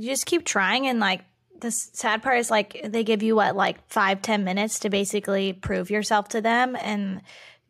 you 0.00 0.08
just 0.08 0.26
keep 0.26 0.44
trying 0.44 0.86
and 0.86 1.00
like 1.00 1.22
the 1.60 1.70
sad 1.70 2.22
part 2.22 2.38
is 2.38 2.50
like 2.50 2.80
they 2.84 3.04
give 3.04 3.22
you 3.22 3.36
what 3.36 3.54
like 3.54 3.86
five 3.88 4.22
ten 4.22 4.44
minutes 4.44 4.80
to 4.80 4.90
basically 4.90 5.52
prove 5.52 5.90
yourself 5.90 6.28
to 6.28 6.40
them 6.40 6.76
and 6.80 7.20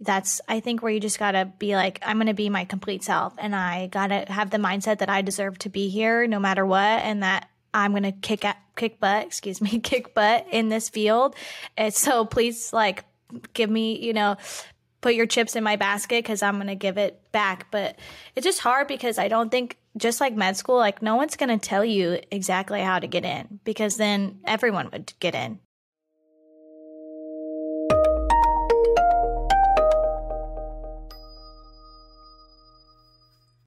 that's 0.00 0.40
i 0.48 0.60
think 0.60 0.82
where 0.82 0.92
you 0.92 1.00
just 1.00 1.18
gotta 1.18 1.50
be 1.58 1.74
like 1.74 1.98
i'm 2.02 2.18
gonna 2.18 2.32
be 2.32 2.48
my 2.48 2.64
complete 2.64 3.02
self 3.02 3.34
and 3.38 3.54
i 3.54 3.88
gotta 3.88 4.24
have 4.28 4.50
the 4.50 4.58
mindset 4.58 4.98
that 4.98 5.10
i 5.10 5.22
deserve 5.22 5.58
to 5.58 5.68
be 5.68 5.88
here 5.88 6.26
no 6.26 6.38
matter 6.38 6.64
what 6.64 6.80
and 6.80 7.22
that 7.22 7.48
i'm 7.74 7.92
gonna 7.92 8.12
kick 8.12 8.44
at, 8.44 8.56
kick 8.80 8.98
butt 8.98 9.26
excuse 9.26 9.60
me 9.60 9.78
kick 9.90 10.14
butt 10.14 10.46
in 10.50 10.68
this 10.68 10.88
field. 10.88 11.36
And 11.76 11.92
so 11.92 12.24
please 12.24 12.72
like 12.72 13.04
give 13.52 13.70
me 13.70 13.98
you 13.98 14.12
know 14.12 14.36
put 15.00 15.14
your 15.14 15.26
chips 15.26 15.56
in 15.56 15.62
my 15.62 15.76
basket 15.76 16.24
because 16.24 16.42
i'm 16.42 16.58
gonna 16.58 16.74
give 16.74 16.98
it 16.98 17.20
back. 17.32 17.70
But 17.70 17.96
it's 18.34 18.44
just 18.44 18.60
hard 18.60 18.88
because 18.88 19.18
i 19.18 19.28
don't 19.28 19.50
think 19.50 19.76
just 19.96 20.20
like 20.20 20.34
med 20.34 20.56
school, 20.56 20.76
like 20.76 21.02
no 21.02 21.16
one's 21.16 21.36
going 21.36 21.48
to 21.48 21.58
tell 21.58 21.84
you 21.84 22.20
exactly 22.30 22.80
how 22.80 22.98
to 22.98 23.06
get 23.06 23.24
in 23.24 23.60
because 23.64 23.96
then 23.96 24.40
everyone 24.46 24.88
would 24.92 25.12
get 25.20 25.34
in. 25.34 25.58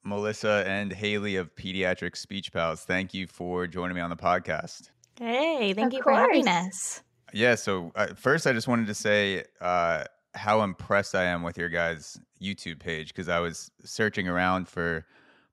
Melissa 0.05 0.63
and 0.67 0.91
Haley 0.91 1.37
of 1.37 1.55
Pediatric 1.55 2.15
Speech 2.17 2.51
Pals, 2.51 2.81
thank 2.81 3.13
you 3.13 3.25
for 3.25 3.67
joining 3.67 3.95
me 3.95 4.01
on 4.01 4.09
the 4.09 4.17
podcast. 4.17 4.89
Hey, 5.17 5.73
thank 5.73 5.87
of 5.87 5.93
you 5.93 6.01
course. 6.01 6.17
for 6.17 6.21
having 6.21 6.47
us. 6.47 7.01
Yeah, 7.33 7.55
so 7.55 7.91
uh, 7.95 8.07
first 8.13 8.45
I 8.45 8.53
just 8.53 8.67
wanted 8.67 8.87
to 8.87 8.93
say 8.93 9.43
uh, 9.61 10.03
how 10.35 10.61
impressed 10.61 11.15
I 11.15 11.23
am 11.23 11.41
with 11.41 11.57
your 11.57 11.69
guys' 11.69 12.19
YouTube 12.41 12.79
page 12.79 13.07
because 13.07 13.29
I 13.29 13.39
was 13.39 13.71
searching 13.83 14.27
around 14.27 14.67
for 14.67 15.05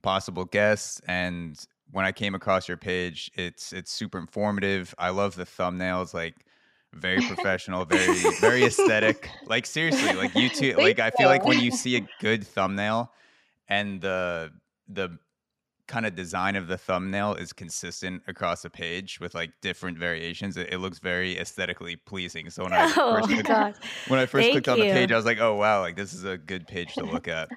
possible 0.03 0.45
guests 0.45 1.01
and 1.07 1.67
when 1.93 2.05
I 2.05 2.13
came 2.13 2.35
across 2.35 2.69
your 2.69 2.77
page, 2.77 3.31
it's 3.35 3.73
it's 3.73 3.91
super 3.91 4.19
informative. 4.19 4.95
I 4.99 5.11
love 5.11 5.35
the 5.35 5.45
thumbnails, 5.45 6.15
like 6.15 6.37
very 6.93 7.21
professional, 7.21 7.85
very 7.85 8.15
very 8.41 8.65
aesthetic. 8.65 9.31
Like 9.47 9.67
seriously, 9.67 10.15
like 10.15 10.33
YouTube. 10.33 10.77
Like 10.77 11.01
I 11.01 11.11
feel 11.11 11.27
like 11.27 11.45
when 11.45 11.61
you 11.61 11.73
see 11.73 11.97
a 11.97 12.07
good 12.21 12.47
thumbnail 12.47 13.11
and 13.69 14.01
the 14.01 14.53
the 14.89 15.19
kind 15.89 16.07
of 16.07 16.15
design 16.15 16.55
of 16.55 16.69
the 16.69 16.79
thumbnail 16.79 17.35
is 17.35 17.53
consistent 17.53 18.23
across 18.29 18.63
the 18.63 18.71
page 18.71 19.19
with 19.19 19.35
like 19.35 19.51
different 19.61 19.99
variations. 19.99 20.57
It, 20.57 20.73
it 20.73 20.79
looks 20.79 21.01
very 21.01 21.37
aesthetically 21.37 21.97
pleasing. 21.97 22.49
So 22.49 22.63
when 22.63 22.73
I 22.73 22.85
oh, 22.97 23.17
first 23.17 23.29
clicked, 23.29 23.85
when 24.07 24.21
I 24.21 24.27
first 24.27 24.45
Thank 24.45 24.53
clicked 24.53 24.69
on 24.69 24.79
the 24.79 24.93
page, 24.93 25.11
I 25.11 25.17
was 25.17 25.25
like, 25.25 25.41
oh 25.41 25.57
wow, 25.57 25.81
like 25.81 25.97
this 25.97 26.13
is 26.13 26.23
a 26.23 26.39
good 26.39 26.69
page 26.69 26.95
to 26.95 27.05
look 27.05 27.27
at. 27.27 27.49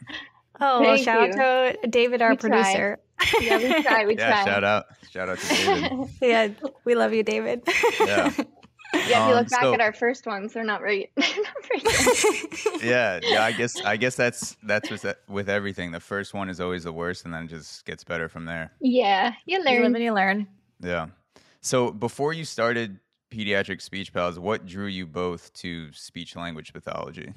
Oh, 0.60 0.82
well, 0.82 0.98
shout 0.98 1.36
you. 1.36 1.42
out 1.42 1.76
to 1.82 1.88
David, 1.88 2.22
our 2.22 2.32
we 2.32 2.38
producer. 2.38 3.00
Yeah, 3.42 3.58
we 3.58 3.84
try. 3.84 4.06
We 4.06 4.16
yeah, 4.18 4.44
try. 4.44 4.46
Shout 4.46 4.64
out, 4.64 4.86
shout 5.12 5.30
out 5.30 5.40
to 5.40 5.48
David. 5.48 6.10
yeah, 6.22 6.48
we 6.86 6.96
love 6.96 7.14
you, 7.14 7.24
David. 7.24 7.64
Yeah. 8.00 8.32
Yeah, 8.94 9.00
if 9.00 9.10
you 9.10 9.16
um, 9.16 9.32
look 9.32 9.50
back 9.50 9.62
so, 9.64 9.74
at 9.74 9.82
our 9.82 9.92
first 9.92 10.28
ones, 10.28 10.54
they're 10.54 10.64
not 10.64 10.84
right. 10.84 11.10
yeah, 12.84 13.20
yeah. 13.24 13.44
I 13.44 13.52
guess 13.52 13.82
I 13.84 13.98
guess 13.98 14.16
that's 14.16 14.56
that's 14.62 14.92
with 14.92 15.04
with 15.28 15.50
everything. 15.50 15.92
The 15.92 16.00
first 16.00 16.36
one 16.36 16.48
is 16.48 16.62
always 16.62 16.84
the 16.84 16.94
worst, 16.94 17.26
and 17.26 17.34
then 17.34 17.46
it 17.46 17.48
just 17.48 17.86
gets 17.86 18.04
better 18.04 18.30
from 18.30 18.46
there. 18.46 18.72
Yeah, 18.80 19.34
you 19.48 19.64
learn. 19.64 19.74
You 19.74 19.82
live 19.82 19.96
and 19.96 20.04
you 20.04 20.14
learn. 20.14 20.48
Yeah. 20.80 21.08
So 21.62 21.92
before 21.92 22.34
you 22.34 22.46
started 22.46 23.00
pediatric 23.32 23.82
speech 23.82 24.14
pals, 24.14 24.38
what 24.38 24.68
drew 24.68 24.86
you 24.86 25.08
both 25.08 25.52
to 25.54 25.92
speech 25.92 26.36
language 26.36 26.72
pathology? 26.72 27.34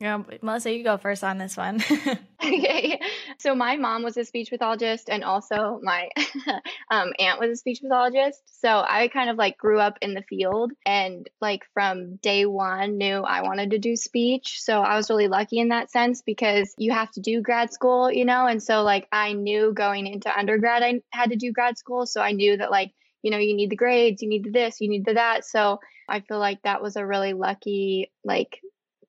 Yeah, 0.00 0.22
Melissa, 0.40 0.72
you 0.72 0.82
go 0.82 0.96
first 0.96 1.22
on 1.22 1.36
this 1.36 1.58
one. 1.58 1.82
okay. 2.42 2.98
So 3.38 3.54
my 3.54 3.76
mom 3.76 4.02
was 4.02 4.16
a 4.16 4.24
speech 4.24 4.48
pathologist 4.48 5.10
and 5.10 5.22
also 5.22 5.78
my 5.82 6.08
um, 6.90 7.12
aunt 7.18 7.38
was 7.38 7.50
a 7.50 7.56
speech 7.56 7.82
pathologist. 7.82 8.40
So 8.62 8.82
I 8.88 9.08
kind 9.08 9.28
of 9.28 9.36
like 9.36 9.58
grew 9.58 9.78
up 9.78 9.98
in 10.00 10.14
the 10.14 10.22
field 10.22 10.72
and 10.86 11.28
like 11.42 11.64
from 11.74 12.16
day 12.16 12.46
one 12.46 12.96
knew 12.96 13.18
I 13.18 13.42
wanted 13.42 13.72
to 13.72 13.78
do 13.78 13.94
speech. 13.94 14.62
So 14.62 14.80
I 14.80 14.96
was 14.96 15.10
really 15.10 15.28
lucky 15.28 15.58
in 15.58 15.68
that 15.68 15.90
sense 15.90 16.22
because 16.22 16.74
you 16.78 16.92
have 16.92 17.10
to 17.12 17.20
do 17.20 17.42
grad 17.42 17.70
school, 17.70 18.10
you 18.10 18.24
know? 18.24 18.46
And 18.46 18.62
so 18.62 18.82
like 18.82 19.06
I 19.12 19.34
knew 19.34 19.74
going 19.74 20.06
into 20.06 20.34
undergrad, 20.34 20.82
I 20.82 21.02
had 21.10 21.28
to 21.28 21.36
do 21.36 21.52
grad 21.52 21.76
school. 21.76 22.06
So 22.06 22.22
I 22.22 22.32
knew 22.32 22.56
that 22.56 22.70
like, 22.70 22.92
you 23.20 23.30
know, 23.30 23.36
you 23.38 23.54
need 23.54 23.68
the 23.68 23.76
grades, 23.76 24.22
you 24.22 24.30
need 24.30 24.44
the 24.44 24.50
this, 24.50 24.80
you 24.80 24.88
need 24.88 25.04
the 25.04 25.14
that. 25.14 25.44
So 25.44 25.78
I 26.08 26.20
feel 26.20 26.38
like 26.38 26.62
that 26.62 26.80
was 26.80 26.96
a 26.96 27.04
really 27.04 27.34
lucky 27.34 28.10
like 28.24 28.60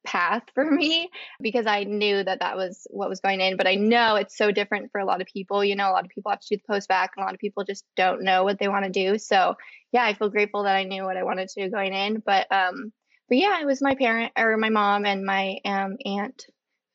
path 0.04 0.44
for 0.54 0.70
me 0.70 1.10
because 1.42 1.66
I 1.66 1.84
knew 1.84 2.24
that 2.24 2.40
that 2.40 2.58
was 2.58 2.88
what 2.90 3.10
was 3.10 3.20
going 3.20 3.42
in. 3.42 3.58
But 3.58 3.68
I 3.68 3.76
know 3.76 4.16
it's 4.16 4.38
so 4.38 4.52
different 4.52 4.92
for 4.92 5.00
a 5.00 5.06
lot 5.06 5.22
of 5.22 5.28
people. 5.28 5.64
You 5.64 5.76
know, 5.76 5.90
a 5.90 5.94
lot 5.94 6.06
of 6.06 6.10
people 6.10 6.32
have 6.32 6.40
to 6.42 6.56
do 6.56 6.58
the 6.58 6.74
post 6.74 6.90
bacc, 6.90 7.10
and 7.16 7.24
a 7.24 7.26
lot 7.26 7.34
of 7.34 7.40
people 7.40 7.64
just 7.64 7.86
don't 7.96 8.24
know 8.24 8.44
what 8.44 8.60
they 8.60 8.68
want 8.68 8.86
to 8.86 8.92
do. 8.92 9.18
So 9.18 9.56
yeah, 9.92 10.04
I 10.04 10.14
feel 10.14 10.30
grateful 10.30 10.64
that 10.64 10.76
I 10.76 10.84
knew 10.84 11.04
what 11.04 11.18
I 11.18 11.24
wanted 11.24 11.50
to 11.50 11.64
do 11.64 11.72
going 11.72 11.94
in. 11.94 12.22
But 12.26 12.52
um, 12.52 12.92
but 13.30 13.38
yeah, 13.38 13.62
it 13.62 13.66
was 13.66 13.82
my 13.82 13.96
parent 13.96 14.34
or 14.38 14.58
my 14.58 14.70
mom 14.70 15.06
and 15.06 15.26
my 15.26 15.58
um 15.66 15.98
aunt 16.06 16.46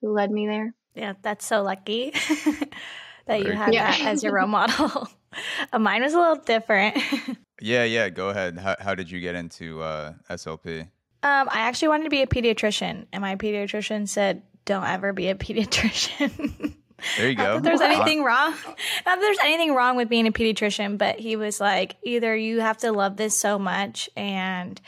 who 0.00 0.12
led 0.12 0.30
me 0.30 0.46
there. 0.46 0.74
Yeah, 0.94 1.14
that's 1.22 1.44
so 1.44 1.62
lucky 1.62 2.12
that 3.26 3.44
you 3.44 3.52
had 3.52 3.74
yeah. 3.74 3.90
that 3.90 4.00
as 4.00 4.22
your 4.22 4.34
role 4.34 4.46
model. 4.46 5.08
Mine 5.78 6.02
was 6.02 6.14
a 6.14 6.18
little 6.18 6.36
different. 6.36 6.96
yeah, 7.60 7.84
yeah. 7.84 8.08
Go 8.08 8.30
ahead. 8.30 8.58
How 8.58 8.76
how 8.80 8.94
did 8.94 9.10
you 9.10 9.20
get 9.20 9.34
into 9.34 9.82
uh, 9.82 10.14
SLP? 10.30 10.88
Um, 11.26 11.48
I 11.50 11.62
actually 11.62 11.88
wanted 11.88 12.04
to 12.04 12.10
be 12.10 12.22
a 12.22 12.26
pediatrician, 12.28 13.06
and 13.12 13.20
my 13.20 13.34
pediatrician 13.34 14.08
said, 14.08 14.42
"Don't 14.64 14.84
ever 14.84 15.12
be 15.12 15.28
a 15.28 15.34
pediatrician." 15.46 16.74
There 17.16 17.28
you 17.28 17.34
go. 17.34 17.42
Not 17.42 17.54
that 17.54 17.62
there's 17.64 17.80
anything 17.80 18.22
wrong. 18.22 18.52
Not 18.52 18.76
that 19.04 19.20
there's 19.20 19.38
anything 19.42 19.74
wrong 19.74 19.96
with 19.96 20.08
being 20.08 20.28
a 20.28 20.32
pediatrician, 20.32 20.96
but 20.96 21.18
he 21.18 21.36
was 21.36 21.60
like, 21.60 21.96
either 22.04 22.34
you 22.34 22.60
have 22.60 22.78
to 22.78 22.92
love 22.92 23.16
this 23.16 23.36
so 23.36 23.58
much, 23.58 24.08
and 24.16 24.80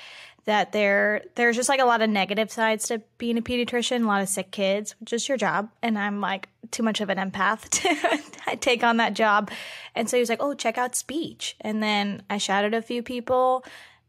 that 0.44 0.70
there 0.70 1.22
there's 1.34 1.56
just 1.56 1.68
like 1.68 1.80
a 1.80 1.84
lot 1.84 2.02
of 2.02 2.08
negative 2.08 2.52
sides 2.52 2.86
to 2.88 3.02
being 3.18 3.36
a 3.36 3.42
pediatrician, 3.42 4.04
a 4.04 4.06
lot 4.06 4.22
of 4.22 4.28
sick 4.28 4.52
kids, 4.52 4.94
which 5.00 5.12
is 5.12 5.28
your 5.28 5.36
job. 5.38 5.70
And 5.82 5.98
I'm 5.98 6.20
like 6.20 6.48
too 6.70 6.84
much 6.84 7.00
of 7.00 7.10
an 7.10 7.18
empath 7.18 7.68
to 8.48 8.56
take 8.56 8.84
on 8.84 8.98
that 8.98 9.14
job. 9.14 9.50
And 9.96 10.08
so 10.08 10.16
he 10.16 10.20
was 10.20 10.28
like, 10.28 10.42
"Oh, 10.42 10.54
check 10.54 10.78
out 10.78 10.94
speech." 10.94 11.56
And 11.60 11.82
then 11.82 12.22
I 12.30 12.38
shouted 12.38 12.74
a 12.74 12.80
few 12.80 13.02
people 13.02 13.64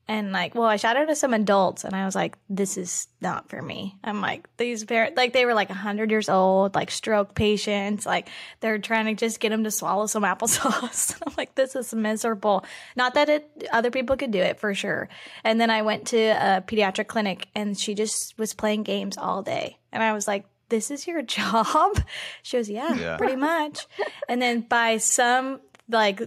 and 0.10 0.34
like 0.34 0.56
well 0.56 0.66
i 0.66 0.76
shouted 0.76 1.08
to 1.08 1.16
some 1.16 1.34
adults 1.34 1.86
and 1.86 1.96
i 1.96 2.04
was 2.04 2.16
like 2.16 2.38
this 2.50 2.78
is 2.78 3.08
not 3.22 3.50
for 3.50 3.62
me. 3.62 3.98
I'm 4.04 4.22
like 4.22 4.48
these 4.58 4.84
parents 4.86 5.18
like 5.18 5.34
they 5.34 5.46
were 5.46 5.54
like 5.54 5.70
100 5.70 6.10
years 6.10 6.30
old 6.30 6.74
like 6.74 6.90
stroke 6.90 7.36
patients 7.36 8.06
like 8.06 8.30
they're 8.62 8.80
trying 8.80 9.06
to 9.06 9.14
just 9.14 9.40
get 9.40 9.50
them 9.50 9.64
to 9.66 9.72
swallow 9.72 10.08
some 10.08 10.24
applesauce. 10.32 11.22
I'm 11.26 11.34
like 11.38 11.56
this 11.56 11.76
is 11.76 11.94
miserable. 11.94 12.66
Not 12.96 13.14
that 13.16 13.30
it 13.30 13.68
other 13.72 13.92
people 13.92 14.16
could 14.16 14.32
do 14.32 14.40
it 14.40 14.60
for 14.60 14.74
sure. 14.74 15.10
And 15.44 15.60
then 15.60 15.70
i 15.70 15.82
went 15.82 16.08
to 16.08 16.18
a 16.18 16.64
pediatric 16.66 17.08
clinic 17.08 17.48
and 17.56 17.78
she 17.78 17.94
just 17.94 18.38
was 18.38 18.54
playing 18.54 18.84
games 18.84 19.18
all 19.18 19.42
day. 19.44 19.78
And 19.92 20.02
i 20.02 20.14
was 20.14 20.28
like 20.28 20.46
this 20.70 20.92
is 20.92 21.08
your 21.08 21.22
job? 21.38 22.02
She 22.42 22.58
goes 22.58 22.70
yeah, 22.70 22.96
yeah. 22.96 23.18
pretty 23.18 23.36
much. 23.36 23.86
And 24.28 24.42
then 24.42 24.62
by 24.62 24.98
some 24.98 25.60
like 25.90 26.22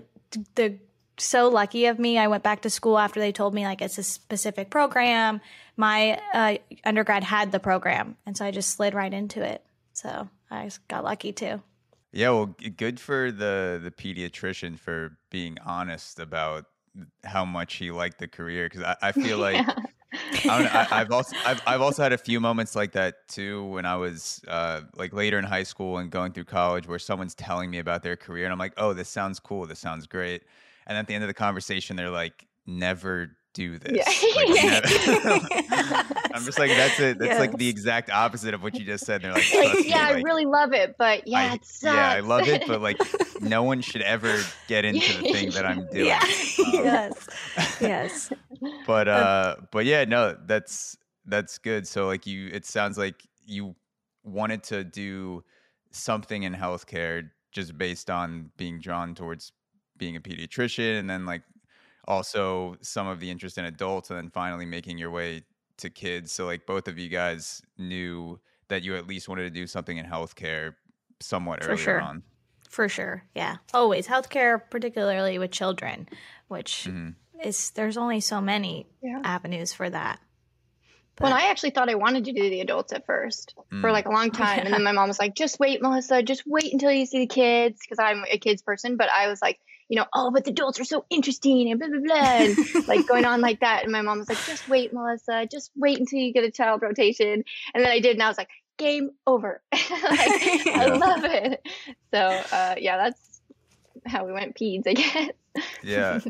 the 0.54 0.78
so 1.24 1.48
lucky 1.48 1.86
of 1.86 1.98
me. 1.98 2.18
I 2.18 2.28
went 2.28 2.42
back 2.42 2.62
to 2.62 2.70
school 2.70 2.98
after 2.98 3.20
they 3.20 3.32
told 3.32 3.54
me 3.54 3.64
like 3.64 3.82
it's 3.82 3.98
a 3.98 4.02
specific 4.02 4.70
program. 4.70 5.40
My 5.76 6.20
uh, 6.34 6.56
undergrad 6.84 7.24
had 7.24 7.52
the 7.52 7.60
program, 7.60 8.16
and 8.26 8.36
so 8.36 8.44
I 8.44 8.50
just 8.50 8.70
slid 8.70 8.94
right 8.94 9.12
into 9.12 9.42
it. 9.42 9.64
So 9.92 10.28
I 10.50 10.70
got 10.88 11.04
lucky 11.04 11.32
too. 11.32 11.62
Yeah, 12.12 12.30
well, 12.30 12.54
good 12.76 13.00
for 13.00 13.32
the 13.32 13.80
the 13.82 13.90
pediatrician 13.90 14.78
for 14.78 15.16
being 15.30 15.56
honest 15.64 16.18
about 16.18 16.66
how 17.24 17.44
much 17.44 17.74
he 17.74 17.90
liked 17.90 18.18
the 18.18 18.28
career 18.28 18.68
because 18.68 18.82
I, 18.82 18.96
I, 19.00 19.12
feel 19.12 19.38
like 19.38 19.54
yeah. 19.54 19.74
I 20.44 20.84
have 20.90 21.10
also 21.12 21.34
I've, 21.46 21.62
I've 21.66 21.80
also 21.80 22.02
had 22.02 22.12
a 22.12 22.18
few 22.18 22.38
moments 22.38 22.76
like 22.76 22.92
that 22.92 23.26
too 23.28 23.64
when 23.64 23.86
I 23.86 23.96
was 23.96 24.42
uh, 24.46 24.82
like 24.94 25.14
later 25.14 25.38
in 25.38 25.44
high 25.44 25.62
school 25.62 25.98
and 25.98 26.10
going 26.10 26.32
through 26.32 26.44
college 26.44 26.86
where 26.86 26.98
someone's 26.98 27.34
telling 27.34 27.70
me 27.70 27.78
about 27.78 28.02
their 28.02 28.16
career 28.16 28.44
and 28.44 28.52
I'm 28.52 28.58
like, 28.58 28.74
oh, 28.76 28.92
this 28.92 29.08
sounds 29.08 29.40
cool, 29.40 29.66
this 29.66 29.78
sounds 29.78 30.06
great, 30.06 30.42
and 30.86 30.98
at 30.98 31.06
the 31.06 31.14
end 31.14 31.24
of 31.24 31.28
the 31.28 31.34
conversation 31.34 31.96
they're 31.96 32.10
like 32.10 32.46
never 32.66 33.30
do 33.54 33.78
this. 33.78 33.92
Yeah. 33.92 34.80
like, 34.80 36.32
i'm 36.34 36.42
just 36.44 36.58
like 36.58 36.70
that's 36.70 36.98
it. 36.98 37.18
That's 37.18 37.32
yes. 37.32 37.40
like 37.40 37.58
the 37.58 37.68
exact 37.68 38.08
opposite 38.08 38.54
of 38.54 38.62
what 38.62 38.78
you 38.78 38.84
just 38.86 39.04
said. 39.04 39.20
They're 39.20 39.32
like, 39.32 39.52
yeah 39.52 39.64
like, 39.64 39.96
i 39.96 40.20
really 40.22 40.46
love 40.46 40.72
it 40.72 40.96
but 40.98 41.28
yeah 41.28 41.50
I, 41.52 41.54
it 41.54 41.60
yeah 41.82 42.10
i 42.12 42.20
love 42.20 42.48
it 42.48 42.66
but 42.66 42.80
like 42.80 42.96
no 43.42 43.62
one 43.62 43.82
should 43.82 44.02
ever 44.02 44.38
get 44.68 44.84
into 44.86 45.20
the 45.20 45.32
thing 45.32 45.50
that 45.50 45.66
i'm 45.66 45.86
doing. 45.90 46.06
Yeah. 46.06 46.20
Um, 46.22 46.72
yes. 46.72 47.28
Yes. 47.80 48.32
but 48.86 49.08
uh 49.08 49.56
but 49.70 49.84
yeah 49.84 50.04
no 50.04 50.36
that's 50.46 50.96
that's 51.26 51.58
good. 51.58 51.86
So 51.86 52.06
like 52.06 52.26
you 52.26 52.48
it 52.52 52.64
sounds 52.64 52.98
like 52.98 53.26
you 53.44 53.74
wanted 54.24 54.62
to 54.64 54.84
do 54.84 55.44
something 55.90 56.42
in 56.42 56.54
healthcare 56.54 57.30
just 57.52 57.76
based 57.76 58.10
on 58.10 58.50
being 58.56 58.80
drawn 58.80 59.14
towards 59.14 59.52
being 59.98 60.16
a 60.16 60.20
pediatrician 60.20 60.98
and 60.98 61.08
then 61.08 61.24
like 61.26 61.42
also 62.08 62.76
some 62.80 63.06
of 63.06 63.20
the 63.20 63.30
interest 63.30 63.58
in 63.58 63.64
adults 63.64 64.10
and 64.10 64.18
then 64.18 64.30
finally 64.30 64.66
making 64.66 64.98
your 64.98 65.10
way 65.10 65.42
to 65.76 65.88
kids 65.88 66.32
so 66.32 66.44
like 66.46 66.66
both 66.66 66.88
of 66.88 66.98
you 66.98 67.08
guys 67.08 67.62
knew 67.78 68.38
that 68.68 68.82
you 68.82 68.96
at 68.96 69.06
least 69.06 69.28
wanted 69.28 69.42
to 69.42 69.50
do 69.50 69.66
something 69.66 69.98
in 69.98 70.06
healthcare 70.06 70.74
somewhat 71.20 71.62
For 71.62 71.70
earlier 71.70 71.78
sure. 71.78 72.00
on 72.00 72.22
for 72.72 72.88
sure. 72.88 73.22
Yeah, 73.34 73.56
always 73.74 74.08
healthcare, 74.08 74.60
particularly 74.70 75.38
with 75.38 75.50
children, 75.50 76.08
which 76.48 76.86
mm-hmm. 76.88 77.10
is 77.46 77.70
there's 77.72 77.98
only 77.98 78.20
so 78.20 78.40
many 78.40 78.86
yeah. 79.02 79.20
avenues 79.22 79.74
for 79.74 79.88
that. 79.90 80.18
But, 81.16 81.24
well, 81.24 81.34
I 81.34 81.50
actually 81.50 81.70
thought 81.70 81.90
I 81.90 81.96
wanted 81.96 82.24
to 82.24 82.32
do 82.32 82.48
the 82.48 82.62
adults 82.62 82.94
at 82.94 83.04
first 83.04 83.54
mm. 83.70 83.82
for 83.82 83.92
like 83.92 84.06
a 84.06 84.10
long 84.10 84.30
time, 84.32 84.60
yeah. 84.60 84.64
and 84.64 84.74
then 84.74 84.82
my 84.82 84.92
mom 84.92 85.08
was 85.08 85.18
like, 85.18 85.34
"Just 85.34 85.60
wait, 85.60 85.82
Melissa. 85.82 86.22
Just 86.22 86.44
wait 86.46 86.72
until 86.72 86.90
you 86.90 87.04
see 87.04 87.18
the 87.18 87.26
kids," 87.26 87.78
because 87.82 87.98
I'm 87.98 88.24
a 88.30 88.38
kids 88.38 88.62
person. 88.62 88.96
But 88.96 89.10
I 89.10 89.28
was 89.28 89.42
like, 89.42 89.60
you 89.92 89.96
know, 89.96 90.06
oh, 90.14 90.30
but 90.30 90.46
the 90.46 90.52
adults 90.52 90.80
are 90.80 90.86
so 90.86 91.04
interesting 91.10 91.70
and 91.70 91.78
blah 91.78 91.86
blah 91.86 92.00
blah, 92.00 92.16
and 92.16 92.56
like 92.88 93.06
going 93.06 93.26
on 93.26 93.42
like 93.42 93.60
that. 93.60 93.82
And 93.82 93.92
my 93.92 94.00
mom 94.00 94.20
was 94.20 94.28
like, 94.30 94.42
"Just 94.46 94.66
wait, 94.66 94.90
Melissa. 94.90 95.44
Just 95.44 95.70
wait 95.76 95.98
until 95.98 96.18
you 96.18 96.32
get 96.32 96.44
a 96.44 96.50
child 96.50 96.80
rotation." 96.80 97.44
And 97.74 97.84
then 97.84 97.90
I 97.90 98.00
did, 98.00 98.12
and 98.12 98.22
I 98.22 98.28
was 98.28 98.38
like, 98.38 98.48
"Game 98.78 99.10
over." 99.26 99.60
like, 99.72 99.82
I 100.66 100.86
love 100.86 101.24
it. 101.24 101.60
So 102.10 102.20
uh, 102.20 102.76
yeah, 102.78 102.96
that's 102.96 103.42
how 104.06 104.24
we 104.24 104.32
went 104.32 104.56
peds, 104.56 104.86
I 104.86 104.94
guess. 104.94 105.30
yeah. 105.82 106.20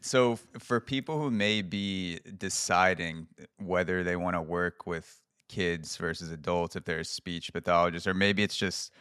So 0.00 0.38
for 0.58 0.80
people 0.80 1.20
who 1.20 1.30
may 1.30 1.60
be 1.60 2.20
deciding 2.38 3.26
whether 3.58 4.02
they 4.02 4.16
want 4.16 4.34
to 4.34 4.40
work 4.40 4.86
with 4.86 5.20
kids 5.50 5.98
versus 5.98 6.30
adults, 6.30 6.74
if 6.74 6.86
they're 6.86 7.00
a 7.00 7.04
speech 7.04 7.52
pathologist, 7.52 8.06
or 8.06 8.14
maybe 8.14 8.42
it's 8.42 8.56
just 8.56 8.94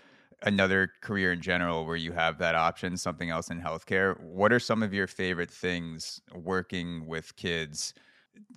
another 0.44 0.92
career 1.02 1.32
in 1.32 1.42
general 1.42 1.86
where 1.86 1.96
you 1.96 2.12
have 2.12 2.38
that 2.38 2.56
option, 2.56 2.98
something 2.98 3.30
else 3.30 3.50
in 3.50 3.62
healthcare, 3.62 4.20
what 4.20 4.52
are 4.54 4.60
some 4.60 4.84
of 4.84 4.94
your 4.94 5.08
favorite 5.08 5.52
things 5.52 6.22
working 6.34 7.08
with 7.08 7.36
kids? 7.36 7.94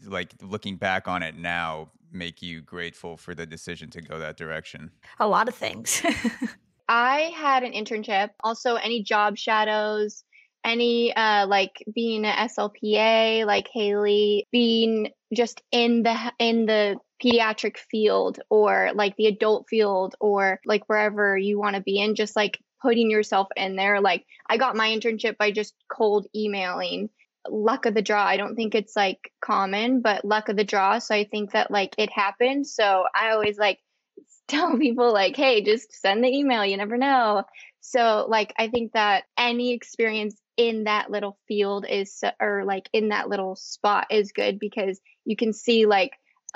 Like 0.04 0.34
looking 0.42 0.76
back 0.76 1.08
on 1.08 1.22
it 1.22 1.36
now, 1.36 1.90
make 2.12 2.42
you 2.42 2.60
grateful 2.60 3.16
for 3.16 3.34
the 3.34 3.46
decision 3.46 3.90
to 3.90 4.00
go 4.00 4.18
that 4.18 4.36
direction? 4.36 4.90
A 5.20 5.26
lot 5.26 5.48
of 5.48 5.54
things. 5.54 6.02
I 6.88 7.32
had 7.36 7.62
an 7.62 7.72
internship, 7.72 8.30
also 8.42 8.76
any 8.76 9.02
job 9.02 9.36
shadows, 9.36 10.24
any 10.64 11.14
uh 11.14 11.46
like 11.46 11.82
being 11.94 12.24
an 12.24 12.48
SLPA 12.48 13.46
like 13.46 13.68
Haley, 13.72 14.46
being 14.50 15.10
just 15.34 15.62
in 15.72 16.02
the 16.02 16.32
in 16.38 16.66
the 16.66 16.96
pediatric 17.22 17.78
field 17.78 18.40
or 18.50 18.90
like 18.94 19.16
the 19.16 19.26
adult 19.26 19.66
field 19.68 20.14
or 20.20 20.60
like 20.66 20.88
wherever 20.88 21.36
you 21.36 21.58
want 21.58 21.76
to 21.76 21.82
be 21.82 21.98
in 21.98 22.14
just 22.14 22.36
like 22.36 22.58
putting 22.82 23.10
yourself 23.10 23.48
in 23.56 23.74
there 23.74 24.00
like 24.00 24.26
I 24.48 24.58
got 24.58 24.76
my 24.76 24.88
internship 24.88 25.38
by 25.38 25.50
just 25.50 25.74
cold 25.88 26.26
emailing 26.34 27.08
luck 27.50 27.86
of 27.86 27.94
the 27.94 28.02
draw. 28.02 28.24
I 28.24 28.36
don't 28.36 28.56
think 28.56 28.74
it's 28.74 28.96
like 28.96 29.32
common, 29.40 30.00
but 30.00 30.24
luck 30.24 30.48
of 30.48 30.56
the 30.56 30.64
draw. 30.64 30.98
So 30.98 31.14
I 31.14 31.24
think 31.24 31.52
that 31.52 31.70
like 31.70 31.94
it 31.98 32.10
happened. 32.12 32.66
So 32.66 33.04
I 33.14 33.30
always 33.30 33.58
like 33.58 33.78
tell 34.48 34.76
people 34.76 35.12
like, 35.12 35.36
hey, 35.36 35.62
just 35.62 35.92
send 35.92 36.22
the 36.22 36.28
email. 36.28 36.64
You 36.64 36.76
never 36.76 36.96
know. 36.96 37.44
So 37.80 38.26
like 38.28 38.52
I 38.58 38.68
think 38.68 38.92
that 38.92 39.24
any 39.38 39.72
experience 39.72 40.36
in 40.56 40.84
that 40.84 41.10
little 41.10 41.38
field 41.46 41.86
is 41.88 42.22
or 42.40 42.64
like 42.64 42.88
in 42.92 43.10
that 43.10 43.28
little 43.28 43.56
spot 43.56 44.06
is 44.10 44.32
good 44.32 44.58
because 44.58 45.00
you 45.24 45.36
can 45.36 45.52
see 45.52 45.86
like 45.86 46.12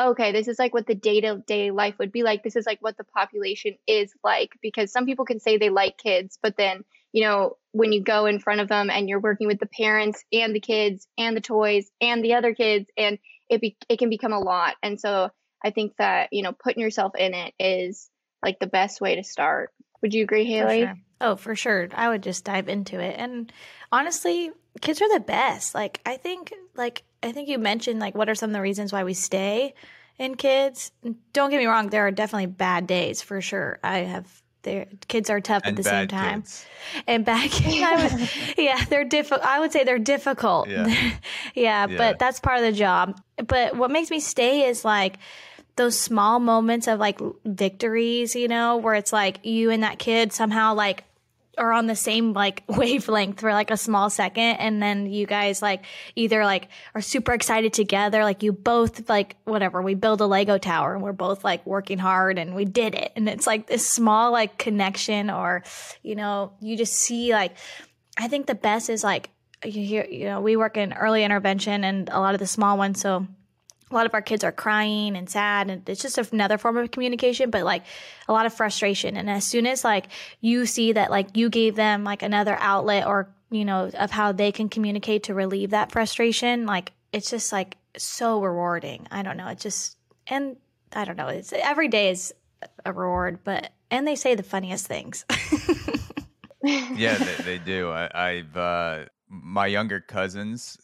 okay, 0.08 0.32
this 0.32 0.48
is 0.48 0.58
like 0.58 0.74
what 0.74 0.86
the 0.86 0.94
day 0.94 1.20
to 1.20 1.42
day 1.46 1.70
life 1.70 1.96
would 1.98 2.12
be 2.12 2.22
like. 2.22 2.42
This 2.42 2.56
is 2.56 2.66
like 2.66 2.78
what 2.80 2.96
the 2.96 3.04
population 3.04 3.76
is 3.86 4.12
like 4.24 4.52
because 4.62 4.92
some 4.92 5.06
people 5.06 5.24
can 5.24 5.40
say 5.40 5.58
they 5.58 5.70
like 5.70 5.98
kids, 5.98 6.38
but 6.42 6.56
then, 6.56 6.84
you 7.12 7.22
know, 7.22 7.56
when 7.72 7.92
you 7.92 8.02
go 8.02 8.26
in 8.26 8.38
front 8.38 8.60
of 8.60 8.68
them 8.68 8.90
and 8.90 9.08
you're 9.08 9.20
working 9.20 9.46
with 9.46 9.60
the 9.60 9.66
parents 9.66 10.24
and 10.32 10.54
the 10.54 10.60
kids 10.60 11.06
and 11.18 11.36
the 11.36 11.40
toys 11.40 11.90
and 12.00 12.24
the 12.24 12.34
other 12.34 12.54
kids 12.54 12.88
and 12.96 13.18
it 13.48 13.60
be, 13.60 13.76
it 13.88 13.98
can 13.98 14.10
become 14.10 14.32
a 14.32 14.40
lot. 14.40 14.76
And 14.82 15.00
so 15.00 15.30
I 15.64 15.70
think 15.70 15.94
that, 15.98 16.32
you 16.32 16.42
know, 16.42 16.52
putting 16.52 16.80
yourself 16.80 17.14
in 17.16 17.34
it 17.34 17.54
is 17.58 18.08
like 18.42 18.58
the 18.58 18.66
best 18.66 19.00
way 19.00 19.16
to 19.16 19.24
start. 19.24 19.70
Would 20.02 20.14
you 20.14 20.24
agree, 20.24 20.46
Haley? 20.46 20.80
For 20.80 20.86
sure. 20.86 20.98
Oh, 21.20 21.36
for 21.36 21.54
sure. 21.54 21.88
I 21.94 22.08
would 22.08 22.22
just 22.22 22.44
dive 22.44 22.68
into 22.68 22.98
it. 22.98 23.16
And 23.18 23.52
honestly, 23.92 24.50
kids 24.80 25.02
are 25.02 25.12
the 25.12 25.20
best. 25.20 25.74
Like, 25.74 26.00
I 26.06 26.16
think, 26.16 26.54
like, 26.74 27.02
I 27.22 27.32
think 27.32 27.48
you 27.48 27.58
mentioned, 27.58 28.00
like, 28.00 28.14
what 28.14 28.28
are 28.28 28.34
some 28.34 28.50
of 28.50 28.54
the 28.54 28.60
reasons 28.60 28.92
why 28.92 29.04
we 29.04 29.14
stay 29.14 29.74
in 30.18 30.36
kids? 30.36 30.92
Don't 31.32 31.50
get 31.50 31.58
me 31.58 31.66
wrong, 31.66 31.88
there 31.88 32.06
are 32.06 32.10
definitely 32.10 32.46
bad 32.46 32.86
days 32.86 33.22
for 33.22 33.40
sure. 33.40 33.78
I 33.82 33.98
have 33.98 34.42
their 34.62 34.86
kids 35.08 35.30
are 35.30 35.40
tough 35.40 35.62
and 35.64 35.78
at 35.78 35.82
the 35.82 35.88
same 35.88 36.06
time 36.06 36.42
kids. 36.42 36.66
and 37.06 37.24
bad 37.24 37.50
kids 37.50 38.58
yeah 38.58 38.84
they're 38.90 39.06
difficult 39.06 39.40
i 39.42 39.58
would 39.58 39.72
say 39.72 39.84
they're 39.84 39.98
difficult 39.98 40.68
yeah. 40.68 40.86
yeah. 40.86 41.12
yeah 41.54 41.86
but 41.86 42.18
that's 42.18 42.40
part 42.40 42.58
of 42.58 42.64
the 42.64 42.72
job 42.72 43.18
but 43.46 43.74
what 43.74 43.90
makes 43.90 44.10
me 44.10 44.20
stay 44.20 44.68
is 44.68 44.84
like 44.84 45.16
those 45.80 45.98
small 45.98 46.38
moments 46.40 46.88
of 46.88 47.00
like 47.00 47.18
victories, 47.46 48.36
you 48.36 48.48
know, 48.48 48.76
where 48.76 48.94
it's 48.94 49.14
like 49.14 49.44
you 49.44 49.70
and 49.70 49.82
that 49.82 49.98
kid 49.98 50.30
somehow 50.30 50.74
like 50.74 51.04
are 51.58 51.72
on 51.72 51.86
the 51.86 51.96
same 51.96 52.32
like 52.32 52.62
wavelength 52.68 53.40
for 53.40 53.52
like 53.52 53.70
a 53.70 53.76
small 53.76 54.10
second 54.10 54.56
and 54.56 54.82
then 54.82 55.06
you 55.06 55.26
guys 55.26 55.60
like 55.60 55.84
either 56.16 56.44
like 56.44 56.68
are 56.94 57.00
super 57.00 57.32
excited 57.32 57.72
together 57.72 58.22
like 58.22 58.42
you 58.42 58.52
both 58.52 59.08
like 59.08 59.36
whatever 59.44 59.82
we 59.82 59.94
build 59.94 60.20
a 60.20 60.26
lego 60.26 60.58
tower 60.58 60.94
and 60.94 61.02
we're 61.02 61.12
both 61.12 61.44
like 61.44 61.64
working 61.66 61.98
hard 61.98 62.38
and 62.38 62.54
we 62.54 62.64
did 62.64 62.94
it. 62.94 63.12
And 63.16 63.28
it's 63.28 63.46
like 63.46 63.66
this 63.66 63.86
small 63.86 64.32
like 64.32 64.58
connection 64.58 65.30
or 65.30 65.62
you 66.02 66.14
know 66.14 66.52
you 66.60 66.76
just 66.76 66.94
see 66.94 67.32
like 67.32 67.56
i 68.16 68.28
think 68.28 68.46
the 68.46 68.54
best 68.54 68.90
is 68.90 69.02
like 69.04 69.30
you 69.64 69.84
hear 69.84 70.04
you 70.04 70.24
know 70.24 70.40
we 70.40 70.56
work 70.56 70.76
in 70.76 70.92
early 70.92 71.24
intervention 71.24 71.84
and 71.84 72.08
a 72.08 72.20
lot 72.20 72.34
of 72.34 72.40
the 72.40 72.46
small 72.46 72.78
ones 72.78 73.00
so 73.00 73.26
a 73.90 73.94
lot 73.94 74.06
of 74.06 74.14
our 74.14 74.22
kids 74.22 74.44
are 74.44 74.52
crying 74.52 75.16
and 75.16 75.28
sad 75.28 75.68
and 75.68 75.88
it's 75.88 76.00
just 76.02 76.16
another 76.32 76.58
form 76.58 76.76
of 76.76 76.90
communication 76.90 77.50
but 77.50 77.64
like 77.64 77.82
a 78.28 78.32
lot 78.32 78.46
of 78.46 78.54
frustration. 78.54 79.16
And 79.16 79.28
as 79.28 79.46
soon 79.46 79.66
as 79.66 79.84
like 79.84 80.06
you 80.40 80.66
see 80.66 80.92
that 80.92 81.10
like 81.10 81.36
you 81.36 81.50
gave 81.50 81.74
them 81.74 82.04
like 82.04 82.22
another 82.22 82.56
outlet 82.60 83.06
or 83.06 83.28
you 83.50 83.64
know 83.64 83.90
of 83.98 84.10
how 84.10 84.32
they 84.32 84.52
can 84.52 84.68
communicate 84.68 85.24
to 85.24 85.34
relieve 85.34 85.70
that 85.70 85.90
frustration 85.90 86.66
like 86.66 86.92
it's 87.12 87.30
just 87.30 87.52
like 87.52 87.76
so 87.96 88.40
rewarding. 88.40 89.06
I 89.10 89.22
don't 89.22 89.36
know. 89.36 89.48
It 89.48 89.58
just 89.58 89.96
and 90.28 90.56
i 90.92 91.04
don't 91.04 91.16
know. 91.16 91.28
It's 91.28 91.52
every 91.52 91.88
day 91.88 92.10
is 92.10 92.32
a 92.84 92.92
reward 92.92 93.40
but 93.42 93.70
and 93.90 94.06
they 94.06 94.16
say 94.16 94.34
the 94.34 94.42
funniest 94.42 94.86
things. 94.86 95.24
Yeah 96.62 97.16
they, 97.16 97.42
they 97.42 97.58
do. 97.58 97.90
I, 97.90 98.10
i've 98.28 98.54
uh 98.54 99.04
my 99.30 99.66
younger 99.66 99.98
cousins 99.98 100.76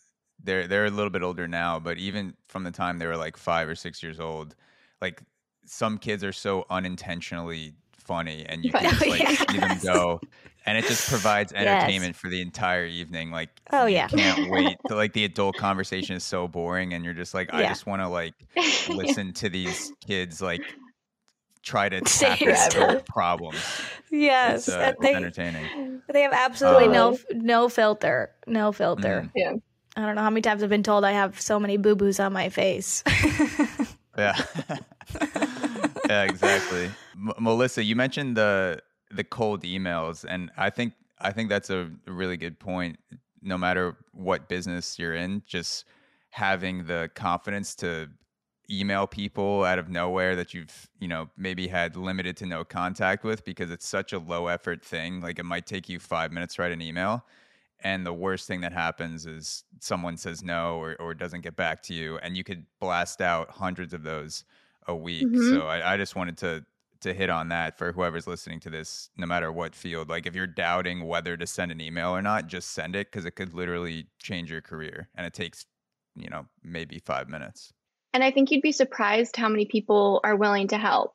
they're 0.46 0.66
they're 0.66 0.86
a 0.86 0.90
little 0.90 1.10
bit 1.10 1.22
older 1.22 1.46
now, 1.46 1.78
but 1.78 1.98
even 1.98 2.34
from 2.48 2.64
the 2.64 2.70
time 2.70 2.98
they 2.98 3.06
were 3.06 3.16
like 3.16 3.36
five 3.36 3.68
or 3.68 3.74
six 3.74 4.02
years 4.02 4.18
old, 4.18 4.54
like 5.02 5.22
some 5.66 5.98
kids 5.98 6.24
are 6.24 6.32
so 6.32 6.64
unintentionally 6.70 7.74
funny, 7.92 8.46
and 8.48 8.64
you 8.64 8.72
can 8.72 8.84
just 8.84 9.06
like 9.06 9.20
yes. 9.20 9.44
see 9.50 9.58
them 9.58 9.78
go, 9.82 10.20
and 10.64 10.78
it 10.78 10.86
just 10.86 11.08
provides 11.10 11.52
entertainment 11.52 12.14
yes. 12.14 12.20
for 12.20 12.30
the 12.30 12.40
entire 12.40 12.86
evening. 12.86 13.30
Like, 13.30 13.50
oh 13.72 13.86
yeah, 13.86 14.08
can't 14.08 14.50
wait. 14.50 14.78
To, 14.88 14.94
like 14.94 15.12
the 15.12 15.24
adult 15.24 15.56
conversation 15.56 16.16
is 16.16 16.24
so 16.24 16.48
boring, 16.48 16.94
and 16.94 17.04
you're 17.04 17.14
just 17.14 17.34
like, 17.34 17.52
I 17.52 17.66
just 17.66 17.86
want 17.86 18.00
to 18.00 18.08
like 18.08 18.34
listen 18.88 19.32
to 19.34 19.48
these 19.48 19.92
kids 20.06 20.40
like 20.40 20.62
try 21.62 21.88
to 21.88 22.00
tackle 22.00 23.02
problems. 23.06 23.58
Yes, 24.10 24.68
it's, 24.68 24.76
uh, 24.76 24.92
they, 25.00 25.14
entertaining. 25.14 26.00
They 26.12 26.22
have 26.22 26.32
absolutely 26.32 26.88
uh, 26.88 26.92
no 26.92 27.18
no 27.32 27.68
filter, 27.68 28.30
no 28.46 28.72
filter. 28.72 29.22
Mm. 29.24 29.30
Yeah. 29.34 29.52
I 29.96 30.02
don't 30.02 30.14
know 30.14 30.22
how 30.22 30.30
many 30.30 30.42
times 30.42 30.62
I've 30.62 30.68
been 30.68 30.82
told 30.82 31.04
I 31.04 31.12
have 31.12 31.40
so 31.40 31.58
many 31.58 31.78
boo 31.78 31.96
boos 31.96 32.20
on 32.20 32.32
my 32.32 32.50
face. 32.50 33.02
yeah. 34.18 34.38
yeah, 36.08 36.24
exactly. 36.24 36.90
M- 37.14 37.32
Melissa, 37.38 37.82
you 37.82 37.96
mentioned 37.96 38.36
the 38.36 38.80
the 39.10 39.24
cold 39.24 39.62
emails, 39.62 40.24
and 40.28 40.50
I 40.56 40.68
think 40.68 40.92
I 41.18 41.32
think 41.32 41.48
that's 41.48 41.70
a 41.70 41.90
really 42.06 42.36
good 42.36 42.58
point. 42.58 42.98
No 43.40 43.56
matter 43.56 43.96
what 44.12 44.48
business 44.48 44.98
you're 44.98 45.14
in, 45.14 45.42
just 45.46 45.86
having 46.30 46.84
the 46.84 47.10
confidence 47.14 47.74
to 47.76 48.10
email 48.70 49.06
people 49.06 49.64
out 49.64 49.78
of 49.78 49.88
nowhere 49.88 50.36
that 50.36 50.52
you've 50.52 50.90
you 50.98 51.08
know 51.08 51.30
maybe 51.38 51.68
had 51.68 51.96
limited 51.96 52.36
to 52.36 52.44
no 52.44 52.64
contact 52.64 53.24
with 53.24 53.44
because 53.44 53.70
it's 53.70 53.86
such 53.86 54.12
a 54.12 54.18
low 54.18 54.48
effort 54.48 54.84
thing 54.84 55.20
like 55.20 55.38
it 55.38 55.44
might 55.44 55.66
take 55.66 55.88
you 55.88 56.00
five 56.00 56.32
minutes 56.32 56.56
to 56.56 56.62
write 56.62 56.72
an 56.72 56.82
email 56.82 57.24
and 57.80 58.06
the 58.06 58.12
worst 58.12 58.46
thing 58.46 58.62
that 58.62 58.72
happens 58.72 59.26
is 59.26 59.64
someone 59.80 60.16
says 60.16 60.42
no 60.42 60.76
or, 60.78 60.96
or 60.98 61.14
doesn't 61.14 61.42
get 61.42 61.56
back 61.56 61.82
to 61.82 61.94
you 61.94 62.18
and 62.18 62.36
you 62.36 62.44
could 62.44 62.64
blast 62.80 63.20
out 63.20 63.50
hundreds 63.50 63.92
of 63.92 64.02
those 64.02 64.44
a 64.86 64.94
week. 64.94 65.26
Mm-hmm. 65.26 65.54
so 65.54 65.66
I, 65.66 65.94
I, 65.94 65.96
just 65.96 66.16
wanted 66.16 66.38
to 66.38 66.64
to 67.00 67.12
hit 67.12 67.28
on 67.28 67.48
that 67.48 67.76
for 67.76 67.92
whoever's 67.92 68.26
listening 68.26 68.58
to 68.60 68.70
this 68.70 69.10
no 69.16 69.26
matter 69.26 69.52
what 69.52 69.74
field. 69.74 70.08
Like 70.08 70.26
if 70.26 70.34
you're 70.34 70.46
doubting 70.46 71.06
whether 71.06 71.36
to 71.36 71.46
send 71.46 71.70
an 71.70 71.80
email 71.80 72.10
or 72.10 72.22
not 72.22 72.46
just 72.46 72.70
send 72.70 72.96
it 72.96 73.10
because 73.10 73.26
it 73.26 73.32
could 73.32 73.52
literally 73.52 74.06
change 74.18 74.50
your 74.50 74.62
career 74.62 75.08
and 75.14 75.26
it 75.26 75.34
takes 75.34 75.66
you 76.14 76.28
know 76.30 76.46
maybe 76.62 76.98
five 76.98 77.28
minutes. 77.28 77.72
And 78.14 78.24
i 78.24 78.30
think 78.30 78.50
you'd 78.50 78.62
be 78.62 78.72
surprised 78.72 79.36
how 79.36 79.48
many 79.48 79.66
people 79.66 80.20
are 80.24 80.36
willing 80.36 80.68
to 80.68 80.78
help. 80.78 81.14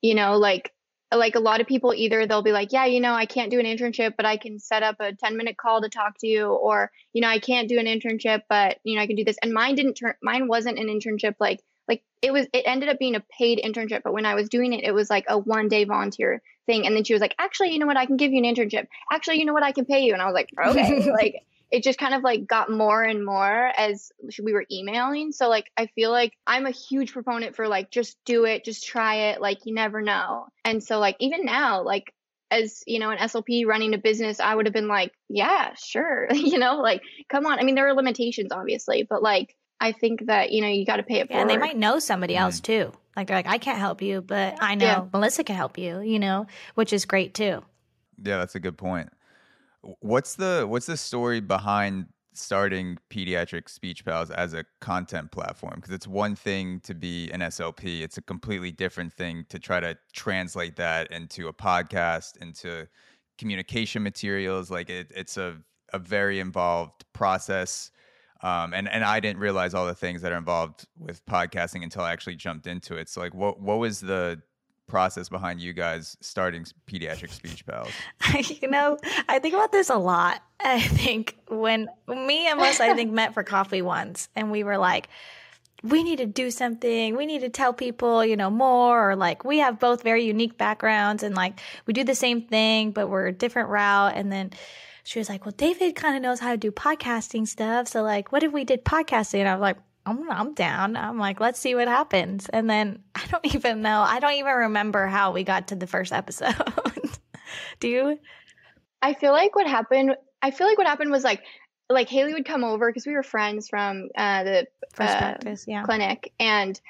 You 0.00 0.14
know 0.14 0.36
like 0.36 0.72
like 1.16 1.34
a 1.34 1.40
lot 1.40 1.60
of 1.60 1.66
people 1.66 1.92
either 1.94 2.26
they'll 2.26 2.42
be 2.42 2.52
like 2.52 2.72
yeah 2.72 2.86
you 2.86 3.00
know 3.00 3.12
i 3.12 3.26
can't 3.26 3.50
do 3.50 3.60
an 3.60 3.66
internship 3.66 4.14
but 4.16 4.26
i 4.26 4.36
can 4.36 4.58
set 4.58 4.82
up 4.82 4.96
a 5.00 5.14
10 5.14 5.36
minute 5.36 5.56
call 5.56 5.80
to 5.82 5.88
talk 5.88 6.18
to 6.18 6.26
you 6.26 6.46
or 6.46 6.90
you 7.12 7.20
know 7.20 7.28
i 7.28 7.38
can't 7.38 7.68
do 7.68 7.78
an 7.78 7.86
internship 7.86 8.42
but 8.48 8.78
you 8.84 8.96
know 8.96 9.02
i 9.02 9.06
can 9.06 9.16
do 9.16 9.24
this. 9.24 9.36
And 9.42 9.52
mine 9.52 9.74
didn't 9.74 9.94
turn 9.94 10.14
mine 10.22 10.48
wasn't 10.48 10.78
an 10.78 10.86
internship 10.86 11.34
like 11.38 11.60
like 11.88 12.02
it 12.22 12.32
was 12.32 12.46
it 12.52 12.64
ended 12.66 12.88
up 12.88 12.98
being 12.98 13.16
a 13.16 13.24
paid 13.38 13.60
internship 13.62 14.02
but 14.02 14.12
when 14.12 14.26
i 14.26 14.34
was 14.34 14.48
doing 14.48 14.72
it 14.72 14.84
it 14.84 14.92
was 14.92 15.10
like 15.10 15.24
a 15.28 15.38
one 15.38 15.68
day 15.68 15.84
volunteer 15.84 16.42
thing 16.66 16.86
and 16.86 16.96
then 16.96 17.04
she 17.04 17.12
was 17.12 17.20
like 17.20 17.34
actually 17.38 17.72
you 17.72 17.78
know 17.78 17.86
what 17.86 17.96
i 17.96 18.06
can 18.06 18.16
give 18.16 18.32
you 18.32 18.38
an 18.38 18.54
internship. 18.54 18.86
Actually 19.10 19.38
you 19.38 19.44
know 19.44 19.52
what 19.52 19.64
i 19.64 19.72
can 19.72 19.84
pay 19.84 20.00
you 20.04 20.12
and 20.12 20.22
i 20.22 20.26
was 20.26 20.34
like 20.34 20.48
okay 20.64 21.10
like 21.12 21.44
it 21.72 21.82
just 21.82 21.98
kind 21.98 22.14
of 22.14 22.22
like 22.22 22.46
got 22.46 22.70
more 22.70 23.02
and 23.02 23.24
more 23.24 23.72
as 23.76 24.12
we 24.40 24.52
were 24.52 24.66
emailing 24.70 25.32
so 25.32 25.48
like 25.48 25.70
i 25.76 25.86
feel 25.86 26.10
like 26.10 26.34
i'm 26.46 26.66
a 26.66 26.70
huge 26.70 27.12
proponent 27.12 27.56
for 27.56 27.66
like 27.66 27.90
just 27.90 28.16
do 28.24 28.44
it 28.44 28.64
just 28.64 28.86
try 28.86 29.30
it 29.30 29.40
like 29.40 29.64
you 29.64 29.74
never 29.74 30.02
know 30.02 30.46
and 30.64 30.84
so 30.84 31.00
like 31.00 31.16
even 31.18 31.44
now 31.44 31.82
like 31.82 32.12
as 32.50 32.84
you 32.86 32.98
know 32.98 33.10
an 33.10 33.18
slp 33.18 33.66
running 33.66 33.94
a 33.94 33.98
business 33.98 34.38
i 34.38 34.54
would 34.54 34.66
have 34.66 34.74
been 34.74 34.88
like 34.88 35.12
yeah 35.28 35.74
sure 35.74 36.28
you 36.32 36.58
know 36.58 36.76
like 36.76 37.02
come 37.28 37.46
on 37.46 37.58
i 37.58 37.62
mean 37.62 37.74
there 37.74 37.88
are 37.88 37.94
limitations 37.94 38.52
obviously 38.52 39.02
but 39.02 39.22
like 39.22 39.56
I 39.82 39.90
think 39.90 40.26
that 40.26 40.52
you 40.52 40.62
know 40.62 40.68
you 40.68 40.86
got 40.86 40.98
to 40.98 41.02
pay 41.02 41.16
it 41.16 41.26
yeah, 41.28 41.38
forward. 41.38 41.40
and 41.40 41.50
they 41.50 41.56
might 41.56 41.76
know 41.76 41.98
somebody 41.98 42.36
else 42.36 42.60
mm-hmm. 42.60 42.90
too. 42.90 42.98
Like 43.16 43.26
they're 43.26 43.36
like, 43.36 43.48
I 43.48 43.58
can't 43.58 43.78
help 43.78 44.00
you, 44.00 44.22
but 44.22 44.56
I 44.60 44.76
know 44.76 44.86
Yeah. 44.86 45.04
Melissa 45.12 45.42
can 45.42 45.56
help 45.56 45.76
you. 45.76 46.00
You 46.00 46.20
know, 46.20 46.46
which 46.76 46.92
is 46.92 47.04
great 47.04 47.34
too. 47.34 47.64
Yeah, 48.22 48.38
that's 48.38 48.54
a 48.54 48.60
good 48.60 48.78
point. 48.78 49.10
What's 50.00 50.36
the 50.36 50.66
what's 50.68 50.86
the 50.86 50.96
story 50.96 51.40
behind 51.40 52.06
starting 52.34 52.98
Pediatric 53.10 53.68
Speech 53.68 54.04
Pals 54.04 54.30
as 54.30 54.54
a 54.54 54.64
content 54.80 55.32
platform? 55.32 55.74
Because 55.76 55.92
it's 55.92 56.06
one 56.06 56.36
thing 56.36 56.80
to 56.80 56.94
be 56.94 57.30
an 57.30 57.40
SLP, 57.40 58.02
it's 58.02 58.16
a 58.16 58.22
completely 58.22 58.70
different 58.70 59.12
thing 59.12 59.44
to 59.48 59.58
try 59.58 59.80
to 59.80 59.96
translate 60.12 60.76
that 60.76 61.10
into 61.10 61.48
a 61.48 61.52
podcast, 61.52 62.40
into 62.40 62.86
communication 63.38 64.02
materials. 64.02 64.70
Like 64.70 64.88
it, 64.88 65.10
it's 65.14 65.36
a 65.36 65.56
a 65.92 65.98
very 65.98 66.40
involved 66.40 67.04
process. 67.12 67.90
Um, 68.42 68.74
and 68.74 68.88
and 68.88 69.04
I 69.04 69.20
didn't 69.20 69.40
realize 69.40 69.74
all 69.74 69.86
the 69.86 69.94
things 69.94 70.22
that 70.22 70.32
are 70.32 70.38
involved 70.38 70.86
with 70.98 71.24
podcasting 71.26 71.82
until 71.82 72.02
I 72.02 72.12
actually 72.12 72.36
jumped 72.36 72.66
into 72.66 72.96
it. 72.96 73.08
So 73.08 73.20
like, 73.20 73.34
what 73.34 73.60
what 73.60 73.78
was 73.78 74.00
the 74.00 74.42
process 74.92 75.30
behind 75.30 75.58
you 75.58 75.72
guys 75.72 76.18
starting 76.20 76.66
Pediatric 76.86 77.30
Speech 77.30 77.64
Pals? 77.66 77.88
you 78.60 78.68
know, 78.68 78.98
I 79.26 79.38
think 79.38 79.54
about 79.54 79.72
this 79.72 79.88
a 79.88 79.96
lot. 79.96 80.42
I 80.60 80.80
think 80.80 81.38
when 81.48 81.88
me 82.06 82.46
and 82.46 82.58
Melissa, 82.58 82.84
I 82.84 82.92
think, 82.92 83.10
met 83.10 83.32
for 83.32 83.42
coffee 83.42 83.80
once, 83.80 84.28
and 84.36 84.52
we 84.52 84.62
were 84.62 84.76
like, 84.76 85.08
we 85.82 86.04
need 86.04 86.18
to 86.18 86.26
do 86.26 86.50
something. 86.50 87.16
We 87.16 87.24
need 87.24 87.40
to 87.40 87.48
tell 87.48 87.72
people, 87.72 88.22
you 88.22 88.36
know, 88.36 88.50
more. 88.50 89.10
Or 89.10 89.16
like, 89.16 89.44
we 89.46 89.58
have 89.58 89.80
both 89.80 90.02
very 90.02 90.24
unique 90.24 90.58
backgrounds, 90.58 91.22
and 91.22 91.34
like, 91.34 91.58
we 91.86 91.94
do 91.94 92.04
the 92.04 92.14
same 92.14 92.42
thing, 92.42 92.90
but 92.90 93.08
we're 93.08 93.28
a 93.28 93.32
different 93.32 93.70
route. 93.70 94.12
And 94.14 94.30
then 94.30 94.50
she 95.04 95.18
was 95.18 95.30
like, 95.30 95.46
well, 95.46 95.54
David 95.56 95.96
kind 95.96 96.16
of 96.16 96.22
knows 96.22 96.38
how 96.38 96.50
to 96.50 96.58
do 96.58 96.70
podcasting 96.70 97.48
stuff. 97.48 97.88
So, 97.88 98.02
like, 98.02 98.30
what 98.30 98.42
if 98.42 98.52
we 98.52 98.64
did 98.64 98.84
podcasting? 98.84 99.40
And 99.40 99.48
I 99.48 99.54
was 99.54 99.62
like, 99.62 99.78
I'm, 100.04 100.30
I'm 100.30 100.54
down. 100.54 100.96
I'm 100.96 101.18
like, 101.18 101.40
let's 101.40 101.60
see 101.60 101.74
what 101.74 101.88
happens. 101.88 102.48
And 102.48 102.68
then 102.68 103.02
I 103.14 103.24
don't 103.26 103.54
even 103.54 103.82
know. 103.82 104.00
I 104.00 104.20
don't 104.20 104.34
even 104.34 104.52
remember 104.54 105.06
how 105.06 105.32
we 105.32 105.44
got 105.44 105.68
to 105.68 105.76
the 105.76 105.86
first 105.86 106.12
episode. 106.12 106.54
do 107.80 107.88
you? 107.88 108.18
I 109.00 109.14
feel 109.14 109.32
like 109.32 109.54
what 109.54 109.66
happened. 109.66 110.16
I 110.40 110.50
feel 110.50 110.66
like 110.66 110.78
what 110.78 110.86
happened 110.86 111.10
was 111.10 111.24
like, 111.24 111.42
like 111.88 112.08
Haley 112.08 112.34
would 112.34 112.46
come 112.46 112.64
over 112.64 112.88
because 112.88 113.06
we 113.06 113.14
were 113.14 113.22
friends 113.22 113.68
from 113.68 114.08
uh, 114.16 114.44
the 114.44 114.66
First 114.92 115.14
uh, 115.14 115.18
practice, 115.18 115.64
yeah. 115.66 115.82
clinic, 115.82 116.32
and 116.38 116.80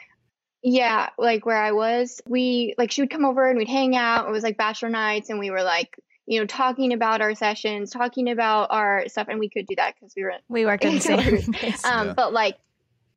yeah, 0.63 1.09
like 1.19 1.45
where 1.45 1.61
I 1.61 1.73
was, 1.73 2.21
we 2.27 2.75
like 2.79 2.91
she 2.91 3.03
would 3.03 3.11
come 3.11 3.25
over 3.25 3.49
and 3.49 3.59
we'd 3.59 3.69
hang 3.69 3.97
out. 3.97 4.29
It 4.29 4.33
was 4.33 4.43
like 4.43 4.57
bachelor 4.57 4.91
nights, 4.91 5.31
and 5.31 5.39
we 5.39 5.51
were 5.51 5.63
like, 5.63 5.97
you 6.27 6.41
know, 6.41 6.47
talking 6.47 6.93
about 6.93 7.21
our 7.21 7.35
sessions, 7.35 7.91
talking 7.91 8.31
about 8.31 8.69
our 8.71 9.09
stuff, 9.09 9.27
and 9.29 9.39
we 9.39 9.49
could 9.49 9.67
do 9.67 9.75
that 9.77 9.95
because 9.95 10.15
we 10.17 10.23
were 10.23 10.35
We 10.49 10.67
worked 10.67 10.85
in 10.85 10.95
the 10.95 11.01
same 11.01 11.55
um 11.85 12.09
Yeah. 12.09 12.15
but 12.15 12.33
like 12.33 12.57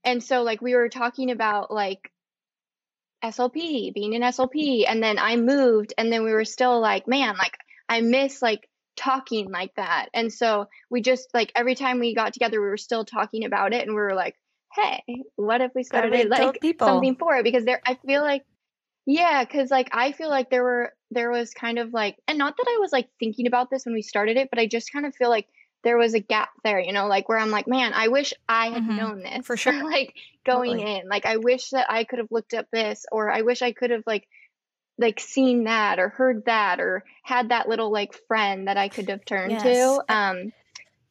and 0.05 0.23
so 0.23 0.43
like 0.43 0.61
we 0.61 0.75
were 0.75 0.89
talking 0.89 1.31
about 1.31 1.71
like 1.71 2.11
slp 3.23 3.93
being 3.93 4.15
an 4.15 4.21
slp 4.21 4.85
and 4.87 5.01
then 5.01 5.17
i 5.17 5.35
moved 5.35 5.93
and 5.97 6.13
then 6.13 6.23
we 6.23 6.31
were 6.31 6.45
still 6.45 6.79
like 6.79 7.07
man 7.07 7.35
like 7.37 7.57
i 7.89 7.99
miss 8.01 8.41
like 8.41 8.69
talking 8.95 9.51
like 9.51 9.73
that 9.75 10.07
and 10.13 10.31
so 10.31 10.67
we 10.89 11.01
just 11.01 11.27
like 11.33 11.51
every 11.55 11.75
time 11.75 11.99
we 11.99 12.15
got 12.15 12.33
together 12.33 12.61
we 12.61 12.67
were 12.67 12.77
still 12.77 13.03
talking 13.03 13.43
about 13.43 13.73
it 13.73 13.85
and 13.85 13.91
we 13.91 14.01
were 14.01 14.13
like 14.13 14.35
hey 14.73 15.03
what 15.35 15.61
if 15.61 15.71
we 15.75 15.83
started 15.83 16.29
like 16.29 16.61
people? 16.61 16.87
something 16.87 17.15
for 17.15 17.35
it 17.35 17.43
because 17.43 17.65
there 17.65 17.81
i 17.85 17.97
feel 18.05 18.21
like 18.21 18.43
yeah 19.05 19.43
because 19.43 19.69
like 19.69 19.89
i 19.91 20.11
feel 20.11 20.29
like 20.29 20.49
there 20.49 20.63
were 20.63 20.93
there 21.11 21.29
was 21.29 21.51
kind 21.53 21.77
of 21.77 21.93
like 21.93 22.15
and 22.27 22.37
not 22.37 22.55
that 22.57 22.67
i 22.67 22.77
was 22.79 22.91
like 22.91 23.09
thinking 23.19 23.47
about 23.47 23.69
this 23.69 23.85
when 23.85 23.93
we 23.93 24.01
started 24.01 24.37
it 24.37 24.49
but 24.49 24.59
i 24.59 24.65
just 24.65 24.91
kind 24.91 25.05
of 25.05 25.15
feel 25.15 25.29
like 25.29 25.47
there 25.85 25.97
was 25.97 26.13
a 26.13 26.19
gap 26.19 26.49
there 26.65 26.79
you 26.81 26.91
know 26.91 27.07
like 27.07 27.29
where 27.29 27.37
i'm 27.37 27.51
like 27.51 27.67
man 27.67 27.93
i 27.93 28.09
wish 28.09 28.33
i 28.49 28.67
had 28.67 28.83
Mhm. 28.83 28.97
known 28.97 29.19
this 29.23 29.45
For 29.45 29.55
sure. 29.63 29.81
like 29.83 30.13
going 30.45 30.79
Totally. 30.79 30.97
in 30.97 31.07
like 31.07 31.25
i 31.25 31.37
wish 31.37 31.69
that 31.69 31.89
i 31.89 32.03
could 32.03 32.19
have 32.19 32.27
looked 32.31 32.53
up 32.53 32.65
this 32.73 33.05
or 33.11 33.31
i 33.31 33.43
wish 33.43 33.61
i 33.61 33.71
could 33.71 33.91
have 33.91 34.03
like 34.05 34.27
like 34.97 35.19
seen 35.21 35.63
that 35.63 35.99
or 35.99 36.09
heard 36.09 36.43
that 36.45 36.81
or 36.81 37.03
had 37.23 37.49
that 37.49 37.69
little 37.69 37.91
like 37.91 38.13
friend 38.27 38.67
that 38.67 38.75
i 38.77 38.89
could 38.89 39.09
have 39.09 39.23
turned 39.23 39.51
Yes. 39.51 39.63
to 39.63 40.01
um 40.13 40.51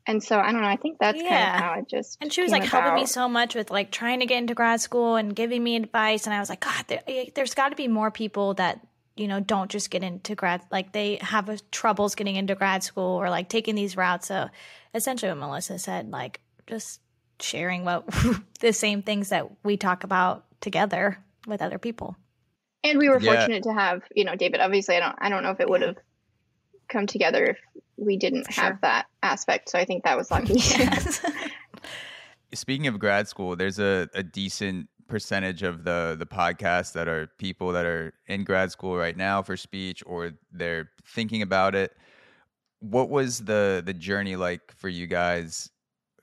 and 0.06 0.22
so 0.22 0.38
i 0.38 0.52
don't 0.52 0.60
know 0.60 0.68
i 0.68 0.76
think 0.76 0.98
that's 0.98 1.20
kind 1.22 1.30
Yeah. 1.32 1.56
of 1.56 1.62
how 1.64 1.80
it 1.80 1.88
just 1.88 2.18
And 2.20 2.32
she 2.32 2.42
was 2.42 2.52
like 2.52 2.64
helping 2.64 2.94
me 2.94 3.06
so 3.06 3.28
much 3.28 3.54
with 3.54 3.70
like 3.70 3.90
trying 3.90 4.20
to 4.20 4.26
get 4.26 4.38
into 4.38 4.54
grad 4.54 4.80
school 4.80 5.16
and 5.16 5.34
giving 5.34 5.62
me 5.62 5.76
advice. 5.76 6.26
And 6.26 6.34
I 6.34 6.38
was 6.40 6.48
like, 6.48 6.60
God, 6.60 6.84
there, 6.88 7.02
eh, 7.06 7.26
there's 7.34 7.54
got 7.54 7.68
to 7.70 7.76
be 7.76 7.88
more 7.88 8.10
people 8.10 8.54
that, 8.54 8.80
you 9.16 9.28
know, 9.28 9.40
don't 9.40 9.70
just 9.70 9.90
get 9.90 10.02
into 10.02 10.34
grad, 10.34 10.62
like 10.72 10.92
they 10.92 11.18
have 11.20 11.48
a, 11.48 11.58
troubles 11.70 12.14
getting 12.14 12.36
into 12.36 12.54
grad 12.54 12.82
school 12.82 13.14
or 13.20 13.30
like 13.30 13.48
taking 13.48 13.74
these 13.74 13.96
routes. 13.96 14.26
So 14.28 14.48
essentially 14.94 15.30
what 15.30 15.38
Melissa 15.38 15.78
said, 15.78 16.10
like 16.10 16.40
just 16.66 17.00
sharing 17.40 17.84
what 17.84 18.04
the 18.60 18.72
same 18.72 19.02
things 19.02 19.28
that 19.30 19.48
we 19.64 19.76
talk 19.76 20.04
about 20.04 20.44
together 20.60 21.18
with 21.46 21.60
other 21.62 21.78
people. 21.78 22.16
and 22.84 22.98
we 22.98 23.08
were 23.08 23.20
Yeah. 23.20 23.34
fortunate 23.34 23.62
to 23.64 23.72
have 23.72 24.02
you 24.14 24.24
know 24.24 24.34
david 24.36 24.60
obviously 24.60 24.96
i 24.96 25.00
don't 25.00 25.16
i 25.18 25.28
don't 25.28 25.42
know 25.42 25.50
if 25.50 25.60
it 25.60 25.68
would 25.68 25.82
have 25.82 25.96
come 26.88 27.06
together 27.06 27.44
if 27.44 27.58
we 27.96 28.16
didn't 28.16 28.50
Sure. 28.52 28.64
have 28.64 28.80
that 28.82 29.06
aspect 29.22 29.68
so 29.68 29.78
i 29.78 29.84
think 29.84 30.04
that 30.04 30.16
was 30.16 30.30
lucky 30.30 30.54
yes. 30.58 31.20
Speaking 32.54 32.86
of 32.86 32.98
grad 33.00 33.26
school, 33.26 33.56
there's 33.56 33.78
a, 33.80 34.08
a 34.14 34.22
decent 34.22 34.88
percentage 35.08 35.62
of 35.62 35.84
the 35.84 36.16
the 36.18 36.26
podcasts 36.26 36.92
that 36.92 37.08
are 37.08 37.28
people 37.38 37.72
that 37.72 37.86
are 37.86 38.12
in 38.26 38.44
grad 38.44 38.70
school 38.70 38.96
right 38.96 39.16
now 39.16 39.42
for 39.42 39.56
speech 39.56 40.02
or 40.06 40.32
they're 40.52 40.90
thinking 41.06 41.42
about 41.42 41.74
it. 41.74 41.96
What 42.80 43.10
was 43.10 43.44
the 43.44 43.82
the 43.84 43.94
journey 43.94 44.36
like 44.36 44.72
for 44.76 44.88
you 44.88 45.06
guys 45.06 45.70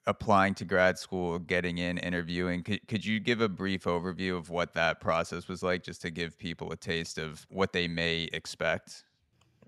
applying 0.08 0.56
to 0.56 0.66
grad 0.66 0.98
school, 0.98 1.40
getting 1.40 1.78
in, 1.78 1.98
interviewing? 2.00 2.64
Could, 2.64 2.88
could 2.88 3.06
you 3.06 3.20
give 3.20 3.40
a 3.42 3.50
brief 3.50 3.84
overview 3.84 4.36
of 4.38 4.50
what 4.50 4.74
that 4.74 5.00
process 5.00 5.48
was 5.48 5.62
like 5.62 5.84
just 5.84 6.02
to 6.02 6.10
give 6.10 6.38
people 6.38 6.72
a 6.72 6.76
taste 6.76 7.18
of 7.18 7.46
what 7.50 7.72
they 7.74 7.88
may 7.88 8.24
expect? 8.34 9.04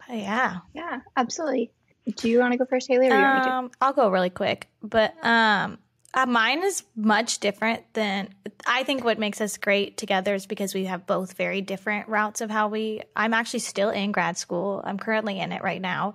yeah. 0.09 0.57
yeah 0.73 0.99
absolutely 1.15 1.71
do 2.15 2.29
you 2.29 2.39
want 2.39 2.51
to 2.51 2.57
go 2.57 2.65
first 2.65 2.87
haley 2.87 3.07
or 3.07 3.11
do 3.11 3.15
you 3.15 3.21
want 3.21 3.37
me 3.37 3.43
to 3.43 3.49
Um, 3.49 3.71
I'll 3.81 3.93
go 3.93 4.09
really 4.09 4.29
quick, 4.29 4.69
but 4.81 5.13
um, 5.25 5.77
uh, 6.13 6.25
mine 6.25 6.63
is 6.63 6.83
much 6.95 7.39
different 7.39 7.81
than 7.93 8.33
I 8.67 8.83
think. 8.83 9.03
What 9.03 9.17
makes 9.17 9.41
us 9.41 9.57
great 9.57 9.97
together 9.97 10.35
is 10.35 10.45
because 10.45 10.73
we 10.73 10.85
have 10.85 11.07
both 11.07 11.33
very 11.33 11.61
different 11.61 12.07
routes 12.07 12.41
of 12.41 12.51
how 12.51 12.67
we. 12.67 13.01
I'm 13.15 13.33
actually 13.33 13.59
still 13.59 13.89
in 13.89 14.11
grad 14.11 14.37
school. 14.37 14.81
I'm 14.83 14.99
currently 14.99 15.39
in 15.39 15.51
it 15.51 15.63
right 15.63 15.81
now, 15.81 16.13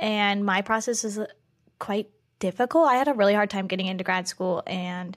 and 0.00 0.44
my 0.44 0.62
process 0.62 1.04
is 1.04 1.20
quite 1.78 2.08
difficult. 2.40 2.88
I 2.88 2.96
had 2.96 3.08
a 3.08 3.14
really 3.14 3.34
hard 3.34 3.50
time 3.50 3.68
getting 3.68 3.86
into 3.86 4.02
grad 4.02 4.26
school, 4.26 4.62
and 4.66 5.16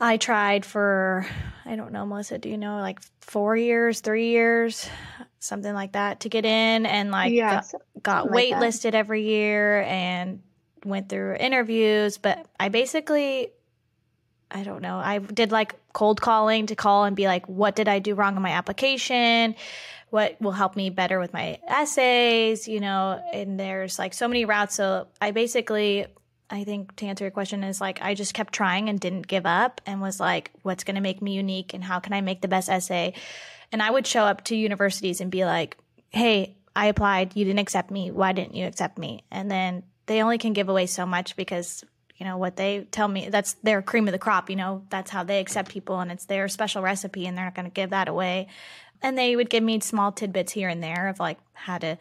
I 0.00 0.16
tried 0.16 0.66
for 0.66 1.26
I 1.64 1.76
don't 1.76 1.92
know, 1.92 2.04
Melissa. 2.06 2.38
Do 2.38 2.48
you 2.48 2.58
know 2.58 2.78
like 2.78 3.00
four 3.20 3.56
years, 3.56 4.00
three 4.00 4.30
years, 4.30 4.88
something 5.38 5.72
like 5.72 5.92
that 5.92 6.20
to 6.20 6.28
get 6.28 6.44
in, 6.44 6.86
and 6.86 7.12
like 7.12 7.32
yeah 7.32 7.62
got- 7.72 7.82
got 8.02 8.30
like 8.30 8.52
waitlisted 8.52 8.94
every 8.94 9.22
year 9.22 9.82
and 9.82 10.42
went 10.86 11.08
through 11.08 11.36
interviews 11.36 12.18
but 12.18 12.46
i 12.58 12.68
basically 12.68 13.50
i 14.50 14.62
don't 14.62 14.82
know 14.82 14.96
i 14.96 15.18
did 15.18 15.52
like 15.52 15.74
cold 15.96 16.20
calling 16.20 16.66
to 16.66 16.76
call 16.76 17.04
and 17.04 17.16
be 17.16 17.26
like 17.26 17.48
what 17.48 17.74
did 17.74 17.88
i 17.88 17.98
do 17.98 18.14
wrong 18.14 18.36
in 18.36 18.42
my 18.42 18.50
application? 18.50 19.54
What 20.10 20.40
will 20.42 20.52
help 20.52 20.76
me 20.76 20.90
better 20.90 21.18
with 21.18 21.32
my 21.32 21.58
essays? 21.66 22.68
You 22.68 22.80
know 22.80 23.18
and 23.32 23.58
there's 23.58 23.98
like 23.98 24.12
so 24.12 24.28
many 24.28 24.44
routes. 24.44 24.74
So 24.74 25.08
i 25.22 25.30
basically 25.30 26.04
i 26.50 26.64
think 26.64 26.94
to 26.96 27.06
answer 27.06 27.24
your 27.24 27.30
question 27.30 27.64
is 27.64 27.80
like 27.80 28.02
i 28.02 28.14
just 28.14 28.34
kept 28.34 28.52
trying 28.52 28.90
and 28.90 29.00
didn't 29.00 29.26
give 29.26 29.46
up 29.46 29.80
and 29.86 30.02
was 30.02 30.20
like 30.20 30.50
what's 30.62 30.84
going 30.84 30.96
to 30.96 31.00
make 31.00 31.22
me 31.22 31.32
unique 31.32 31.72
and 31.72 31.82
how 31.82 31.98
can 31.98 32.12
i 32.12 32.20
make 32.20 32.42
the 32.42 32.48
best 32.48 32.68
essay? 32.68 33.14
And 33.72 33.82
i 33.82 33.90
would 33.90 34.06
show 34.06 34.24
up 34.24 34.44
to 34.44 34.54
universities 34.54 35.22
and 35.22 35.30
be 35.30 35.46
like 35.46 35.78
hey 36.10 36.56
I 36.76 36.86
applied, 36.88 37.34
you 37.34 37.46
didn't 37.46 37.60
accept 37.60 37.90
me. 37.90 38.10
Why 38.10 38.32
didn't 38.32 38.54
you 38.54 38.66
accept 38.66 38.98
me? 38.98 39.24
And 39.30 39.50
then 39.50 39.82
they 40.06 40.22
only 40.22 40.38
can 40.38 40.52
give 40.52 40.68
away 40.68 40.86
so 40.86 41.04
much 41.04 41.36
because, 41.36 41.84
you 42.16 42.24
know, 42.24 42.38
what 42.38 42.56
they 42.56 42.86
tell 42.90 43.08
me, 43.08 43.28
that's 43.28 43.54
their 43.62 43.82
cream 43.82 44.08
of 44.08 44.12
the 44.12 44.18
crop, 44.18 44.48
you 44.48 44.56
know, 44.56 44.84
that's 44.88 45.10
how 45.10 45.24
they 45.24 45.40
accept 45.40 45.70
people 45.70 46.00
and 46.00 46.10
it's 46.10 46.26
their 46.26 46.48
special 46.48 46.82
recipe 46.82 47.26
and 47.26 47.36
they're 47.36 47.44
not 47.44 47.54
going 47.54 47.66
to 47.66 47.74
give 47.74 47.90
that 47.90 48.08
away. 48.08 48.48
And 49.02 49.18
they 49.18 49.36
would 49.36 49.50
give 49.50 49.62
me 49.62 49.80
small 49.80 50.12
tidbits 50.12 50.52
here 50.52 50.68
and 50.68 50.82
there 50.82 51.08
of 51.08 51.20
like 51.20 51.38
how 51.52 51.78
to 51.78 51.98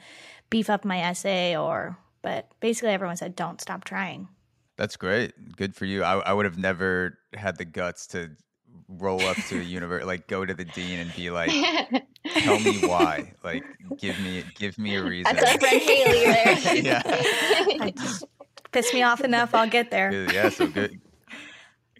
beef 0.49 0.69
up 0.69 0.85
my 0.85 0.99
essay 1.01 1.57
or, 1.57 1.97
but 2.21 2.49
basically 2.59 2.89
everyone 2.89 3.17
said, 3.17 3.35
don't 3.35 3.59
stop 3.59 3.83
trying. 3.83 4.29
That's 4.77 4.97
great. 4.97 5.55
Good 5.55 5.75
for 5.75 5.85
you. 5.85 6.03
I, 6.03 6.19
I 6.19 6.33
would 6.33 6.45
have 6.45 6.57
never 6.57 7.17
had 7.33 7.57
the 7.57 7.65
guts 7.65 8.07
to 8.07 8.31
roll 8.87 9.21
up 9.21 9.37
to 9.49 9.59
a 9.59 9.63
university, 9.63 10.05
like 10.05 10.27
go 10.27 10.45
to 10.45 10.53
the 10.53 10.65
dean 10.65 10.99
and 10.99 11.13
be 11.15 11.29
like, 11.29 11.49
"Tell 12.39 12.59
me 12.59 12.79
why." 12.87 13.33
Like, 13.43 13.63
give 13.97 14.19
me 14.19 14.43
give 14.55 14.77
me 14.77 14.95
a 14.95 15.03
reason. 15.03 15.35
That's 15.35 15.51
our 15.53 15.59
friend 15.59 15.81
Haley 15.81 16.25
there. 16.25 16.75
yeah. 17.83 17.91
Piss 18.71 18.93
me 18.93 19.03
off 19.03 19.21
enough, 19.21 19.55
I'll 19.55 19.69
get 19.69 19.89
there. 19.91 20.09
Good- 20.11 20.33
Yeah. 20.33 20.49
So 20.49 20.67
good. 20.67 20.99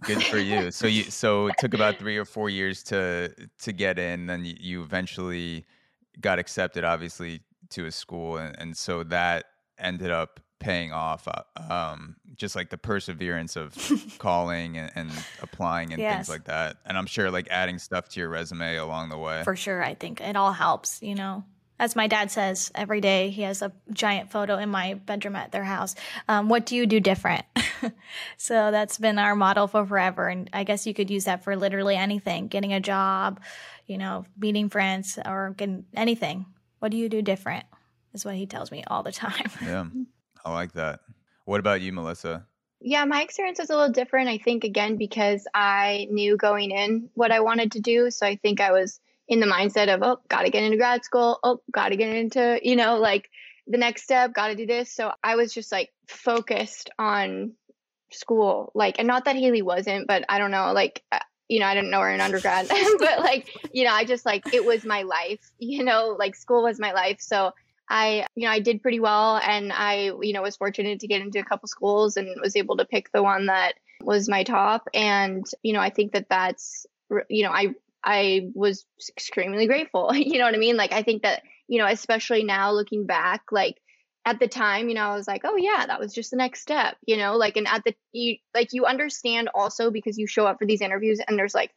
Good 0.02 0.24
for 0.24 0.38
you. 0.38 0.72
So 0.72 0.88
you 0.88 1.04
so 1.04 1.48
it 1.48 1.56
took 1.58 1.74
about 1.74 1.98
three 1.98 2.18
or 2.18 2.26
four 2.26 2.50
years 2.50 2.84
to 2.84 3.34
to 3.60 3.72
get 3.72 3.98
in. 3.98 4.28
Then 4.28 4.46
you, 4.46 4.56
you 4.60 4.84
eventually 4.84 5.66
got 6.22 6.38
accepted, 6.38 6.84
obviously, 6.84 7.42
to 7.72 7.86
a 7.86 7.92
school, 7.92 8.38
and, 8.38 8.56
and 8.60 8.78
so 8.78 9.04
that 9.06 9.46
ended 9.80 10.12
up 10.12 10.40
paying 10.60 10.92
off. 10.94 11.28
uh, 11.28 11.44
Um, 11.72 12.16
just 12.36 12.56
like 12.56 12.70
the 12.70 12.78
perseverance 12.78 13.56
of 13.56 13.74
calling 14.20 14.78
and, 14.78 14.92
and 14.96 15.12
applying 15.42 15.94
and 15.94 16.02
Yes. 16.02 16.14
things 16.16 16.30
like 16.30 16.46
that. 16.46 16.78
And 16.86 16.98
I'm 16.98 17.06
sure 17.06 17.32
like 17.32 17.48
adding 17.50 17.80
stuff 17.80 18.10
to 18.10 18.20
your 18.20 18.30
resume 18.30 18.76
along 18.78 19.10
the 19.10 19.18
way. 19.18 19.44
For 19.44 19.56
sure, 19.56 19.84
I 19.84 19.94
think 19.96 20.20
it 20.22 20.36
all 20.36 20.52
helps, 20.54 21.02
you 21.02 21.16
know. 21.16 21.44
As 21.78 21.94
my 21.94 22.08
dad 22.08 22.32
says 22.32 22.72
every 22.74 23.02
day, 23.02 23.30
he 23.32 23.42
has 23.42 23.62
a 23.62 23.70
giant 23.92 24.32
photo 24.32 24.58
in 24.58 24.70
my 24.70 24.94
bedroom 24.94 25.36
at 25.36 25.52
their 25.52 25.66
house. 25.66 25.94
Um, 26.30 26.48
what 26.48 26.66
do 26.66 26.74
you 26.76 26.86
do 26.86 27.02
different? 27.02 27.44
so 28.38 28.72
that's 28.72 28.98
been 28.98 29.20
our 29.20 29.36
model 29.36 29.68
for 29.68 29.86
forever. 29.86 30.28
And 30.30 30.50
I 30.54 30.64
guess 30.64 30.88
you 30.88 30.94
could 30.94 31.10
use 31.10 31.26
that 31.26 31.44
for 31.44 31.56
literally 31.58 31.98
anything 31.98 32.48
getting 32.48 32.72
a 32.72 32.80
job, 32.80 33.42
you 33.88 33.98
know, 33.98 34.26
meeting 34.40 34.70
friends, 34.70 35.20
or 35.26 35.54
getting 35.58 35.86
anything. 35.94 36.46
What 36.80 36.92
do 36.92 36.98
you 36.98 37.10
do 37.10 37.22
different? 37.22 37.66
Is 38.14 38.24
what 38.24 38.36
he 38.36 38.46
tells 38.46 38.72
me 38.72 38.84
all 38.88 39.04
the 39.04 39.12
time. 39.12 39.52
yeah, 39.62 39.86
I 40.46 40.54
like 40.54 40.74
that. 40.74 41.02
What 41.46 41.60
about 41.60 41.82
you, 41.82 41.92
Melissa? 41.92 42.46
Yeah, 42.80 43.04
my 43.06 43.22
experience 43.22 43.60
was 43.60 43.72
a 43.72 43.76
little 43.76 43.92
different, 43.92 44.30
I 44.30 44.38
think, 44.38 44.64
again, 44.64 44.96
because 44.96 45.48
I 45.54 46.08
knew 46.12 46.38
going 46.38 46.70
in 46.72 47.10
what 47.16 47.32
I 47.32 47.40
wanted 47.40 47.72
to 47.74 47.80
do. 47.80 48.12
So 48.12 48.28
I 48.28 48.36
think 48.36 48.62
I 48.62 48.72
was 48.72 49.00
in 49.28 49.40
the 49.40 49.48
mindset 49.48 49.94
of, 49.94 50.04
oh, 50.04 50.20
got 50.28 50.44
to 50.44 50.52
get 50.52 50.64
into 50.64 50.78
grad 50.78 51.04
school. 51.04 51.40
Oh, 51.44 51.62
got 51.72 51.90
to 51.90 51.96
get 51.96 52.16
into, 52.16 52.60
you 52.62 52.76
know, 52.76 52.98
like 53.00 53.30
the 53.66 53.80
next 53.80 54.04
step, 54.04 54.34
got 54.34 54.50
to 54.50 54.56
do 54.56 54.68
this. 54.68 54.92
So 54.92 55.12
I 55.24 55.36
was 55.36 55.52
just 55.52 55.72
like 55.72 55.92
focused 56.08 56.92
on 57.00 57.54
school. 58.12 58.72
Like, 58.76 59.00
and 59.00 59.08
not 59.08 59.26
that 59.26 59.36
Haley 59.36 59.64
wasn't, 59.64 60.08
but 60.08 60.24
I 60.30 60.38
don't 60.38 60.52
know, 60.52 60.72
like, 60.74 61.04
uh, 61.12 61.20
you 61.50 61.60
know, 61.60 61.66
I 61.66 61.74
didn't 61.74 61.90
know 61.90 62.02
her 62.02 62.12
in 62.12 62.22
undergrad, 62.22 62.68
but 63.00 63.20
like, 63.20 63.50
you 63.74 63.84
know, 63.84 63.94
I 63.94 64.06
just 64.06 64.26
like, 64.26 64.54
it 64.54 64.64
was 64.64 64.86
my 64.86 65.04
life, 65.04 65.52
you 65.58 65.84
know, 65.84 66.16
like 66.20 66.36
school 66.36 66.64
was 66.64 66.80
my 66.80 66.92
life. 66.92 67.18
So 67.20 67.52
I, 67.90 68.26
you 68.36 68.46
know, 68.46 68.52
I 68.52 68.60
did 68.60 68.82
pretty 68.82 69.00
well 69.00 69.38
and 69.38 69.72
I, 69.72 70.12
you 70.22 70.34
know, 70.34 70.42
was 70.42 70.58
fortunate 70.58 71.02
to 71.02 71.08
get 71.08 71.22
into 71.22 71.40
a 71.40 71.44
couple 71.44 71.68
schools 71.68 72.18
and 72.18 72.30
was 72.42 72.56
able 72.56 72.78
to 72.78 72.86
pick 72.86 73.12
the 73.12 73.22
one 73.22 73.46
that 73.48 73.74
was 74.02 74.28
my 74.28 74.44
top. 74.44 74.88
And, 74.94 75.46
you 75.62 75.74
know, 75.74 75.80
I 75.80 75.90
think 75.90 76.14
that 76.14 76.28
that's, 76.30 76.86
you 77.30 77.44
know, 77.44 77.52
I, 77.52 77.76
I 78.04 78.50
was 78.54 78.86
extremely 79.10 79.68
grateful. 79.68 80.12
You 80.16 80.40
know 80.40 80.46
what 80.46 80.56
I 80.56 80.60
mean? 80.60 80.78
Like, 80.78 80.94
I 80.94 81.04
think 81.04 81.24
that, 81.24 81.44
you 81.68 81.80
know, 81.80 81.88
especially 81.88 82.44
now 82.44 82.72
looking 82.72 83.06
back, 83.06 83.44
like 83.52 83.78
at 84.26 84.40
the 84.40 84.48
time, 84.48 84.90
you 84.90 84.96
know, 84.96 85.02
I 85.04 85.16
was 85.16 85.28
like, 85.28 85.42
oh 85.44 85.56
yeah, 85.56 85.86
that 85.86 86.00
was 86.00 86.14
just 86.14 86.32
the 86.32 86.38
next 86.38 86.62
step, 86.62 86.98
you 87.06 87.18
know, 87.18 87.38
like, 87.38 87.58
and 87.58 87.68
at 87.68 87.84
the, 87.84 87.94
you, 88.12 88.38
like, 88.56 88.70
you 88.74 88.86
understand 88.86 89.50
also 89.54 89.92
because 89.92 90.18
you 90.18 90.26
show 90.26 90.48
up 90.48 90.58
for 90.58 90.66
these 90.66 90.82
interviews 90.82 91.20
and 91.26 91.38
there's 91.38 91.54
like 91.54 91.72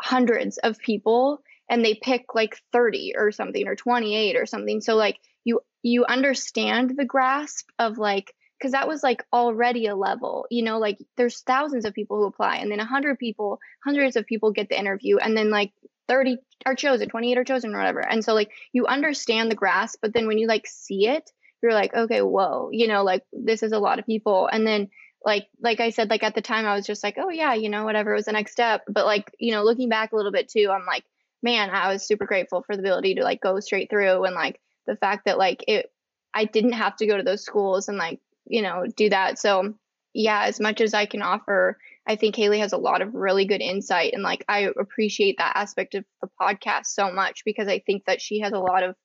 hundreds 0.00 0.58
of 0.58 0.78
people 0.78 1.42
and 1.68 1.84
they 1.84 1.94
pick 1.94 2.34
like 2.34 2.56
30 2.72 3.14
or 3.16 3.32
something 3.32 3.66
or 3.66 3.74
28 3.74 4.36
or 4.36 4.46
something. 4.46 4.80
So 4.80 4.94
like, 4.94 5.18
you 5.44 5.60
you 5.82 6.04
understand 6.04 6.94
the 6.96 7.04
grasp 7.04 7.68
of 7.78 7.98
like 7.98 8.34
because 8.58 8.72
that 8.72 8.88
was 8.88 9.02
like 9.02 9.24
already 9.32 9.86
a 9.86 9.96
level 9.96 10.46
you 10.50 10.62
know 10.62 10.78
like 10.78 10.98
there's 11.16 11.40
thousands 11.40 11.84
of 11.84 11.94
people 11.94 12.18
who 12.18 12.26
apply 12.26 12.56
and 12.56 12.70
then 12.70 12.78
100 12.78 13.18
people 13.18 13.58
hundreds 13.84 14.16
of 14.16 14.26
people 14.26 14.52
get 14.52 14.68
the 14.68 14.78
interview 14.78 15.16
and 15.16 15.36
then 15.36 15.50
like 15.50 15.72
30 16.10 16.38
are 16.66 16.74
chosen 16.74 17.08
28 17.08 17.38
are 17.38 17.44
chosen 17.44 17.72
or 17.72 17.78
whatever. 17.78 18.00
And 18.00 18.24
so 18.24 18.34
like 18.34 18.50
you 18.72 18.86
understand 18.86 19.48
the 19.48 19.54
grasp 19.54 20.00
but 20.02 20.12
then 20.12 20.26
when 20.26 20.38
you 20.38 20.48
like 20.48 20.66
see 20.66 21.06
it 21.06 21.30
you're 21.62 21.72
like 21.72 21.94
okay 21.94 22.20
whoa 22.20 22.70
you 22.72 22.88
know 22.88 23.04
like 23.04 23.22
this 23.32 23.62
is 23.62 23.70
a 23.70 23.78
lot 23.78 24.00
of 24.00 24.06
people. 24.06 24.48
And 24.52 24.66
then 24.66 24.88
like 25.24 25.46
like 25.60 25.80
i 25.80 25.90
said 25.90 26.10
like 26.10 26.22
at 26.22 26.34
the 26.34 26.40
time 26.40 26.66
i 26.66 26.74
was 26.74 26.86
just 26.86 27.04
like 27.04 27.16
oh 27.18 27.28
yeah 27.28 27.52
you 27.52 27.68
know 27.68 27.84
whatever 27.84 28.12
it 28.12 28.16
was 28.16 28.24
the 28.24 28.32
next 28.32 28.52
step. 28.52 28.82
But 28.88 29.06
like 29.06 29.30
you 29.38 29.52
know 29.52 29.62
looking 29.62 29.88
back 29.88 30.12
a 30.12 30.16
little 30.16 30.32
bit 30.32 30.48
too 30.48 30.68
i'm 30.70 30.86
like 30.86 31.04
man 31.42 31.70
i 31.70 31.92
was 31.92 32.06
super 32.06 32.26
grateful 32.26 32.62
for 32.62 32.74
the 32.74 32.82
ability 32.82 33.14
to 33.14 33.22
like 33.22 33.40
go 33.40 33.60
straight 33.60 33.88
through 33.88 34.24
and 34.24 34.34
like 34.34 34.60
the 34.86 34.96
fact 34.96 35.26
that 35.26 35.38
like 35.38 35.64
it 35.68 35.90
I 36.34 36.44
didn't 36.44 36.72
have 36.72 36.96
to 36.96 37.06
go 37.06 37.16
to 37.16 37.22
those 37.22 37.44
schools 37.44 37.88
and 37.88 37.98
like, 37.98 38.20
you 38.46 38.62
know, 38.62 38.84
do 38.96 39.10
that. 39.10 39.38
So 39.38 39.74
yeah, 40.14 40.44
as 40.44 40.60
much 40.60 40.80
as 40.80 40.94
I 40.94 41.06
can 41.06 41.22
offer, 41.22 41.78
I 42.06 42.16
think 42.16 42.34
Haley 42.34 42.58
has 42.60 42.72
a 42.72 42.78
lot 42.78 43.02
of 43.02 43.14
really 43.14 43.44
good 43.44 43.60
insight 43.60 44.12
and 44.12 44.22
like 44.22 44.44
I 44.48 44.70
appreciate 44.78 45.38
that 45.38 45.56
aspect 45.56 45.94
of 45.94 46.04
the 46.20 46.28
podcast 46.40 46.86
so 46.86 47.12
much 47.12 47.44
because 47.44 47.68
I 47.68 47.80
think 47.80 48.04
that 48.06 48.20
she 48.20 48.40
has 48.40 48.52
a 48.52 48.58
lot 48.58 48.82
of 48.82 48.96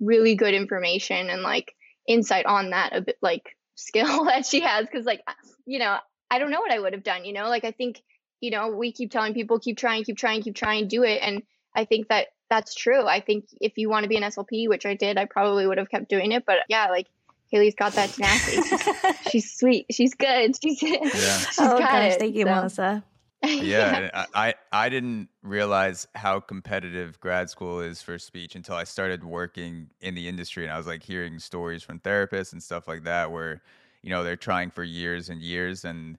really 0.00 0.34
good 0.34 0.54
information 0.54 1.30
and 1.30 1.42
like 1.42 1.74
insight 2.06 2.46
on 2.46 2.70
that 2.70 2.94
a 2.94 3.00
bit 3.00 3.16
like 3.22 3.56
skill 3.74 4.24
that 4.24 4.46
she 4.46 4.60
has 4.60 4.86
cuz 4.92 5.04
like 5.06 5.22
you 5.66 5.78
know, 5.78 5.98
I 6.30 6.38
don't 6.38 6.50
know 6.50 6.60
what 6.60 6.72
I 6.72 6.78
would 6.78 6.92
have 6.92 7.02
done, 7.02 7.24
you 7.24 7.32
know? 7.32 7.48
Like 7.48 7.64
I 7.64 7.70
think, 7.70 8.02
you 8.40 8.50
know, 8.50 8.68
we 8.68 8.92
keep 8.92 9.10
telling 9.10 9.34
people 9.34 9.58
keep 9.58 9.78
trying, 9.78 10.04
keep 10.04 10.18
trying, 10.18 10.42
keep 10.42 10.54
trying, 10.54 10.88
do 10.88 11.02
it 11.04 11.22
and 11.22 11.42
I 11.74 11.84
think 11.86 12.08
that 12.08 12.28
that's 12.52 12.74
true. 12.74 13.06
I 13.06 13.20
think 13.20 13.46
if 13.62 13.78
you 13.78 13.88
want 13.88 14.02
to 14.02 14.10
be 14.10 14.16
an 14.18 14.24
SLP, 14.24 14.68
which 14.68 14.84
I 14.84 14.92
did, 14.94 15.16
I 15.16 15.24
probably 15.24 15.66
would 15.66 15.78
have 15.78 15.88
kept 15.88 16.10
doing 16.10 16.32
it. 16.32 16.44
But 16.44 16.58
yeah, 16.68 16.88
like 16.90 17.06
Haley's 17.50 17.74
got 17.74 17.94
that 17.94 18.10
tenacity. 18.10 18.68
She's, 18.68 19.16
she's 19.30 19.52
sweet. 19.54 19.86
She's 19.90 20.14
good. 20.14 20.54
She's, 20.62 20.78
she's 20.78 21.58
oh 21.58 21.78
got 21.78 21.92
gosh, 21.92 22.12
it. 22.12 22.18
thank 22.18 22.34
you, 22.34 22.44
So, 22.44 22.54
Melissa. 22.54 23.04
yeah, 23.42 23.96
and 23.96 24.10
I, 24.12 24.26
I 24.34 24.54
I 24.70 24.88
didn't 24.90 25.28
realize 25.42 26.06
how 26.14 26.40
competitive 26.40 27.18
grad 27.20 27.48
school 27.48 27.80
is 27.80 28.02
for 28.02 28.18
speech 28.18 28.54
until 28.54 28.74
I 28.76 28.84
started 28.84 29.24
working 29.24 29.88
in 30.02 30.14
the 30.14 30.28
industry, 30.28 30.64
and 30.64 30.72
I 30.72 30.76
was 30.76 30.86
like 30.86 31.02
hearing 31.02 31.38
stories 31.38 31.82
from 31.82 32.00
therapists 32.00 32.52
and 32.52 32.62
stuff 32.62 32.86
like 32.86 33.04
that, 33.04 33.32
where 33.32 33.62
you 34.02 34.10
know 34.10 34.22
they're 34.22 34.36
trying 34.36 34.70
for 34.70 34.84
years 34.84 35.30
and 35.30 35.40
years, 35.40 35.86
and 35.86 36.18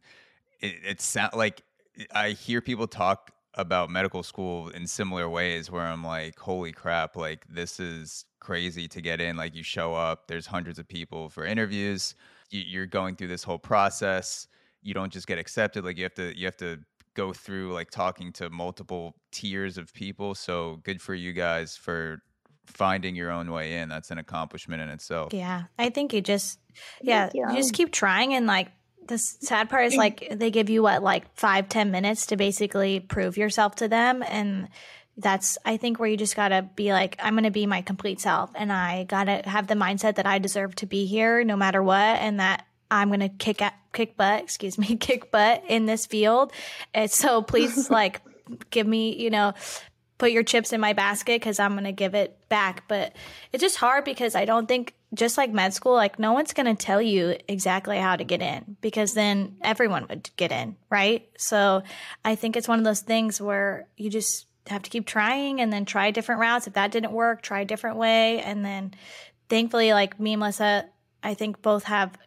it, 0.62 0.76
it 0.84 1.02
sound 1.02 1.36
like 1.36 1.62
I 2.12 2.32
hear 2.32 2.60
people 2.60 2.88
talk 2.88 3.32
about 3.56 3.89
medical 3.89 4.24
school 4.24 4.70
in 4.70 4.88
similar 4.88 5.30
ways, 5.30 5.70
where 5.70 5.84
I'm 5.84 6.04
like, 6.04 6.39
holy 6.39 6.72
crap, 6.72 7.16
like 7.16 7.46
this 7.48 7.80
is 7.80 8.26
crazy 8.39 8.88
to 8.88 9.02
get 9.02 9.22
in. 9.22 9.38
Like 9.38 9.56
you 9.56 9.63
show 9.63 9.94
up, 9.94 10.28
there's 10.28 10.48
hundreds 10.48 10.80
of 10.80 10.88
people 10.88 11.30
for 11.30 11.46
interviews, 11.46 12.16
you, 12.50 12.62
you're 12.62 12.86
going 12.86 13.16
through 13.16 13.30
this 13.30 13.44
whole 13.44 13.60
process. 13.60 14.48
You 14.82 14.94
don't 14.94 15.12
just 15.12 15.28
get 15.28 15.38
accepted; 15.38 15.86
like 15.86 15.98
you 15.98 16.04
have 16.04 16.16
to 16.16 16.38
you 16.38 16.46
have 16.46 16.58
to 16.58 16.80
go 17.16 17.34
through 17.34 17.74
like 17.74 17.89
talking 17.89 18.32
to 18.34 18.50
multiple 18.50 19.16
tiers 19.32 19.78
of 19.78 19.94
people. 19.94 20.36
So 20.36 20.80
good 20.84 21.02
for 21.02 21.13
you 21.13 21.34
guys 21.34 21.78
for 21.78 22.22
finding 22.66 23.16
your 23.16 23.32
own 23.32 23.52
way 23.52 23.78
in. 23.78 23.89
That's 23.89 24.12
an 24.12 24.18
accomplishment 24.18 24.82
in 24.82 24.89
itself. 24.89 25.34
Yeah, 25.34 25.63
I 25.78 25.89
think 25.89 26.13
you 26.13 26.22
just 26.22 26.60
yeah, 27.02 27.30
you. 27.34 27.46
you 27.50 27.56
just 27.56 27.74
keep 27.74 27.92
trying 27.92 28.34
and 28.34 28.46
like 28.46 28.72
the 29.08 29.18
sad 29.18 29.70
part 29.70 29.86
is 29.86 29.96
like 29.96 30.28
they 30.32 30.52
give 30.52 30.70
you 30.70 30.84
what 30.84 31.04
like 31.04 31.34
five 31.36 31.70
ten 31.70 31.92
minutes 31.92 32.28
to 32.28 32.38
basically 32.38 33.00
prove 33.00 33.38
yourself 33.38 33.76
to 33.76 33.88
them 33.88 34.24
and 34.28 34.70
that's 35.18 35.58
i 35.66 35.78
think 35.78 36.00
where 36.00 36.10
you 36.10 36.18
just 36.18 36.36
gotta 36.36 36.68
be 36.76 36.92
like 36.92 37.16
i'm 37.20 37.36
gonna 37.36 37.52
be 37.52 37.66
my 37.66 37.82
complete 37.82 38.20
self 38.20 38.50
and 38.56 38.72
i 38.72 39.04
gotta 39.04 39.42
have 39.46 39.68
the 39.68 39.76
mindset 39.76 40.16
that 40.16 40.26
i 40.26 40.39
deserve 40.39 40.76
to 40.76 40.86
be 40.86 41.06
here 41.06 41.44
no 41.44 41.56
matter 41.56 41.84
what 41.84 41.98
and 41.98 42.39
that 42.39 42.66
i'm 42.89 43.10
gonna 43.10 43.30
kick 43.30 43.62
at 43.62 43.76
kick 43.92 44.18
butt 44.18 44.42
excuse 44.42 44.78
me 44.78 44.96
kick 45.00 45.32
butt 45.32 45.63
in 45.68 45.86
this 45.86 46.06
field 46.06 46.52
and 46.94 47.12
so 47.12 47.42
please 47.42 47.89
like 47.89 48.22
give 48.72 48.88
me 48.88 49.16
you 49.16 49.30
know 49.30 49.54
put 50.24 50.32
your 50.32 50.44
chips 50.44 50.72
in 50.72 50.80
my 50.80 50.94
basket 50.94 51.42
because 51.42 51.60
I'm 51.60 51.74
going 51.74 51.84
to 51.84 51.92
give 51.92 52.16
it 52.16 52.38
back. 52.48 52.88
But 52.88 53.13
it's 53.52 53.62
just 53.62 53.76
hard 53.76 54.06
because 54.06 54.36
I 54.36 54.46
don't 54.46 54.68
think, 54.68 54.96
just 55.13 55.38
like 55.38 55.52
med 55.52 55.73
school, 55.73 55.93
like 55.93 56.17
no 56.17 56.34
one's 56.34 56.54
going 56.54 56.65
to 56.65 56.86
tell 56.86 57.02
you 57.02 57.38
exactly 57.47 57.97
how 57.97 58.15
to 58.15 58.23
get 58.23 58.41
in 58.41 58.78
because 58.82 59.13
then 59.13 59.58
everyone 59.62 60.08
would 60.10 60.30
get 60.36 60.52
in, 60.52 60.76
right? 60.89 61.30
So 61.38 61.84
I 62.26 62.36
think 62.36 62.56
it's 62.56 62.67
one 62.67 62.80
of 62.80 62.86
those 62.86 63.02
things 63.02 63.39
where 63.39 63.88
you 63.95 64.10
just 64.10 64.47
have 64.67 64.84
to 64.84 64.89
keep 64.89 65.06
trying 65.06 65.62
and 65.62 65.71
then 65.71 65.86
try 65.86 66.12
different 66.12 66.41
routes. 66.41 66.67
If 66.67 66.73
that 66.73 66.91
didn't 66.91 67.12
work, 67.12 67.41
try 67.41 67.62
a 67.62 67.65
different 67.65 67.97
way. 67.97 68.39
And 68.39 68.63
then 68.63 68.93
thankfully, 69.49 69.93
like 69.93 70.19
me 70.19 70.34
and 70.34 70.39
Melissa, 70.39 70.86
I 71.21 71.34
think 71.34 71.62
both 71.62 71.84
have 71.84 72.17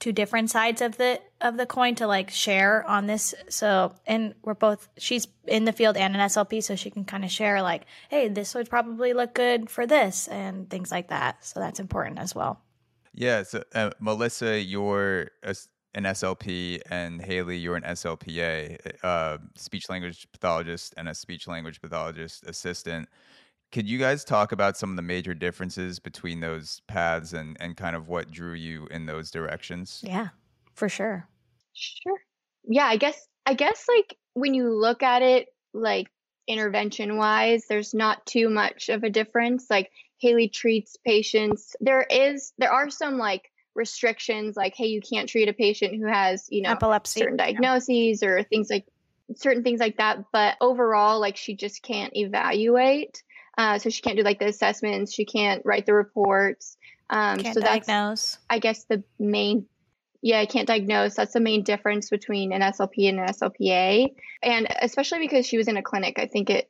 two 0.00 0.12
different 0.12 0.50
sides 0.50 0.82
of 0.82 0.96
the 0.98 1.20
of 1.44 1.56
the 1.56 1.66
coin 1.66 1.94
to 1.94 2.06
like 2.08 2.30
share 2.30 2.82
on 2.88 3.06
this 3.06 3.34
so 3.48 3.94
and 4.06 4.34
we're 4.42 4.54
both 4.54 4.88
she's 4.98 5.28
in 5.46 5.64
the 5.64 5.72
field 5.72 5.96
and 5.96 6.16
an 6.16 6.28
slp 6.28 6.60
so 6.62 6.74
she 6.74 6.90
can 6.90 7.04
kind 7.04 7.24
of 7.24 7.30
share 7.30 7.62
like 7.62 7.82
hey 8.08 8.26
this 8.28 8.54
would 8.54 8.68
probably 8.68 9.12
look 9.12 9.34
good 9.34 9.70
for 9.70 9.86
this 9.86 10.26
and 10.28 10.68
things 10.70 10.90
like 10.90 11.08
that 11.08 11.44
so 11.44 11.60
that's 11.60 11.78
important 11.78 12.18
as 12.18 12.34
well 12.34 12.60
Yeah. 13.16 13.44
So, 13.44 13.62
uh, 13.74 13.90
Melissa, 14.00 14.60
you're 14.60 15.30
a 15.44 15.54
an 15.96 16.02
SLP, 16.02 16.80
and 16.90 17.22
Haley, 17.22 17.56
you're 17.56 17.76
an 17.76 17.84
SLPA, 17.84 19.04
uh, 19.04 19.38
speech 19.54 19.88
language 19.88 20.26
pathologist, 20.32 20.92
and 20.96 21.08
a 21.08 21.14
speech 21.14 21.46
language 21.46 21.80
pathologist 21.80 22.42
assistant. 22.48 23.08
Could 23.70 23.88
you 23.88 23.98
guys 23.98 24.24
talk 24.24 24.50
about 24.50 24.76
some 24.76 24.90
of 24.90 24.96
the 24.96 25.02
major 25.02 25.34
differences 25.34 26.00
between 26.00 26.40
those 26.40 26.80
paths 26.88 27.32
and, 27.32 27.56
and 27.60 27.76
kind 27.76 27.94
of 27.94 28.08
what 28.08 28.32
drew 28.32 28.54
you 28.54 28.88
in 28.90 29.06
those 29.06 29.30
directions? 29.30 30.02
yeah 30.04 30.28
for 30.74 30.88
sure 30.88 31.28
Sure. 31.74 32.18
Yeah, 32.64 32.86
I 32.86 32.96
guess 32.96 33.26
I 33.44 33.54
guess 33.54 33.86
like 33.88 34.16
when 34.34 34.54
you 34.54 34.70
look 34.70 35.02
at 35.02 35.22
it 35.22 35.48
like 35.72 36.08
intervention 36.46 37.16
wise, 37.16 37.66
there's 37.68 37.94
not 37.94 38.24
too 38.26 38.48
much 38.48 38.88
of 38.88 39.02
a 39.02 39.10
difference. 39.10 39.66
Like 39.68 39.90
Haley 40.18 40.48
treats 40.48 40.96
patients. 41.04 41.76
There 41.80 42.06
is 42.08 42.52
there 42.58 42.72
are 42.72 42.90
some 42.90 43.18
like 43.18 43.50
restrictions 43.74 44.56
like 44.56 44.74
hey 44.76 44.86
you 44.86 45.00
can't 45.00 45.28
treat 45.28 45.48
a 45.48 45.52
patient 45.52 45.96
who 45.96 46.06
has 46.06 46.46
you 46.50 46.62
know 46.62 46.70
Epilepsy. 46.70 47.20
certain 47.20 47.36
diagnoses 47.36 48.22
or 48.22 48.42
things 48.44 48.70
like 48.70 48.86
certain 49.34 49.62
things 49.62 49.80
like 49.80 49.96
that 49.96 50.24
but 50.32 50.56
overall 50.60 51.18
like 51.18 51.36
she 51.36 51.56
just 51.56 51.82
can't 51.82 52.16
evaluate 52.16 53.22
uh, 53.56 53.78
so 53.78 53.88
she 53.88 54.02
can't 54.02 54.16
do 54.16 54.22
like 54.22 54.38
the 54.38 54.46
assessments 54.46 55.12
she 55.12 55.24
can't 55.24 55.64
write 55.64 55.86
the 55.86 55.94
reports 55.94 56.76
um, 57.10 57.38
Can't 57.38 57.54
so 57.54 57.60
that's 57.60 57.88
i 58.48 58.58
guess 58.58 58.84
the 58.84 59.02
main 59.18 59.66
yeah 60.24 60.40
i 60.40 60.46
can't 60.46 60.66
diagnose 60.66 61.14
that's 61.14 61.34
the 61.34 61.40
main 61.40 61.62
difference 61.62 62.10
between 62.10 62.52
an 62.52 62.62
slp 62.72 63.08
and 63.08 63.20
an 63.20 63.28
slpa 63.28 64.12
and 64.42 64.66
especially 64.82 65.20
because 65.20 65.46
she 65.46 65.56
was 65.56 65.68
in 65.68 65.76
a 65.76 65.82
clinic 65.82 66.18
i 66.18 66.26
think 66.26 66.50
it 66.50 66.68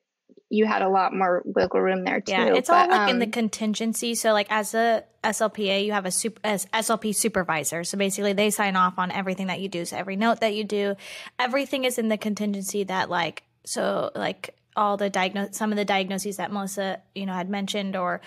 you 0.50 0.66
had 0.66 0.82
a 0.82 0.88
lot 0.88 1.14
more 1.14 1.42
wiggle 1.44 1.80
room 1.80 2.04
there 2.04 2.20
too 2.20 2.32
Yeah, 2.32 2.54
it's 2.54 2.70
all 2.70 2.86
But, 2.86 2.90
like 2.90 3.10
in 3.10 3.18
the 3.18 3.24
um, 3.24 3.32
contingency. 3.32 4.14
So, 4.14 4.32
like 4.32 4.46
as 4.50 4.74
a 4.74 5.04
SLPA, 5.24 5.84
you 5.84 5.92
have 5.92 6.06
a 6.06 6.10
super, 6.10 6.40
SLP 6.42 7.14
supervisor. 7.14 7.82
So 7.82 7.98
basically, 7.98 8.34
they 8.34 8.50
sign 8.50 8.76
off 8.76 8.98
on 8.98 9.10
everything 9.10 9.48
that 9.48 9.60
you 9.60 9.68
do. 9.68 9.84
So 9.84 9.96
every 9.96 10.16
note 10.16 10.40
that 10.40 10.54
you 10.54 10.62
do, 10.62 10.96
everything 11.38 11.84
is 11.84 11.98
in 11.98 12.08
the 12.08 12.18
contingency 12.18 12.84
that 12.84 13.10
like 13.10 13.42
so 13.64 14.10
like 14.14 14.54
all 14.76 14.96
the 14.96 15.10
diagnose 15.10 15.56
some 15.56 15.70
of 15.72 15.76
the 15.76 15.84
diagnoses 15.84 16.36
that 16.36 16.52
Melissa 16.52 17.00
you 17.14 17.26
know 17.26 17.32
had 17.32 17.48
mentioned 17.48 17.96
or 17.96 18.20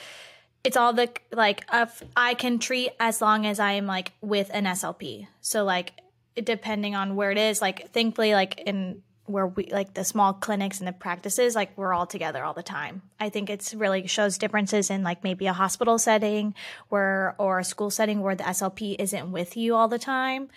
it's 0.67 0.75
all 0.75 0.91
the 0.91 1.09
like 1.31 1.63
of 1.73 2.03
I 2.17 2.33
can 2.33 2.59
treat 2.59 2.91
as 2.99 3.21
long 3.21 3.45
as 3.45 3.57
I 3.57 3.71
am 3.71 3.85
like 3.85 4.11
with 4.19 4.51
an 4.53 4.65
SLP. 4.65 5.25
So 5.39 5.63
like 5.63 5.93
depending 6.35 6.93
on 6.93 7.15
where 7.15 7.31
it 7.31 7.37
is, 7.37 7.61
like 7.61 7.93
thankfully 7.93 8.33
like 8.33 8.59
in 8.59 9.01
where 9.27 9.47
we 9.47 9.67
like 9.71 9.93
the 9.93 10.03
small 10.03 10.33
clinics 10.33 10.79
and 10.79 10.87
the 10.87 10.91
practices, 10.91 11.55
like 11.55 11.71
we're 11.77 11.93
all 11.93 12.05
together 12.05 12.43
all 12.43 12.53
the 12.53 12.63
time. 12.63 13.01
I 13.17 13.29
think 13.29 13.49
it's 13.49 13.73
really 13.73 14.07
shows 14.07 14.37
differences 14.37 14.89
in 14.89 15.03
like 15.03 15.23
maybe 15.23 15.47
a 15.47 15.53
hospital 15.53 15.97
setting 15.97 16.53
where 16.89 17.33
or 17.37 17.59
a 17.59 17.63
school 17.63 17.89
setting 17.89 18.19
where 18.19 18.35
the 18.35 18.43
SLP 18.43 18.97
isn't 18.99 19.31
with 19.31 19.55
you 19.55 19.73
all 19.73 19.87
the 19.87 19.97
time. 19.97 20.49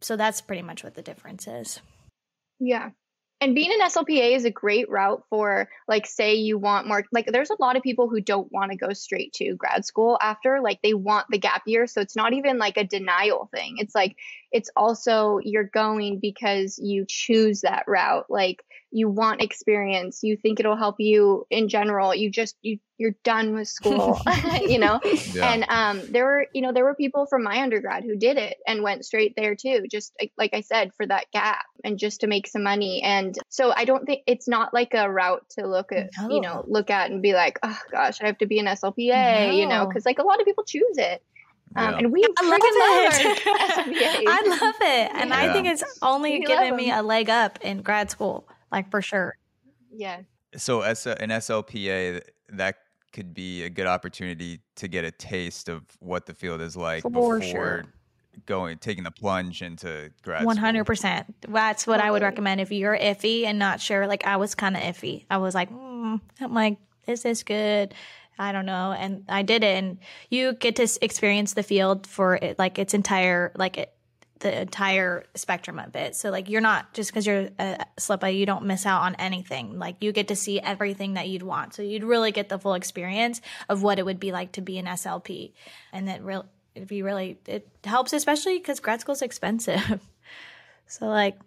So 0.00 0.16
that's 0.16 0.40
pretty 0.40 0.62
much 0.62 0.82
what 0.82 0.94
the 0.94 1.02
difference 1.02 1.46
is. 1.46 1.80
Yeah. 2.58 2.90
And 3.42 3.56
being 3.56 3.72
an 3.72 3.80
SLPA 3.80 4.36
is 4.36 4.44
a 4.44 4.52
great 4.52 4.88
route 4.88 5.24
for, 5.28 5.68
like, 5.88 6.06
say 6.06 6.36
you 6.36 6.58
want 6.58 6.86
more. 6.86 7.04
Like, 7.10 7.26
there's 7.26 7.50
a 7.50 7.56
lot 7.58 7.74
of 7.74 7.82
people 7.82 8.08
who 8.08 8.20
don't 8.20 8.52
want 8.52 8.70
to 8.70 8.76
go 8.76 8.92
straight 8.92 9.32
to 9.32 9.56
grad 9.56 9.84
school 9.84 10.16
after, 10.22 10.60
like, 10.60 10.80
they 10.80 10.94
want 10.94 11.26
the 11.28 11.38
gap 11.38 11.62
year. 11.66 11.88
So 11.88 12.00
it's 12.00 12.14
not 12.14 12.34
even 12.34 12.58
like 12.58 12.76
a 12.76 12.84
denial 12.84 13.50
thing. 13.52 13.78
It's 13.78 13.96
like, 13.96 14.14
it's 14.52 14.70
also 14.76 15.38
you're 15.42 15.64
going 15.64 16.20
because 16.20 16.78
you 16.78 17.04
choose 17.08 17.62
that 17.62 17.84
route. 17.86 18.26
Like, 18.28 18.62
you 18.92 19.08
want 19.08 19.42
experience. 19.42 20.20
You 20.22 20.36
think 20.36 20.60
it'll 20.60 20.76
help 20.76 20.96
you 20.98 21.46
in 21.50 21.68
general. 21.68 22.14
You 22.14 22.30
just, 22.30 22.56
you, 22.60 22.78
you're 22.98 23.14
done 23.24 23.54
with 23.54 23.66
school, 23.66 24.20
you 24.60 24.78
know? 24.78 25.00
Yeah. 25.32 25.50
And 25.50 25.64
um, 25.68 26.12
there 26.12 26.26
were, 26.26 26.46
you 26.52 26.60
know, 26.60 26.72
there 26.72 26.84
were 26.84 26.94
people 26.94 27.24
from 27.24 27.42
my 27.42 27.62
undergrad 27.62 28.04
who 28.04 28.16
did 28.16 28.36
it 28.36 28.58
and 28.66 28.82
went 28.82 29.06
straight 29.06 29.32
there 29.34 29.54
too, 29.54 29.86
just 29.90 30.12
like, 30.20 30.32
like 30.36 30.52
I 30.52 30.60
said, 30.60 30.92
for 30.94 31.06
that 31.06 31.30
gap 31.32 31.64
and 31.82 31.98
just 31.98 32.20
to 32.20 32.26
make 32.26 32.46
some 32.46 32.62
money. 32.62 33.02
And 33.02 33.34
so 33.48 33.72
I 33.74 33.86
don't 33.86 34.04
think 34.04 34.22
it's 34.26 34.46
not 34.46 34.74
like 34.74 34.92
a 34.92 35.10
route 35.10 35.44
to 35.58 35.66
look 35.66 35.90
at, 35.92 36.10
you 36.28 36.42
know, 36.42 36.62
look 36.68 36.90
at 36.90 37.10
and 37.10 37.22
be 37.22 37.32
like, 37.32 37.58
oh 37.62 37.78
gosh, 37.90 38.20
I 38.20 38.26
have 38.26 38.38
to 38.38 38.46
be 38.46 38.58
an 38.58 38.66
SLPA, 38.66 39.56
you 39.56 39.66
know, 39.66 39.86
because 39.86 40.04
like 40.04 40.18
a 40.18 40.22
lot 40.22 40.38
of 40.38 40.44
people 40.44 40.64
choose 40.64 40.98
it. 40.98 41.22
Um, 41.76 41.90
Yeah. 41.92 41.98
and 41.98 42.12
we 42.12 42.24
I 42.38 42.44
love 42.44 42.54
freaking 42.54 42.60
it. 42.62 43.46
love 43.46 43.78
our 43.78 43.84
SLPAs. 43.84 44.24
I 44.26 44.58
love 44.60 44.74
it. 44.80 45.10
And 45.14 45.32
I 45.34 45.52
think 45.52 45.66
it's 45.68 45.84
only 46.02 46.40
We 46.40 46.44
given 46.46 46.76
me 46.76 46.90
a 46.90 47.02
leg 47.02 47.30
up 47.30 47.58
in 47.62 47.82
grad 47.82 48.10
school, 48.10 48.46
like 48.70 48.90
for 48.90 49.02
sure. 49.02 49.36
yeah. 49.92 50.20
So 50.56 50.82
as 50.82 51.06
a, 51.06 51.20
an 51.22 51.30
SLPA, 51.30 52.20
that 52.50 52.76
could 53.14 53.32
be 53.34 53.62
a 53.62 53.70
good 53.70 53.86
opportunity 53.86 54.60
to 54.76 54.88
get 54.88 55.04
a 55.04 55.10
taste 55.10 55.68
of 55.68 55.82
what 56.00 56.26
the 56.26 56.34
field 56.34 56.60
is 56.60 56.76
like 56.76 57.02
For 57.02 57.10
before 57.10 57.42
sure. 57.42 57.84
going 58.46 58.78
taking 58.78 59.04
the 59.04 59.10
plunge 59.10 59.62
into 59.62 60.10
grad 60.22 60.44
One 60.44 60.56
school. 60.56 60.64
hundred 60.66 60.84
percent. 60.84 61.34
That's 61.48 61.86
what 61.86 62.00
I 62.00 62.10
would 62.10 62.22
recommend 62.22 62.60
if 62.60 62.70
you're 62.72 62.96
iffy 62.96 63.44
and 63.44 63.58
not 63.58 63.80
sure. 63.80 64.06
Like 64.06 64.26
I 64.26 64.36
was 64.36 64.54
kind 64.54 64.76
of 64.76 64.82
iffy. 64.82 65.24
I 65.30 65.38
was 65.38 65.54
like, 65.54 65.70
mm, 65.70 66.20
I'm 66.40 66.54
like, 66.54 66.76
is 67.06 67.22
this 67.22 67.42
good? 67.42 67.94
I 68.42 68.52
don't 68.52 68.66
know. 68.66 68.92
And 68.92 69.24
I 69.28 69.42
did 69.42 69.62
it, 69.62 69.76
and 69.82 69.98
you 70.30 70.52
get 70.54 70.76
to 70.76 70.88
experience 71.00 71.54
the 71.54 71.62
field 71.62 72.06
for 72.06 72.34
it, 72.36 72.58
like 72.58 72.78
its 72.78 72.92
entire, 72.94 73.52
like 73.56 73.78
it, 73.78 73.92
the 74.40 74.62
entire 74.62 75.24
spectrum 75.36 75.78
of 75.78 75.94
it. 75.94 76.16
So 76.16 76.30
like 76.30 76.50
you're 76.50 76.60
not 76.60 76.92
just 76.94 77.10
because 77.10 77.24
you're 77.26 77.48
a 77.60 77.78
SLPA, 77.98 78.36
you 78.36 78.44
don't 78.44 78.64
miss 78.64 78.84
out 78.86 79.02
on 79.02 79.14
anything. 79.14 79.78
Like 79.78 79.96
you 80.00 80.10
get 80.10 80.28
to 80.28 80.36
see 80.36 80.58
everything 80.58 81.14
that 81.14 81.28
you'd 81.28 81.44
want. 81.44 81.74
So 81.74 81.82
you'd 81.82 82.02
really 82.02 82.32
get 82.32 82.48
the 82.48 82.58
full 82.58 82.74
experience 82.74 83.40
of 83.68 83.84
what 83.84 84.00
it 84.00 84.04
would 84.04 84.18
be 84.18 84.32
like 84.32 84.50
to 84.52 84.60
be 84.60 84.78
an 84.78 84.86
SLP, 84.86 85.52
and 85.92 86.08
that 86.08 86.24
real 86.24 86.44
it'd 86.74 86.88
be 86.88 87.02
really 87.02 87.38
it 87.46 87.68
helps, 87.84 88.12
especially 88.12 88.58
because 88.58 88.80
grad 88.80 89.00
school's 89.00 89.22
expensive. 89.22 90.00
so 90.88 91.06
like, 91.06 91.38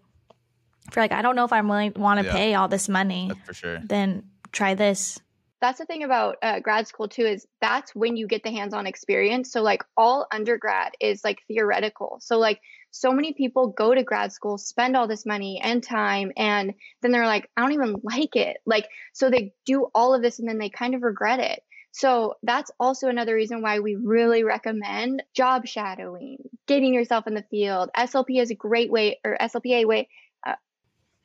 if 0.88 0.96
you're 0.96 1.04
like, 1.04 1.12
I 1.12 1.22
don't 1.22 1.36
know 1.36 1.44
if 1.46 1.52
I'm 1.52 1.68
willing 1.68 1.92
want 1.98 2.22
to 2.22 2.26
Yeah. 2.28 2.32
pay 2.32 2.54
all 2.54 2.70
this 2.70 2.88
money, 2.88 3.28
That's 3.28 3.46
for 3.46 3.54
sure. 3.54 3.80
then 3.84 4.24
try 4.54 4.74
this. 4.76 5.20
That's 5.66 5.80
the 5.80 5.86
thing 5.86 6.04
about 6.04 6.38
uh, 6.44 6.60
grad 6.60 6.88
school 6.88 7.08
too 7.08 7.26
is 7.26 7.48
that's 7.60 7.96
when 7.96 8.16
you 8.16 8.28
get 8.28 8.44
the 8.44 8.52
hands-on 8.52 8.86
experience. 8.86 9.52
So 9.52 9.64
like 9.64 9.84
all 9.98 10.28
undergrad 10.32 10.92
is 11.00 11.24
like 11.24 11.42
theoretical. 11.48 12.20
So 12.22 12.38
like 12.38 12.62
so 12.92 13.12
many 13.12 13.34
people 13.34 13.70
go 13.70 13.96
to 13.96 14.04
grad 14.04 14.32
school 14.32 14.60
spend 14.60 14.96
all 14.96 15.08
this 15.08 15.26
money 15.26 15.60
and 15.64 15.84
time 15.84 16.32
and 16.38 16.74
then 17.02 17.12
they're 17.12 17.26
like 17.26 17.50
i 17.58 17.62
don't 17.62 17.72
even 17.72 17.96
like 18.04 18.36
it. 18.36 18.58
Like 18.68 18.88
so 19.14 19.32
they 19.32 19.54
do 19.66 19.88
all 19.96 20.14
of 20.14 20.22
this 20.22 20.38
and 20.38 20.48
then 20.48 20.60
they 20.60 20.70
kind 20.70 20.94
of 20.94 21.02
regret 21.02 21.40
it. 21.40 21.64
So 21.94 22.36
that's 22.44 22.70
also 22.80 23.08
another 23.08 23.34
reason 23.34 23.64
why 23.64 23.80
we 23.80 23.96
really 23.96 24.44
recommend 24.44 25.24
job 25.34 25.66
shadowing 25.66 26.38
getting 26.68 26.94
yourself 26.94 27.26
in 27.26 27.34
the 27.34 27.46
field. 27.50 27.90
Slp 27.98 28.40
is 28.40 28.52
a 28.52 28.56
great 28.56 28.92
way 28.92 29.20
or 29.26 29.36
slpa 29.42 29.88
way 29.88 30.10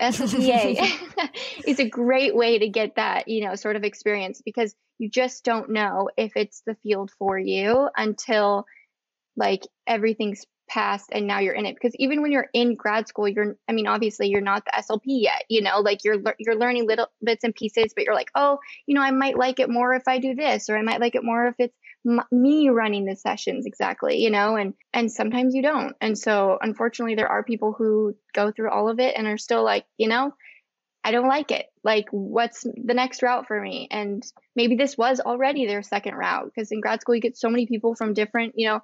SLPA 0.00 0.78
is 1.66 1.78
a. 1.80 1.88
Great 1.88 2.34
way 2.34 2.58
to 2.58 2.68
get 2.68 2.96
that, 2.96 3.28
you 3.28 3.44
know, 3.44 3.54
sort 3.54 3.76
of 3.76 3.84
experience 3.84 4.42
because 4.44 4.74
you 4.98 5.10
just 5.10 5.44
don't 5.44 5.70
know 5.70 6.08
if 6.16 6.36
it's 6.36 6.62
the 6.66 6.76
field 6.82 7.10
for 7.18 7.38
you 7.38 7.88
until 7.96 8.64
like 9.36 9.62
everything's 9.86 10.44
passed 10.68 11.10
and 11.12 11.26
now 11.26 11.40
you're 11.40 11.54
in 11.54 11.66
it. 11.66 11.74
Because 11.74 11.94
even 11.96 12.22
when 12.22 12.30
you're 12.32 12.48
in 12.54 12.76
grad 12.76 13.08
school 13.08 13.28
you're 13.28 13.56
I 13.68 13.72
mean 13.72 13.86
obviously 13.86 14.28
you're 14.28 14.40
not 14.40 14.64
the 14.64 14.82
SLP 14.82 15.00
yet, 15.04 15.44
you 15.48 15.62
know, 15.62 15.80
like 15.80 16.04
you're 16.04 16.22
you're 16.38 16.56
learning 16.56 16.86
little 16.86 17.08
bits 17.22 17.44
and 17.44 17.54
pieces 17.54 17.92
but 17.94 18.04
you're 18.04 18.14
like, 18.14 18.30
"Oh, 18.34 18.58
you 18.86 18.94
know, 18.94 19.02
I 19.02 19.10
might 19.10 19.36
like 19.36 19.58
it 19.58 19.68
more 19.68 19.94
if 19.94 20.04
I 20.06 20.18
do 20.18 20.34
this 20.34 20.68
or 20.68 20.76
I 20.76 20.82
might 20.82 21.00
like 21.00 21.14
it 21.14 21.24
more 21.24 21.46
if 21.46 21.56
it's 21.58 21.76
m- 22.06 22.22
me 22.30 22.68
running 22.70 23.04
the 23.04 23.16
sessions 23.16 23.66
exactly 23.66 24.18
you 24.18 24.30
know 24.30 24.56
and 24.56 24.74
and 24.92 25.10
sometimes 25.10 25.54
you 25.54 25.62
don't. 25.62 25.94
And 26.00 26.18
so 26.18 26.58
unfortunately 26.60 27.14
there 27.14 27.28
are 27.28 27.42
people 27.44 27.72
who 27.72 28.16
go 28.34 28.50
through 28.50 28.70
all 28.70 28.88
of 28.88 28.98
it 29.00 29.14
and 29.16 29.26
are 29.26 29.38
still 29.38 29.64
like 29.64 29.84
you 29.98 30.08
know 30.08 30.32
i 31.04 31.12
don't 31.12 31.28
like 31.28 31.50
it. 31.50 31.66
Like 31.82 32.06
what's 32.10 32.62
the 32.62 32.94
next 32.94 33.22
route 33.22 33.46
for 33.46 33.60
me? 33.60 33.88
And 33.90 34.22
maybe 34.54 34.76
this 34.76 34.98
was 34.98 35.20
already 35.20 35.66
their 35.66 35.82
second 35.82 36.14
route 36.14 36.46
because 36.46 36.70
in 36.72 36.80
grad 36.80 37.00
school 37.00 37.14
you 37.14 37.20
get 37.22 37.38
so 37.38 37.48
many 37.48 37.66
people 37.66 37.94
from 37.94 38.14
different 38.14 38.54
you 38.56 38.68
know 38.68 38.80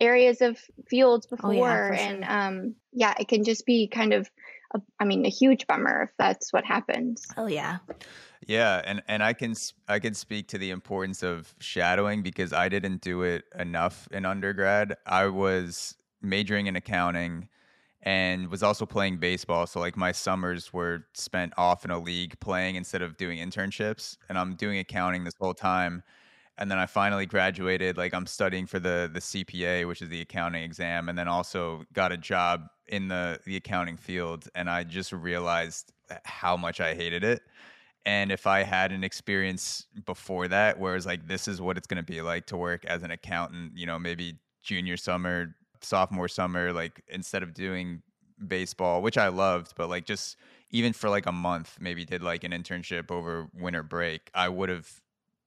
areas 0.00 0.40
of 0.40 0.58
fields 0.88 1.26
before 1.26 1.50
Oh, 1.50 1.56
yeah, 1.56 1.86
for 1.86 1.94
and 1.94 2.24
sure. 2.24 2.32
um 2.32 2.74
yeah 2.92 3.14
it 3.18 3.28
can 3.28 3.44
just 3.44 3.66
be 3.66 3.88
kind 3.88 4.12
of 4.12 4.28
a, 4.74 4.80
i 5.00 5.04
mean 5.04 5.24
a 5.26 5.28
huge 5.30 5.66
bummer 5.66 6.02
if 6.02 6.10
that's 6.18 6.52
what 6.52 6.64
happens 6.64 7.26
Oh 7.36 7.46
yeah. 7.46 7.78
Yeah, 8.46 8.80
and 8.84 9.02
and 9.06 9.22
I 9.22 9.32
can 9.32 9.50
s- 9.52 9.74
I 9.88 9.98
can 9.98 10.14
speak 10.14 10.48
to 10.48 10.58
the 10.58 10.70
importance 10.70 11.22
of 11.22 11.54
shadowing 11.60 12.22
because 12.22 12.52
I 12.52 12.68
didn't 12.68 13.02
do 13.02 13.22
it 13.22 13.44
enough 13.58 14.08
in 14.10 14.24
undergrad. 14.24 14.96
I 15.06 15.26
was 15.26 15.96
majoring 16.22 16.66
in 16.66 16.74
accounting 16.76 17.48
and 18.02 18.48
was 18.50 18.62
also 18.62 18.86
playing 18.86 19.18
baseball, 19.18 19.66
so 19.66 19.78
like 19.80 19.96
my 19.96 20.12
summers 20.12 20.72
were 20.72 21.06
spent 21.14 21.52
off 21.58 21.84
in 21.84 21.90
a 21.90 21.98
league 21.98 22.38
playing 22.40 22.76
instead 22.76 23.02
of 23.02 23.16
doing 23.18 23.38
internships, 23.38 24.16
and 24.28 24.38
I'm 24.38 24.56
doing 24.56 24.78
accounting 24.78 25.24
this 25.24 25.34
whole 25.40 25.54
time. 25.54 26.02
And 26.58 26.70
then 26.70 26.78
I 26.78 26.86
finally 26.86 27.24
graduated, 27.26 27.96
like 27.96 28.12
I'm 28.14 28.26
studying 28.26 28.66
for 28.66 28.78
the 28.78 29.10
the 29.12 29.20
CPA, 29.20 29.86
which 29.86 30.02
is 30.02 30.08
the 30.10 30.20
accounting 30.20 30.62
exam, 30.62 31.08
and 31.08 31.18
then 31.18 31.28
also 31.28 31.84
got 31.92 32.12
a 32.12 32.16
job 32.18 32.68
in 32.90 33.08
the 33.08 33.40
the 33.46 33.56
accounting 33.56 33.96
field 33.96 34.48
and 34.54 34.68
I 34.68 34.84
just 34.84 35.12
realized 35.12 35.92
uh, 36.10 36.16
how 36.24 36.56
much 36.56 36.80
I 36.80 36.94
hated 36.94 37.24
it. 37.24 37.40
And 38.04 38.32
if 38.32 38.46
I 38.46 38.62
had 38.62 38.92
an 38.92 39.04
experience 39.04 39.86
before 40.04 40.48
that, 40.48 40.78
where 40.78 40.96
it's 40.96 41.06
like, 41.06 41.28
this 41.28 41.46
is 41.46 41.60
what 41.60 41.76
it's 41.76 41.86
going 41.86 42.02
to 42.02 42.12
be 42.12 42.22
like 42.22 42.46
to 42.46 42.56
work 42.56 42.84
as 42.86 43.02
an 43.02 43.10
accountant, 43.10 43.76
you 43.76 43.86
know, 43.86 43.98
maybe 43.98 44.38
junior 44.62 44.96
summer, 44.96 45.54
sophomore 45.82 46.28
summer, 46.28 46.72
like 46.72 47.02
instead 47.08 47.42
of 47.42 47.54
doing 47.54 48.02
baseball, 48.48 49.02
which 49.02 49.18
I 49.18 49.28
loved, 49.28 49.74
but 49.76 49.88
like 49.90 50.06
just 50.06 50.36
even 50.70 50.92
for 50.94 51.10
like 51.10 51.26
a 51.26 51.32
month, 51.32 51.76
maybe 51.78 52.04
did 52.04 52.22
like 52.22 52.42
an 52.42 52.52
internship 52.52 53.10
over 53.10 53.48
winter 53.54 53.82
break, 53.82 54.30
I 54.34 54.48
would 54.48 54.70
have 54.70 54.88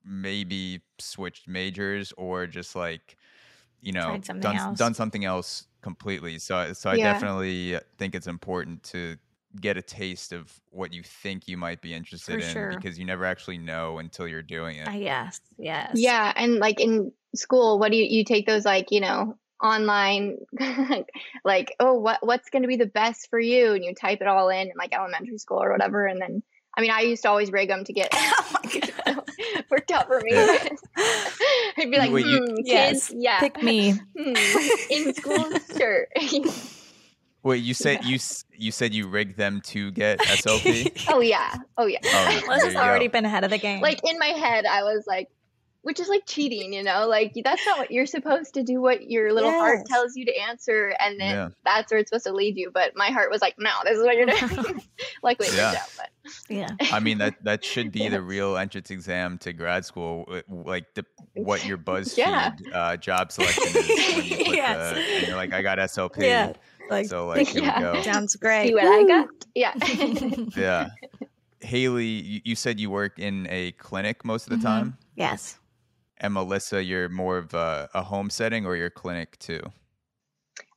maybe 0.06 0.82
switched 1.00 1.48
majors 1.48 2.14
or 2.18 2.46
just 2.46 2.76
like, 2.76 3.18
you 3.82 3.92
know, 3.94 4.24
done 4.40 4.56
done 4.76 4.94
something 4.94 5.26
else 5.26 5.66
completely. 5.84 6.40
So, 6.40 6.56
I- 6.56 6.72
so 6.74 6.90
I 6.90 6.98
Yeah. 6.98 7.14
definitely 7.14 7.80
think 7.98 8.16
it's 8.16 8.28
important 8.28 8.82
to 8.86 9.18
get 9.62 9.78
a 9.78 9.84
taste 9.84 10.34
of 10.34 10.60
what 10.72 10.92
you 10.94 11.04
think 11.04 11.48
you 11.48 11.58
might 11.58 11.80
be 11.82 11.94
interested 11.94 12.36
For 12.36 12.40
in 12.40 12.54
sure. 12.54 12.70
because 12.72 12.98
you 12.98 13.06
never 13.06 13.24
actually 13.26 13.60
know 13.60 14.00
until 14.00 14.28
you're 14.28 14.42
doing 14.42 14.78
it. 14.78 14.90
Yes, 14.96 15.40
yes. 15.60 15.92
Yeah, 15.96 16.34
and 16.36 16.58
like 16.58 16.80
in 16.80 17.12
school, 17.36 17.78
what 17.78 17.92
do 17.92 17.98
you 17.98 18.06
you 18.06 18.24
take 18.26 18.48
those 18.48 18.66
like, 18.66 18.92
you 18.92 19.00
know, 19.02 19.38
online 19.62 20.40
like, 21.46 21.76
oh, 21.80 21.94
what 22.00 22.26
what's 22.26 22.50
going 22.50 22.64
to 22.64 22.68
be 22.68 22.78
the 22.78 22.88
best 22.88 23.30
for 23.30 23.40
you 23.40 23.74
and 23.74 23.84
you 23.84 23.94
type 23.94 24.22
it 24.22 24.28
all 24.28 24.50
in 24.50 24.68
in 24.70 24.74
like 24.78 24.94
elementary 24.96 25.38
school 25.38 25.62
or 25.62 25.72
whatever 25.72 26.06
and 26.08 26.20
then 26.22 26.44
I 26.76 26.82
mean, 26.82 26.92
I 26.92 27.02
used 27.02 27.22
to 27.24 27.30
always 27.30 27.52
rig 27.52 27.68
them 27.70 27.84
to 27.84 27.94
get 27.94 28.10
oh 28.14 28.52
my 28.64 28.80
god. 28.80 29.24
worked 29.70 29.92
out 29.92 30.08
for 30.08 30.20
me. 30.22 30.32
Yeah. 30.34 30.68
I'd 31.78 31.92
be 31.92 31.98
like, 31.98 32.12
Wait, 32.12 32.26
you- 32.26 32.40
hmm, 32.46 32.56
Yes, 32.64 33.10
kids, 33.10 33.14
yeah. 33.24 33.40
Pick 33.40 33.62
me. 33.62 33.94
Hmm, 34.18 34.34
in 34.90 35.14
school, 35.14 35.46
sure. 35.78 36.08
Wait, 37.44 37.62
you 37.62 37.74
said 37.74 38.06
you 38.06 38.18
you 38.58 38.72
said 38.72 38.94
you 38.94 39.08
rigged 39.08 39.38
them 39.38 39.60
to 39.66 39.92
get 39.92 40.20
SLP? 40.20 41.06
oh 41.10 41.20
yeah, 41.20 41.56
oh 41.78 41.86
yeah. 41.86 42.00
Oh, 42.06 42.42
Melissa's 42.48 42.74
there 42.74 42.84
you 42.84 42.90
already 42.90 43.08
go. 43.08 43.12
been 43.14 43.26
ahead 43.26 43.44
of 43.44 43.50
the 43.50 43.58
game. 43.58 43.82
like 43.82 44.00
in 44.10 44.18
my 44.18 44.28
head 44.28 44.66
i 44.66 44.84
was 44.84 45.04
like 45.08 45.30
which 45.84 46.00
is 46.00 46.08
like 46.08 46.24
cheating 46.26 46.74
you 46.74 46.82
know 46.84 47.08
like 47.08 47.34
that's 47.44 47.66
not 47.66 47.78
what 47.78 47.92
you're 47.92 48.06
supposed 48.06 48.54
to 48.56 48.64
do 48.64 48.82
what 48.82 49.10
your 49.10 49.32
little 49.34 49.52
heart 49.52 49.86
tells 49.86 50.16
you 50.16 50.26
to 50.26 50.36
answer 50.40 50.96
and 51.00 51.20
then 51.20 51.36
Yeah. 51.36 51.50
that's 51.64 51.92
where 51.92 52.00
it's 52.00 52.10
supposed 52.10 52.26
to 52.26 52.34
lead 52.34 52.58
you 52.58 52.72
but 52.74 52.94
my 52.96 53.08
heart 53.10 53.30
was 53.30 53.42
like 53.42 53.56
no 53.60 53.70
this 53.86 53.98
is 53.98 54.04
what 54.04 54.16
you're 54.18 54.26
doing 54.64 54.82
luckily 55.24 55.50
it 55.50 55.56
Yeah. 55.56 55.72
worked 55.72 55.82
out 55.82 55.90
but 55.98 56.10
yeah. 56.50 56.68
I 56.94 57.00
mean 57.00 57.18
that 57.20 57.36
that 57.44 57.64
should 57.66 57.92
be 57.92 58.08
the 58.10 58.22
real 58.22 58.56
entrance 58.58 58.90
exam 58.92 59.38
to 59.40 59.52
grad 59.52 59.84
school, 59.84 60.26
like 60.48 60.86
the 60.94 61.06
what 61.36 61.66
your 61.66 61.78
BuzzFeed 61.78 62.18
Yeah. 62.18 62.52
uh, 62.74 62.96
job 62.96 63.32
selection 63.34 63.64
is. 63.68 63.76
When 63.76 64.26
you 64.26 64.54
Yes. 64.56 64.94
the, 64.94 65.00
and 65.02 65.28
you're 65.28 65.36
like, 65.36 65.52
I 65.54 65.62
got 65.62 65.80
SLP, 65.80 66.22
Yeah. 66.24 66.54
Like 66.90 67.08
so 67.08 67.28
like 67.28 67.48
here 67.50 67.64
Yeah. 67.64 67.92
we 67.92 67.98
go. 67.98 68.02
sounds 68.04 68.36
great. 68.38 68.68
see 68.70 68.74
what 68.74 68.86
i 68.86 69.04
got 69.04 69.28
yeah 69.54 69.74
Yeah, 70.56 70.90
Haley, 71.60 72.06
you, 72.06 72.42
you 72.46 72.56
said 72.56 72.80
you 72.80 72.90
work 72.90 73.20
in 73.20 73.48
a 73.50 73.72
clinic 73.74 74.24
most 74.26 74.48
of 74.48 74.52
the 74.52 74.58
Mhm. 74.58 74.62
time, 74.64 74.98
yes. 75.16 75.58
And 76.24 76.34
Melissa, 76.34 76.84
you're 76.84 77.10
more 77.10 77.38
of 77.38 77.54
a, 77.54 77.90
a 77.94 78.04
home 78.04 78.32
setting 78.32 78.66
or 78.66 78.76
your 78.76 78.90
clinic 78.90 79.38
too. 79.40 79.62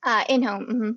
uh 0.05 0.25
in 0.29 0.43
home 0.43 0.65
hmm 0.67 0.91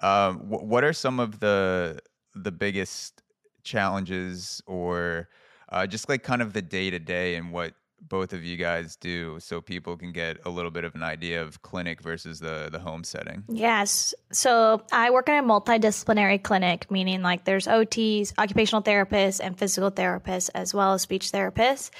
Um, 0.00 0.40
wh- 0.40 0.64
what 0.64 0.84
are 0.84 0.92
some 0.92 1.20
of 1.20 1.40
the 1.40 2.00
the 2.34 2.52
biggest 2.52 3.22
challenges, 3.64 4.62
or 4.66 5.28
uh, 5.70 5.86
just 5.86 6.08
like 6.08 6.22
kind 6.22 6.42
of 6.42 6.52
the 6.52 6.62
day 6.62 6.90
to 6.90 6.98
day 6.98 7.34
and 7.36 7.50
what 7.52 7.74
both 8.00 8.32
of 8.32 8.44
you 8.44 8.56
guys 8.56 8.96
do, 8.96 9.38
so 9.40 9.60
people 9.60 9.96
can 9.96 10.12
get 10.12 10.38
a 10.44 10.50
little 10.50 10.70
bit 10.70 10.84
of 10.84 10.94
an 10.94 11.02
idea 11.02 11.42
of 11.42 11.62
clinic 11.62 12.00
versus 12.00 12.40
the 12.40 12.68
the 12.70 12.78
home 12.78 13.04
setting? 13.04 13.44
Yes. 13.48 14.14
So 14.32 14.82
I 14.92 15.10
work 15.10 15.28
in 15.28 15.34
a 15.34 15.42
multidisciplinary 15.42 16.42
clinic, 16.42 16.90
meaning 16.90 17.22
like 17.22 17.44
there's 17.44 17.66
OTs, 17.66 18.32
occupational 18.38 18.82
therapists, 18.82 19.40
and 19.42 19.58
physical 19.58 19.90
therapists, 19.90 20.50
as 20.54 20.74
well 20.74 20.94
as 20.94 21.02
speech 21.02 21.32
therapists. 21.32 21.90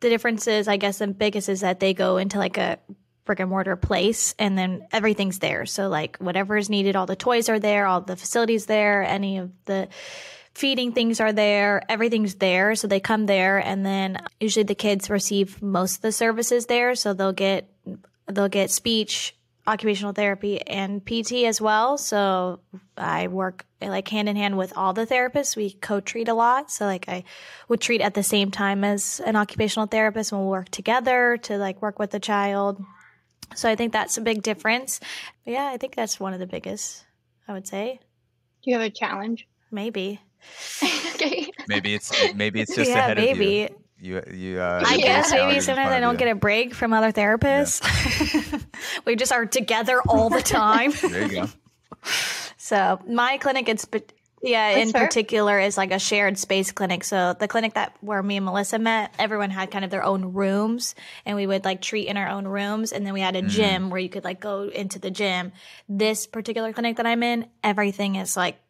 The 0.00 0.08
difference 0.08 0.46
is, 0.46 0.68
I 0.68 0.76
guess, 0.76 0.98
the 0.98 1.08
biggest 1.08 1.48
is 1.48 1.60
that 1.60 1.80
they 1.80 1.92
go 1.92 2.18
into 2.18 2.38
like 2.38 2.56
a 2.56 2.78
brick 3.28 3.40
and 3.40 3.50
mortar 3.50 3.76
place 3.76 4.34
and 4.38 4.56
then 4.56 4.86
everything's 4.90 5.38
there. 5.38 5.66
So, 5.66 5.88
like, 5.88 6.16
whatever 6.16 6.56
is 6.56 6.70
needed, 6.70 6.96
all 6.96 7.04
the 7.04 7.14
toys 7.14 7.48
are 7.50 7.58
there, 7.58 7.86
all 7.86 8.00
the 8.00 8.16
facilities 8.16 8.66
there, 8.66 9.02
any 9.02 9.36
of 9.38 9.50
the 9.66 9.88
feeding 10.58 10.92
things 10.92 11.20
are 11.20 11.32
there, 11.32 11.82
everything's 11.88 12.34
there. 12.34 12.74
So 12.74 12.88
they 12.88 12.98
come 12.98 13.26
there 13.26 13.58
and 13.58 13.86
then 13.86 14.18
usually 14.40 14.64
the 14.64 14.74
kids 14.74 15.08
receive 15.08 15.62
most 15.62 15.96
of 15.96 16.02
the 16.02 16.12
services 16.12 16.66
there. 16.66 16.96
So 16.96 17.14
they'll 17.14 17.32
get 17.32 17.70
they'll 18.26 18.48
get 18.48 18.70
speech, 18.72 19.36
occupational 19.68 20.12
therapy 20.12 20.60
and 20.60 21.04
PT 21.04 21.44
as 21.44 21.60
well. 21.60 21.96
So 21.96 22.58
I 22.96 23.28
work 23.28 23.66
like 23.80 24.08
hand 24.08 24.28
in 24.28 24.34
hand 24.34 24.58
with 24.58 24.76
all 24.76 24.92
the 24.92 25.06
therapists. 25.06 25.56
We 25.56 25.70
co-treat 25.70 26.28
a 26.28 26.34
lot. 26.34 26.72
So 26.72 26.86
like 26.86 27.08
I 27.08 27.22
would 27.68 27.80
treat 27.80 28.00
at 28.00 28.14
the 28.14 28.24
same 28.24 28.50
time 28.50 28.82
as 28.82 29.20
an 29.24 29.36
occupational 29.36 29.86
therapist 29.86 30.32
and 30.32 30.40
we'll 30.40 30.50
work 30.50 30.70
together 30.70 31.38
to 31.42 31.56
like 31.56 31.80
work 31.80 32.00
with 32.00 32.10
the 32.10 32.20
child. 32.20 32.82
So 33.54 33.70
I 33.70 33.76
think 33.76 33.92
that's 33.92 34.18
a 34.18 34.22
big 34.22 34.42
difference. 34.42 34.98
But 35.44 35.52
yeah, 35.52 35.66
I 35.66 35.76
think 35.76 35.94
that's 35.94 36.18
one 36.18 36.34
of 36.34 36.40
the 36.40 36.46
biggest, 36.46 37.04
I 37.46 37.52
would 37.52 37.68
say. 37.68 38.00
do 38.64 38.70
you 38.72 38.76
have 38.76 38.84
a 38.84 38.90
challenge 38.90 39.46
Maybe. 39.70 40.20
okay 41.14 41.50
Maybe 41.68 41.94
it's 41.94 42.12
maybe 42.34 42.60
it's 42.60 42.74
just 42.74 42.88
yeah, 42.90 42.98
ahead 42.98 43.16
maybe. 43.18 43.64
of 43.64 43.70
you. 43.70 43.76
You 44.00 44.22
you. 44.32 44.60
Uh, 44.60 44.82
I 44.86 44.96
guess 44.98 45.30
maybe 45.32 45.60
sometimes 45.60 45.90
I 45.90 46.00
don't 46.00 46.14
you. 46.14 46.18
get 46.18 46.28
a 46.28 46.34
break 46.36 46.72
from 46.74 46.92
other 46.92 47.10
therapists. 47.12 47.82
we 49.04 49.16
just 49.16 49.32
are 49.32 49.44
together 49.44 50.00
all 50.08 50.30
the 50.30 50.40
time. 50.42 50.92
There 51.02 51.22
you 51.22 51.28
go. 51.28 51.46
So 52.56 53.00
my 53.08 53.38
clinic, 53.38 53.68
it's 53.68 53.84
but 53.86 54.12
yeah, 54.40 54.74
That's 54.74 54.86
in 54.86 54.92
fair. 54.92 55.06
particular 55.06 55.58
is 55.58 55.76
like 55.76 55.90
a 55.90 55.98
shared 55.98 56.38
space 56.38 56.70
clinic. 56.70 57.02
So 57.02 57.34
the 57.38 57.48
clinic 57.48 57.74
that 57.74 57.92
where 58.00 58.22
me 58.22 58.36
and 58.36 58.44
Melissa 58.44 58.78
met, 58.78 59.12
everyone 59.18 59.50
had 59.50 59.72
kind 59.72 59.84
of 59.84 59.90
their 59.90 60.04
own 60.04 60.32
rooms, 60.32 60.94
and 61.26 61.34
we 61.36 61.46
would 61.46 61.64
like 61.64 61.80
treat 61.82 62.06
in 62.06 62.16
our 62.16 62.28
own 62.28 62.46
rooms, 62.46 62.92
and 62.92 63.04
then 63.04 63.14
we 63.14 63.20
had 63.20 63.34
Mm. 63.34 63.46
a 63.46 63.48
gym 63.48 63.90
where 63.90 63.98
you 64.00 64.08
could 64.08 64.22
like 64.24 64.38
go 64.40 64.68
into 64.68 65.00
the 65.00 65.10
gym. 65.10 65.50
This 65.88 66.26
particular 66.28 66.72
clinic 66.72 66.96
that 66.98 67.06
I'm 67.06 67.22
in, 67.24 67.46
everything 67.64 68.14
is 68.14 68.36
like 68.36 68.60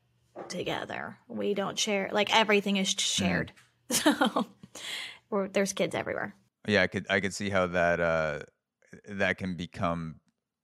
together. 0.49 1.17
We 1.29 1.55
don't 1.55 1.79
share 1.79 2.09
like 2.13 2.35
everything 2.35 2.77
is 2.77 2.89
shared. 2.91 3.53
So 3.91 4.47
we're, 5.31 5.49
there's 5.49 5.73
kids 5.73 5.95
everywhere. 5.95 6.35
Yeah, 6.67 6.83
I 6.83 6.87
could 6.89 7.07
I 7.09 7.21
could 7.21 7.33
see 7.35 7.49
how 7.49 7.67
that 7.69 8.01
uh 8.01 8.41
that 9.09 9.39
can 9.39 9.55
become 9.57 10.17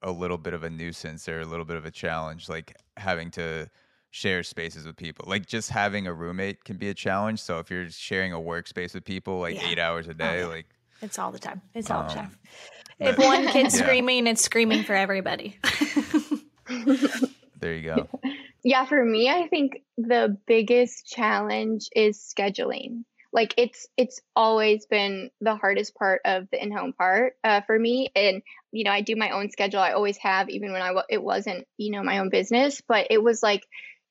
a 0.02 0.10
little 0.10 0.36
bit 0.38 0.52
of 0.52 0.62
a 0.62 0.68
nuisance 0.70 1.26
or 1.28 1.40
a 1.40 1.46
little 1.46 1.64
bit 1.64 1.76
of 1.78 1.86
a 1.86 1.90
challenge, 1.90 2.48
like 2.50 2.76
having 2.98 3.30
to 3.32 3.68
share 4.10 4.42
spaces 4.42 4.84
with 4.86 4.96
people. 4.96 5.24
Like 5.26 5.46
just 5.46 5.70
having 5.70 6.06
a 6.06 6.12
roommate 6.12 6.64
can 6.64 6.76
be 6.76 6.90
a 6.90 6.94
challenge. 6.94 7.40
So 7.40 7.58
if 7.58 7.70
you're 7.70 7.88
sharing 7.88 8.32
a 8.34 8.38
workspace 8.38 8.92
with 8.94 9.04
people 9.04 9.40
like 9.40 9.54
Yeah. 9.56 9.68
eight 9.70 9.78
hours 9.78 10.06
a 10.08 10.14
day, 10.14 10.40
yeah. 10.40 10.46
like 10.46 10.66
It's 11.00 11.18
all 11.18 11.32
the 11.32 11.38
time. 11.38 11.62
It's 11.74 11.90
all 11.90 12.02
the 12.04 12.10
Um, 12.10 12.16
time. 12.16 12.38
If 13.00 13.16
one 13.18 13.46
kid's 13.48 13.74
Yeah. 13.78 13.84
screaming, 13.86 14.26
it's 14.26 14.44
screaming 14.44 14.84
for 14.84 14.94
everybody. 14.94 15.58
there 17.60 17.74
you 17.74 17.82
go. 17.82 18.08
yeah 18.64 18.84
for 18.84 19.04
me 19.04 19.28
i 19.28 19.46
think 19.48 19.82
the 19.96 20.36
biggest 20.46 21.06
challenge 21.06 21.88
is 21.94 22.18
scheduling. 22.18 23.04
Like 23.32 23.54
it's 23.56 23.88
it's 23.96 24.20
always 24.36 24.86
been 24.86 25.30
the 25.40 25.56
hardest 25.56 25.96
part 25.96 26.20
of 26.24 26.48
the 26.52 26.62
in-home 26.62 26.92
part 26.92 27.34
uh, 27.42 27.62
for 27.62 27.76
me. 27.76 28.08
And 28.14 28.42
you 28.70 28.84
know 28.84 28.92
i 28.92 29.00
do 29.00 29.16
my 29.16 29.30
own 29.30 29.50
schedule. 29.50 29.80
I 29.80 29.92
always 29.92 30.16
have 30.18 30.48
even 30.50 30.72
when 30.72 30.82
i 30.82 30.94
it 31.10 31.22
wasn't 31.22 31.66
you 31.76 31.90
know 31.90 32.02
my 32.04 32.18
own 32.18 32.30
business. 32.30 32.80
But 32.86 33.08
it 33.10 33.22
was 33.22 33.42
like 33.42 33.62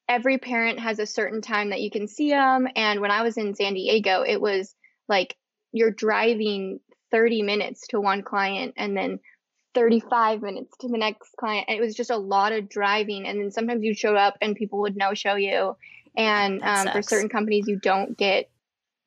every 0.09 0.37
parent 0.37 0.79
has 0.79 0.99
a 0.99 1.05
certain 1.05 1.41
time 1.41 1.69
that 1.69 1.81
you 1.81 1.89
can 1.89 2.07
see 2.07 2.29
them 2.29 2.67
and 2.75 2.99
when 2.99 3.09
i 3.09 3.21
was 3.21 3.37
in 3.37 3.55
san 3.55 3.73
diego 3.73 4.21
it 4.21 4.41
was 4.41 4.75
like 5.07 5.37
you're 5.71 5.91
driving 5.91 6.81
30 7.11 7.41
minutes 7.41 7.87
to 7.87 8.01
one 8.01 8.21
client 8.21 8.73
and 8.75 8.97
then 8.97 9.19
35 9.73 10.41
minutes 10.41 10.77
to 10.81 10.87
the 10.87 10.97
next 10.97 11.35
client. 11.37 11.65
And 11.67 11.77
it 11.77 11.81
was 11.81 11.95
just 11.95 12.09
a 12.09 12.17
lot 12.17 12.51
of 12.51 12.69
driving. 12.69 13.27
And 13.27 13.39
then 13.39 13.51
sometimes 13.51 13.83
you'd 13.83 13.97
show 13.97 14.15
up 14.15 14.37
and 14.41 14.55
people 14.55 14.79
would 14.81 14.95
no 14.95 15.13
show 15.13 15.35
you. 15.35 15.75
And 16.15 16.61
um, 16.61 16.89
for 16.89 17.01
certain 17.01 17.29
companies, 17.29 17.67
you 17.67 17.77
don't 17.77 18.17
get 18.17 18.49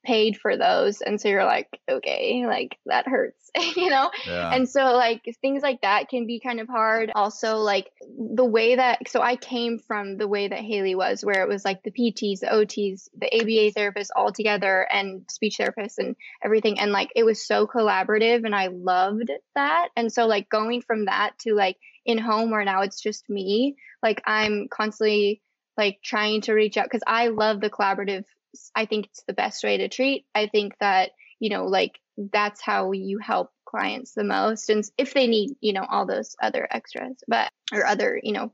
paid 0.07 0.39
for 0.39 0.57
those. 0.57 1.01
And 1.03 1.21
so 1.21 1.29
you're 1.29 1.45
like, 1.45 1.69
okay, 1.91 2.45
like 2.47 2.79
that 2.87 3.09
hurts, 3.09 3.51
you 3.77 3.91
know? 3.91 4.11
Yeah. 4.27 4.55
And 4.55 4.69
so, 4.69 4.93
like, 4.95 5.23
things 5.43 5.63
like 5.63 5.83
that 5.83 6.09
can 6.09 6.27
be 6.27 6.39
kind 6.41 6.61
of 6.61 6.69
hard. 6.69 7.11
Also, 7.15 7.57
like, 7.57 7.91
the 8.01 8.45
way 8.45 8.77
that, 8.77 9.09
so 9.09 9.21
I 9.21 9.35
came 9.37 9.79
from 9.81 10.17
the 10.17 10.29
way 10.29 10.49
that 10.49 10.61
Haley 10.61 10.95
was, 10.95 11.23
where 11.23 11.43
it 11.43 11.49
was 11.49 11.65
like 11.65 11.83
the 11.83 11.91
PTs, 11.91 12.41
the 12.41 12.47
OTs, 12.47 13.09
the 13.19 13.35
ABA 13.35 13.79
therapists 13.79 14.11
all 14.15 14.33
together, 14.33 14.87
and 14.91 15.25
speech 15.29 15.59
therapists 15.59 15.99
and 15.99 16.15
everything. 16.43 16.79
And 16.79 16.93
like, 16.93 17.11
it 17.17 17.25
was 17.25 17.45
so 17.45 17.67
collaborative, 17.67 18.45
and 18.45 18.55
I 18.55 18.69
loved 18.69 19.31
that. 19.57 19.89
And 19.97 20.13
so, 20.13 20.27
like, 20.27 20.49
going 20.49 20.83
from 20.83 21.07
that 21.07 21.39
to 21.41 21.55
like 21.55 21.77
in 22.05 22.19
home 22.19 22.53
where 22.53 22.65
now 22.65 22.83
it's 22.83 23.01
just 23.01 23.29
me, 23.29 23.77
like, 24.03 24.23
I'm 24.25 24.69
constantly 24.69 25.43
like 25.77 25.99
trying 26.03 26.41
to 26.43 26.53
reach 26.55 26.77
out 26.77 26.87
because 26.87 27.03
I 27.07 27.29
love 27.29 27.61
the 27.61 27.71
collaborative. 27.71 28.25
I 28.75 28.87
think 28.87 29.07
it's 29.07 29.23
the 29.27 29.33
best 29.33 29.65
way 29.65 29.79
to 29.79 29.89
treat. 29.89 30.27
I 30.35 30.47
think 30.47 30.75
that, 30.81 31.11
you 31.41 31.51
know, 31.51 31.67
like, 31.67 31.99
that's 32.17 32.61
how 32.61 32.93
you 32.93 33.19
help 33.19 33.51
clients 33.67 34.13
the 34.13 34.25
most 34.25 34.71
and 34.71 34.89
if 34.97 35.13
they 35.13 35.27
need 35.27 35.57
you 35.61 35.73
know 35.73 35.85
all 35.91 36.07
those 36.07 36.37
other 36.41 36.67
extras 36.71 37.17
but 37.27 37.51
or 37.73 37.85
other 37.85 38.19
you 38.23 38.33
know 38.33 38.53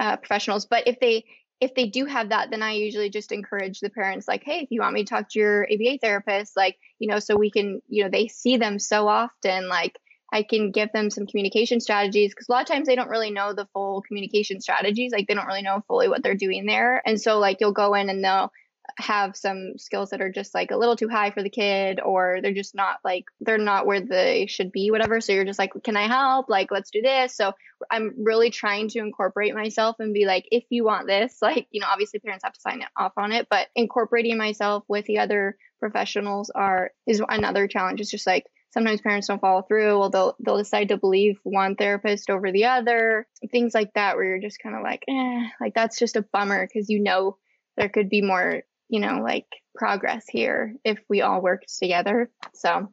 uh, 0.00 0.16
professionals. 0.16 0.66
But 0.66 0.88
if 0.88 0.98
they 0.98 1.24
if 1.60 1.74
they 1.74 1.86
do 1.86 2.04
have 2.06 2.30
that 2.30 2.50
then 2.50 2.62
i 2.62 2.72
usually 2.72 3.10
just 3.10 3.30
encourage 3.30 3.78
the 3.78 3.90
parents 3.90 4.26
like 4.26 4.42
hey 4.42 4.60
if 4.60 4.70
you 4.70 4.80
want 4.80 4.92
me 4.94 5.04
to 5.04 5.08
talk 5.08 5.28
to 5.30 5.38
your 5.38 5.66
aba 5.70 5.98
therapist 5.98 6.56
like 6.56 6.76
you 6.98 7.06
know 7.06 7.20
so 7.20 7.36
we 7.36 7.50
can 7.50 7.80
you 7.88 8.02
know 8.02 8.10
they 8.10 8.26
see 8.26 8.56
them 8.56 8.78
so 8.78 9.06
often 9.06 9.68
like 9.68 9.96
i 10.32 10.42
can 10.42 10.72
give 10.72 10.90
them 10.92 11.10
some 11.10 11.26
communication 11.26 11.80
strategies. 11.80 12.32
Because 12.32 12.48
a 12.48 12.52
lot 12.52 12.62
of 12.62 12.66
times 12.66 12.88
they 12.88 12.96
don't 12.96 13.08
really 13.08 13.30
know 13.30 13.52
the 13.52 13.68
full 13.72 14.02
communication 14.02 14.60
strategies 14.60 15.12
like 15.12 15.28
they 15.28 15.34
don't 15.34 15.46
really 15.46 15.62
know 15.62 15.82
fully 15.86 16.08
what 16.08 16.22
they're 16.22 16.34
doing 16.34 16.66
there. 16.66 17.00
And 17.06 17.20
so 17.20 17.38
like 17.38 17.58
you'll 17.60 17.72
go 17.72 17.94
in 17.94 18.10
and 18.10 18.24
they'll 18.24 18.50
have 18.98 19.36
some 19.36 19.78
skills 19.78 20.10
that 20.10 20.20
are 20.20 20.30
just 20.30 20.54
like 20.54 20.70
a 20.70 20.76
little 20.76 20.96
too 20.96 21.08
high 21.08 21.30
for 21.30 21.42
the 21.42 21.50
kid 21.50 22.00
or 22.00 22.40
they're 22.42 22.52
just 22.52 22.74
not 22.74 22.98
like 23.04 23.24
they're 23.40 23.58
not 23.58 23.86
where 23.86 24.00
they 24.00 24.46
should 24.46 24.70
be 24.72 24.90
whatever. 24.90 25.20
So 25.20 25.32
you're 25.32 25.44
just 25.44 25.58
like 25.58 25.72
can 25.82 25.96
i 25.96 26.06
help? 26.06 26.48
Like 26.48 26.70
let's 26.70 26.90
do 26.90 27.02
this. 27.02 27.36
So 27.36 27.52
i'm 27.90 28.14
really 28.16 28.48
trying 28.48 28.88
to 28.88 28.98
incorporate 28.98 29.54
myself 29.54 29.96
and 29.98 30.14
be 30.14 30.24
like 30.24 30.48
if 30.50 30.64
you 30.70 30.84
want 30.84 31.06
this 31.06 31.36
like 31.42 31.66
you 31.70 31.80
know 31.80 31.86
obviously 31.90 32.18
parents 32.18 32.42
have 32.42 32.54
to 32.54 32.60
sign 32.60 32.82
off 32.96 33.12
on 33.18 33.30
it 33.30 33.46
but 33.50 33.66
incorporating 33.74 34.38
myself 34.38 34.84
with 34.88 35.04
the 35.04 35.18
other 35.18 35.58
professionals 35.84 36.50
are 36.54 36.92
is 37.06 37.22
another 37.28 37.68
challenge. 37.68 38.00
It's 38.00 38.10
just 38.10 38.26
like 38.26 38.46
sometimes 38.70 39.02
parents 39.02 39.26
don't 39.26 39.40
follow 39.40 39.60
through. 39.60 39.98
Well 39.98 40.08
they'll 40.08 40.34
they'll 40.40 40.56
decide 40.56 40.88
to 40.88 40.96
believe 40.96 41.38
one 41.42 41.76
therapist 41.76 42.30
over 42.30 42.50
the 42.50 42.64
other 42.64 43.26
things 43.52 43.74
like 43.74 43.92
that 43.94 44.16
where 44.16 44.24
you're 44.24 44.40
just 44.40 44.62
kind 44.62 44.74
of 44.74 44.82
like 44.82 45.04
eh, 45.06 45.42
like 45.60 45.74
that's 45.74 45.98
just 45.98 46.16
a 46.16 46.24
bummer 46.32 46.66
because 46.66 46.88
you 46.88 47.00
know 47.00 47.36
there 47.76 47.90
could 47.90 48.08
be 48.08 48.22
more 48.22 48.62
you 48.94 49.00
know 49.00 49.20
like 49.20 49.46
progress 49.74 50.24
here 50.28 50.76
if 50.84 51.00
we 51.08 51.20
all 51.20 51.42
worked 51.42 51.66
together 51.80 52.30
so 52.54 52.88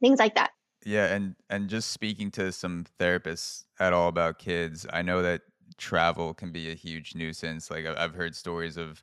things 0.00 0.18
like 0.18 0.34
that 0.34 0.50
yeah 0.86 1.14
and 1.14 1.34
and 1.50 1.68
just 1.68 1.90
speaking 1.90 2.30
to 2.30 2.50
some 2.50 2.86
therapists 2.98 3.64
at 3.78 3.92
all 3.92 4.08
about 4.08 4.38
kids 4.38 4.86
i 4.94 5.02
know 5.02 5.20
that 5.20 5.42
travel 5.76 6.32
can 6.32 6.52
be 6.52 6.70
a 6.70 6.74
huge 6.74 7.14
nuisance 7.14 7.70
like 7.70 7.84
i've 7.84 8.14
heard 8.14 8.34
stories 8.34 8.78
of 8.78 9.02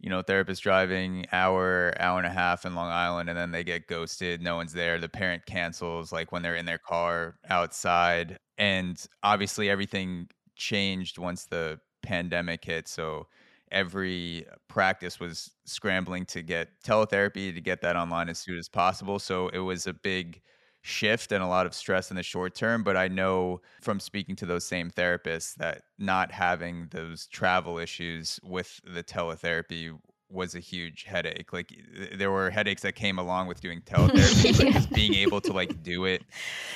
you 0.00 0.10
know, 0.10 0.20
therapist 0.20 0.62
driving 0.62 1.24
hour, 1.32 1.94
hour 1.98 2.18
and 2.18 2.26
a 2.26 2.30
half 2.30 2.66
in 2.66 2.74
Long 2.74 2.90
Island, 2.90 3.30
and 3.30 3.38
then 3.38 3.52
they 3.52 3.64
get 3.64 3.86
ghosted. 3.86 4.42
No 4.42 4.56
one's 4.56 4.74
there. 4.74 4.98
The 4.98 5.08
parent 5.08 5.46
cancels, 5.46 6.12
like 6.12 6.30
when 6.30 6.42
they're 6.42 6.56
in 6.56 6.66
their 6.66 6.76
car 6.76 7.36
outside. 7.48 8.36
And 8.58 9.02
obviously, 9.22 9.70
everything 9.70 10.28
changed 10.56 11.16
once 11.16 11.46
the 11.46 11.80
pandemic 12.02 12.66
hit. 12.66 12.86
So 12.86 13.28
every 13.74 14.46
practice 14.68 15.20
was 15.20 15.50
scrambling 15.66 16.24
to 16.26 16.40
get 16.40 16.68
teletherapy 16.82 17.52
to 17.52 17.60
get 17.60 17.82
that 17.82 17.96
online 17.96 18.30
as 18.30 18.38
soon 18.38 18.56
as 18.56 18.68
possible. 18.68 19.18
So 19.18 19.48
it 19.48 19.58
was 19.58 19.86
a 19.86 19.92
big 19.92 20.40
shift 20.80 21.32
and 21.32 21.42
a 21.42 21.46
lot 21.46 21.66
of 21.66 21.74
stress 21.74 22.10
in 22.10 22.16
the 22.16 22.22
short 22.22 22.54
term. 22.54 22.84
But 22.84 22.96
I 22.96 23.08
know 23.08 23.60
from 23.82 23.98
speaking 23.98 24.36
to 24.36 24.46
those 24.46 24.64
same 24.64 24.90
therapists 24.90 25.54
that 25.56 25.82
not 25.98 26.30
having 26.30 26.88
those 26.92 27.26
travel 27.26 27.78
issues 27.78 28.38
with 28.42 28.80
the 28.84 29.02
teletherapy 29.02 29.98
was 30.30 30.54
a 30.54 30.60
huge 30.60 31.04
headache. 31.04 31.52
Like 31.52 31.72
there 32.14 32.30
were 32.30 32.50
headaches 32.50 32.82
that 32.82 32.94
came 32.94 33.18
along 33.18 33.48
with 33.48 33.60
doing 33.60 33.80
teletherapy, 33.86 34.56
but 34.56 34.72
just 34.72 34.92
being 34.92 35.14
able 35.14 35.40
to 35.40 35.52
like 35.52 35.82
do 35.82 36.04
it, 36.04 36.22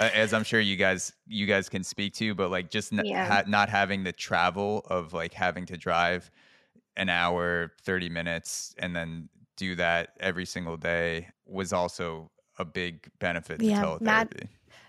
uh, 0.01 0.11
as 0.15 0.33
I'm 0.33 0.45
sure 0.45 0.61
you 0.61 0.77
guys 0.77 1.13
you 1.27 1.47
guys 1.47 1.69
can 1.69 1.85
speak 1.85 2.15
to, 2.15 2.35
but 2.35 2.51
like 2.51 2.71
just 2.71 2.93
n- 2.93 3.05
yeah. 3.05 3.27
ha- 3.27 3.45
not 3.47 3.69
having 3.69 4.05
the 4.05 4.13
travel 4.13 4.85
of 4.89 5.13
like 5.13 5.35
having 5.35 5.67
to 5.67 5.77
drive 5.77 6.31
an 6.99 7.09
hour, 7.09 7.73
30 7.83 8.11
minutes, 8.11 8.75
and 8.79 8.95
then 8.95 9.29
do 9.57 9.75
that 9.77 10.11
every 10.21 10.45
single 10.45 10.77
day 10.77 11.29
was 11.47 11.73
also 11.73 12.31
a 12.59 12.65
big 12.65 13.09
benefit 13.19 13.61
to 13.61 13.65
yeah, 13.65 13.83
teletherapy. 13.83 14.03
Mad, 14.03 14.47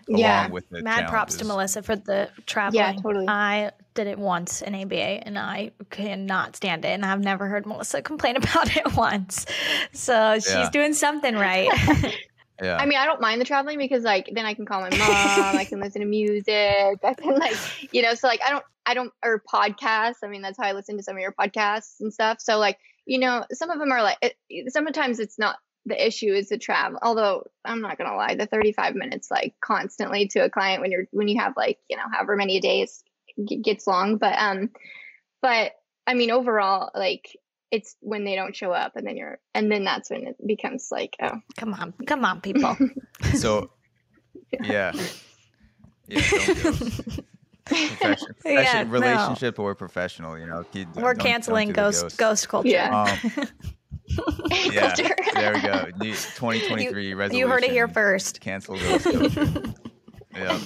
yeah, 0.08 0.48
with 0.48 0.68
the 0.70 0.82
mad 0.82 0.90
challenges. 0.90 1.10
props 1.10 1.36
to 1.36 1.44
Melissa 1.44 1.82
for 1.82 1.96
the 1.96 2.28
traveling. 2.46 2.82
Yeah, 2.82 2.92
totally. 3.00 3.28
I 3.28 3.70
did 3.94 4.08
it 4.08 4.18
once 4.18 4.60
in 4.60 4.74
ABA 4.74 5.26
and 5.26 5.38
I 5.38 5.70
cannot 5.90 6.56
stand 6.56 6.84
it. 6.84 6.88
And 6.88 7.04
I've 7.04 7.20
never 7.20 7.46
heard 7.46 7.66
Melissa 7.66 8.02
complain 8.10 8.36
about 8.36 8.76
it 8.76 8.92
once. 8.96 9.46
So 9.92 10.34
she's 10.34 10.50
yeah. 10.50 10.70
doing 10.70 10.94
something 10.94 11.34
right. 11.36 11.68
Yeah. 12.60 12.76
I 12.76 12.86
mean, 12.86 12.98
I 12.98 13.06
don't 13.06 13.20
mind 13.20 13.40
the 13.40 13.44
traveling 13.44 13.78
because 13.78 14.02
like 14.02 14.28
then 14.32 14.44
I 14.44 14.54
can 14.54 14.66
call 14.66 14.80
my 14.80 14.90
mom, 14.90 15.56
I 15.56 15.64
can 15.64 15.80
listen 15.80 16.00
to 16.00 16.06
music, 16.06 16.98
I 17.02 17.14
can 17.16 17.38
like, 17.38 17.56
you 17.92 18.02
know, 18.02 18.14
so 18.14 18.28
like 18.28 18.40
I 18.44 18.50
don't, 18.50 18.64
I 18.90 18.94
don't, 18.94 19.12
or 19.24 19.40
podcasts. 19.52 20.16
I 20.24 20.26
mean, 20.26 20.42
that's 20.42 20.58
how 20.58 20.66
I 20.66 20.72
listen 20.72 20.96
to 20.96 21.02
some 21.04 21.14
of 21.14 21.20
your 21.20 21.32
podcasts 21.32 22.00
and 22.00 22.12
stuff. 22.12 22.40
So 22.40 22.58
like, 22.58 22.76
you 23.06 23.20
know, 23.20 23.44
some 23.52 23.70
of 23.70 23.78
them 23.78 23.92
are 23.92 24.02
like, 24.02 24.18
it, 24.20 24.72
sometimes 24.72 25.20
it's 25.20 25.38
not 25.38 25.56
the 25.86 26.06
issue 26.06 26.32
is 26.32 26.48
the 26.48 26.58
travel. 26.58 26.98
Although 27.00 27.44
I'm 27.64 27.80
not 27.80 27.98
gonna 27.98 28.16
lie, 28.16 28.34
the 28.34 28.46
35 28.46 28.96
minutes 28.96 29.30
like 29.30 29.54
constantly 29.60 30.26
to 30.28 30.40
a 30.40 30.50
client 30.50 30.82
when 30.82 30.90
you're 30.90 31.06
when 31.12 31.28
you 31.28 31.40
have 31.40 31.54
like 31.56 31.78
you 31.88 31.96
know 31.96 32.02
however 32.12 32.36
many 32.36 32.60
days 32.60 33.02
gets 33.62 33.86
long. 33.86 34.16
But 34.16 34.34
um, 34.38 34.70
but 35.40 35.72
I 36.06 36.14
mean 36.14 36.30
overall 36.30 36.90
like 36.94 37.36
it's 37.70 37.96
when 38.00 38.24
they 38.24 38.34
don't 38.34 38.56
show 38.56 38.72
up 38.72 38.96
and 38.96 39.06
then 39.06 39.16
you're 39.16 39.38
and 39.54 39.70
then 39.70 39.84
that's 39.84 40.10
when 40.10 40.26
it 40.26 40.36
becomes 40.44 40.88
like 40.90 41.16
oh 41.22 41.38
come 41.56 41.72
on 41.72 41.94
come 42.06 42.24
on 42.24 42.40
people. 42.40 42.76
so 43.34 43.70
yeah. 44.62 44.92
Yeah, 46.08 46.22
Profession, 47.70 48.34
yeah, 48.44 48.84
relationship 48.86 49.58
no. 49.58 49.64
or 49.64 49.74
professional, 49.74 50.38
you 50.38 50.46
know. 50.46 50.64
We're 50.94 51.14
canceling 51.14 51.72
ghost, 51.72 52.02
ghost, 52.02 52.18
ghost 52.18 52.48
culture. 52.48 52.68
Yeah. 52.68 53.02
Um, 53.02 53.48
yeah, 54.72 54.94
there 55.34 55.54
we 55.54 55.60
go. 55.60 55.84
2023 56.00 57.08
you, 57.08 57.16
resolution. 57.16 57.38
You 57.38 57.48
heard 57.48 57.64
it 57.64 57.70
here 57.70 57.88
first. 57.88 58.40
Cancel 58.40 58.76
those. 58.76 59.06
yeah. 60.34 60.58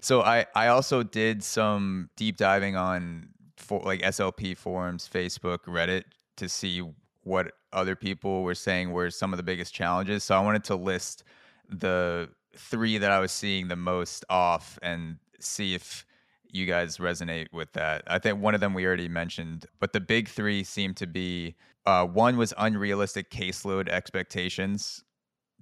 So 0.00 0.22
I 0.22 0.46
I 0.54 0.68
also 0.68 1.02
did 1.02 1.42
some 1.42 2.10
deep 2.16 2.36
diving 2.36 2.76
on 2.76 3.30
for 3.56 3.80
like 3.80 4.02
SLP 4.02 4.56
forums, 4.56 5.08
Facebook, 5.12 5.64
Reddit 5.66 6.04
to 6.36 6.48
see 6.48 6.82
what 7.24 7.52
other 7.72 7.96
people 7.96 8.44
were 8.44 8.54
saying 8.54 8.92
were 8.92 9.10
some 9.10 9.32
of 9.32 9.36
the 9.36 9.42
biggest 9.42 9.74
challenges. 9.74 10.22
So 10.22 10.36
I 10.36 10.40
wanted 10.40 10.62
to 10.64 10.76
list 10.76 11.24
the 11.68 12.28
three 12.56 12.98
that 12.98 13.10
I 13.10 13.18
was 13.18 13.32
seeing 13.32 13.68
the 13.68 13.76
most 13.76 14.24
off 14.30 14.78
and 14.82 15.16
see 15.40 15.74
if 15.74 16.06
you 16.50 16.66
guys 16.66 16.98
resonate 16.98 17.46
with 17.52 17.72
that. 17.72 18.02
I 18.06 18.18
think 18.18 18.40
one 18.40 18.54
of 18.54 18.60
them 18.60 18.74
we 18.74 18.86
already 18.86 19.08
mentioned, 19.08 19.66
but 19.80 19.92
the 19.92 20.00
big 20.00 20.28
three 20.28 20.64
seem 20.64 20.94
to 20.94 21.06
be 21.06 21.56
uh, 21.86 22.04
one 22.04 22.36
was 22.36 22.52
unrealistic 22.58 23.30
caseload 23.30 23.88
expectations. 23.88 25.04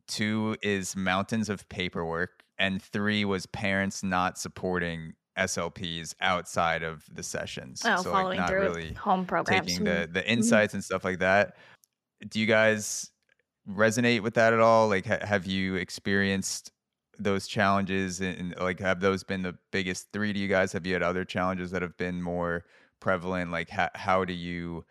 Two 0.06 0.56
is 0.62 0.96
mountains 0.96 1.48
of 1.48 1.68
paperwork, 1.68 2.42
and 2.58 2.82
three 2.82 3.24
was 3.24 3.46
parents 3.46 4.02
not 4.02 4.38
supporting 4.38 5.14
SLPs 5.38 6.14
outside 6.20 6.82
of 6.82 7.04
the 7.12 7.22
sessions. 7.22 7.82
Oh, 7.84 8.02
so 8.02 8.12
following 8.12 8.38
like 8.38 8.38
not 8.38 8.48
through 8.48 8.60
really 8.60 8.92
home 8.94 9.26
programs, 9.26 9.66
taking 9.66 9.84
the 9.84 10.08
the 10.10 10.20
mm-hmm. 10.20 10.30
insights 10.30 10.70
mm-hmm. 10.70 10.78
and 10.78 10.84
stuff 10.84 11.04
like 11.04 11.18
that. 11.18 11.56
Do 12.28 12.40
you 12.40 12.46
guys 12.46 13.10
resonate 13.68 14.20
with 14.20 14.34
that 14.34 14.52
at 14.52 14.60
all? 14.60 14.88
Like, 14.88 15.06
ha- 15.06 15.26
have 15.26 15.46
you 15.46 15.74
experienced 15.74 16.70
those 17.18 17.46
challenges, 17.46 18.20
and, 18.20 18.38
and 18.38 18.56
like, 18.58 18.80
have 18.80 19.00
those 19.00 19.22
been 19.24 19.42
the 19.42 19.56
biggest 19.70 20.12
three 20.12 20.32
to 20.32 20.38
you 20.38 20.48
guys? 20.48 20.72
Have 20.72 20.86
you 20.86 20.92
had 20.92 21.02
other 21.02 21.24
challenges 21.24 21.70
that 21.70 21.82
have 21.82 21.96
been 21.96 22.22
more 22.22 22.64
prevalent? 23.00 23.50
Like, 23.50 23.70
ha- 23.70 23.90
how 23.94 24.24
do 24.24 24.32
you 24.32 24.84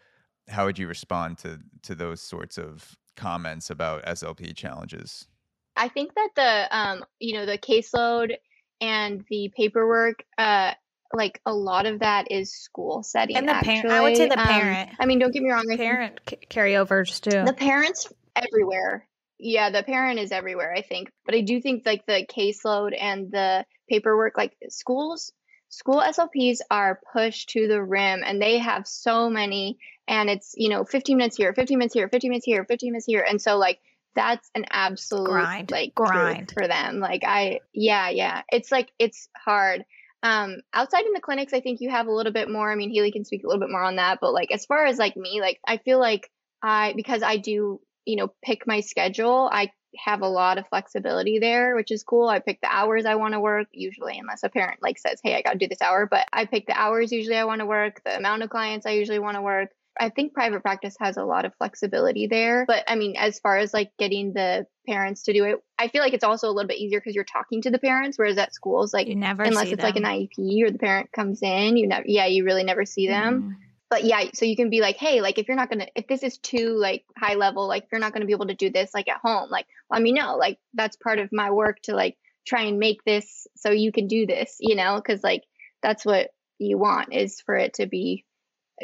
how 0.49 0.65
would 0.65 0.77
you 0.77 0.87
respond 0.87 1.37
to 1.39 1.59
to 1.83 1.95
those 1.95 2.21
sorts 2.21 2.57
of 2.57 2.95
comments 3.15 3.69
about 3.69 4.03
SLP 4.05 4.55
challenges? 4.55 5.27
I 5.75 5.87
think 5.87 6.13
that 6.15 6.29
the 6.35 6.77
um, 6.77 7.05
you 7.19 7.33
know 7.33 7.45
the 7.45 7.57
caseload 7.57 8.35
and 8.81 9.23
the 9.29 9.51
paperwork 9.55 10.23
uh, 10.37 10.73
like 11.13 11.39
a 11.45 11.53
lot 11.53 11.85
of 11.85 11.99
that 11.99 12.31
is 12.31 12.51
school 12.51 13.03
setting. 13.03 13.37
And 13.37 13.47
the 13.47 13.53
parent, 13.53 13.91
I 13.91 14.01
would 14.01 14.17
say 14.17 14.27
the 14.27 14.39
um, 14.39 14.45
parent. 14.45 14.89
Um, 14.89 14.95
I 14.99 15.05
mean, 15.05 15.19
don't 15.19 15.31
get 15.31 15.43
me 15.43 15.51
wrong. 15.51 15.65
The 15.67 15.77
parent 15.77 16.19
c- 16.27 16.37
carryovers 16.49 17.21
too. 17.21 17.45
The 17.45 17.53
parents 17.53 18.11
everywhere. 18.35 19.07
Yeah, 19.39 19.69
the 19.71 19.83
parent 19.83 20.19
is 20.19 20.31
everywhere. 20.31 20.73
I 20.73 20.81
think, 20.81 21.11
but 21.25 21.35
I 21.35 21.41
do 21.41 21.59
think 21.61 21.83
like 21.85 22.05
the 22.05 22.25
caseload 22.25 22.91
and 22.99 23.31
the 23.31 23.65
paperwork, 23.89 24.37
like 24.37 24.55
schools, 24.69 25.31
school 25.69 26.01
SLPs 26.01 26.59
are 26.71 26.99
pushed 27.11 27.49
to 27.49 27.67
the 27.67 27.83
rim, 27.83 28.21
and 28.25 28.41
they 28.41 28.59
have 28.59 28.87
so 28.87 29.29
many 29.29 29.77
and 30.07 30.29
it's 30.29 30.53
you 30.57 30.69
know 30.69 30.83
15 30.83 31.17
minutes 31.17 31.37
here 31.37 31.53
15 31.53 31.77
minutes 31.77 31.93
here 31.93 32.09
15 32.09 32.29
minutes 32.29 32.45
here 32.45 32.65
15 32.65 32.91
minutes 32.91 33.05
here 33.05 33.25
and 33.27 33.41
so 33.41 33.57
like 33.57 33.79
that's 34.15 34.49
an 34.53 34.65
absolute 34.69 35.25
grind 35.25 35.71
like 35.71 35.95
grind 35.95 36.51
for 36.51 36.67
them 36.67 36.99
like 36.99 37.23
i 37.25 37.59
yeah 37.73 38.09
yeah 38.09 38.41
it's 38.51 38.71
like 38.71 38.89
it's 38.99 39.27
hard 39.35 39.85
um 40.21 40.57
outside 40.73 41.05
in 41.05 41.13
the 41.13 41.21
clinics 41.21 41.53
i 41.53 41.61
think 41.61 41.81
you 41.81 41.89
have 41.89 42.07
a 42.07 42.11
little 42.11 42.31
bit 42.31 42.49
more 42.49 42.71
i 42.71 42.75
mean 42.75 42.93
Haley 42.93 43.11
can 43.11 43.25
speak 43.25 43.43
a 43.43 43.47
little 43.47 43.61
bit 43.61 43.71
more 43.71 43.83
on 43.83 43.95
that 43.95 44.19
but 44.21 44.33
like 44.33 44.51
as 44.51 44.65
far 44.65 44.85
as 44.85 44.97
like 44.97 45.17
me 45.17 45.41
like 45.41 45.59
i 45.65 45.77
feel 45.77 45.99
like 45.99 46.29
i 46.61 46.93
because 46.95 47.23
i 47.23 47.37
do 47.37 47.79
you 48.05 48.15
know 48.15 48.33
pick 48.43 48.65
my 48.67 48.79
schedule 48.79 49.49
i 49.51 49.71
have 49.97 50.21
a 50.21 50.27
lot 50.27 50.57
of 50.57 50.67
flexibility 50.67 51.39
there, 51.39 51.75
which 51.75 51.91
is 51.91 52.03
cool. 52.03 52.27
I 52.27 52.39
pick 52.39 52.61
the 52.61 52.71
hours 52.71 53.05
I 53.05 53.15
want 53.15 53.33
to 53.33 53.39
work, 53.39 53.67
usually, 53.71 54.17
unless 54.17 54.43
a 54.43 54.49
parent 54.49 54.81
like 54.81 54.97
says, 54.97 55.19
Hey, 55.23 55.35
I 55.35 55.41
got 55.41 55.53
to 55.53 55.57
do 55.57 55.67
this 55.67 55.81
hour, 55.81 56.07
but 56.09 56.27
I 56.31 56.45
pick 56.45 56.67
the 56.67 56.79
hours 56.79 57.11
usually 57.11 57.37
I 57.37 57.45
want 57.45 57.59
to 57.59 57.65
work, 57.65 58.01
the 58.03 58.17
amount 58.17 58.43
of 58.43 58.49
clients 58.49 58.85
I 58.85 58.91
usually 58.91 59.19
want 59.19 59.35
to 59.35 59.41
work. 59.41 59.69
I 59.99 60.09
think 60.09 60.33
private 60.33 60.63
practice 60.63 60.95
has 60.99 61.17
a 61.17 61.23
lot 61.23 61.45
of 61.45 61.53
flexibility 61.55 62.25
there. 62.25 62.65
But 62.67 62.83
I 62.87 62.95
mean, 62.95 63.15
as 63.15 63.39
far 63.39 63.59
as 63.59 63.75
like 63.75 63.91
getting 63.99 64.33
the 64.33 64.65
parents 64.87 65.23
to 65.23 65.33
do 65.33 65.43
it, 65.43 65.57
I 65.77 65.87
feel 65.87 66.01
like 66.01 66.13
it's 66.13 66.23
also 66.23 66.47
a 66.47 66.51
little 66.51 66.67
bit 66.67 66.79
easier 66.79 66.99
because 66.99 67.13
you're 67.13 67.23
talking 67.23 67.61
to 67.61 67.69
the 67.69 67.77
parents. 67.77 68.17
Whereas 68.17 68.39
at 68.39 68.55
schools, 68.55 68.91
like 68.91 69.07
you 69.07 69.15
never 69.15 69.43
unless 69.43 69.67
it's 69.67 69.83
them. 69.83 69.85
like 69.85 69.95
an 69.95 70.03
IEP 70.03 70.63
or 70.63 70.71
the 70.71 70.79
parent 70.79 71.11
comes 71.11 71.43
in, 71.43 71.77
you 71.77 71.87
never, 71.87 72.05
yeah, 72.07 72.25
you 72.25 72.43
really 72.43 72.63
never 72.63 72.85
see 72.85 73.07
them. 73.07 73.43
Mm. 73.43 73.62
But 73.93 74.05
yeah, 74.05 74.23
so 74.33 74.45
you 74.45 74.55
can 74.55 74.71
be 74.71 74.81
like, 74.81 74.97
hey, 74.97 75.21
like 75.21 75.37
if 75.37 75.47
you're 75.47 75.55
not 75.55 75.69
gonna, 75.69 75.85
if 75.93 76.07
this 76.07 76.23
is 76.23 76.39
too 76.39 76.75
like 76.79 77.05
high 77.15 77.35
level, 77.35 77.67
like 77.67 77.85
you're 77.91 78.01
not 78.01 78.11
gonna 78.11 78.25
be 78.25 78.33
able 78.33 78.47
to 78.47 78.55
do 78.55 78.71
this 78.71 78.91
like 78.91 79.07
at 79.07 79.21
home, 79.23 79.51
like 79.51 79.67
let 79.87 80.01
me 80.01 80.11
know. 80.11 80.35
Like 80.35 80.57
that's 80.73 80.95
part 80.95 81.19
of 81.19 81.29
my 81.31 81.51
work 81.51 81.79
to 81.83 81.93
like 81.93 82.17
try 82.43 82.63
and 82.63 82.79
make 82.79 83.03
this 83.03 83.45
so 83.55 83.69
you 83.69 83.91
can 83.91 84.07
do 84.07 84.25
this, 84.25 84.57
you 84.59 84.75
know, 84.75 84.95
because 84.95 85.23
like 85.23 85.43
that's 85.83 86.03
what 86.03 86.31
you 86.57 86.79
want 86.79 87.13
is 87.13 87.39
for 87.41 87.55
it 87.55 87.75
to 87.75 87.85
be 87.85 88.25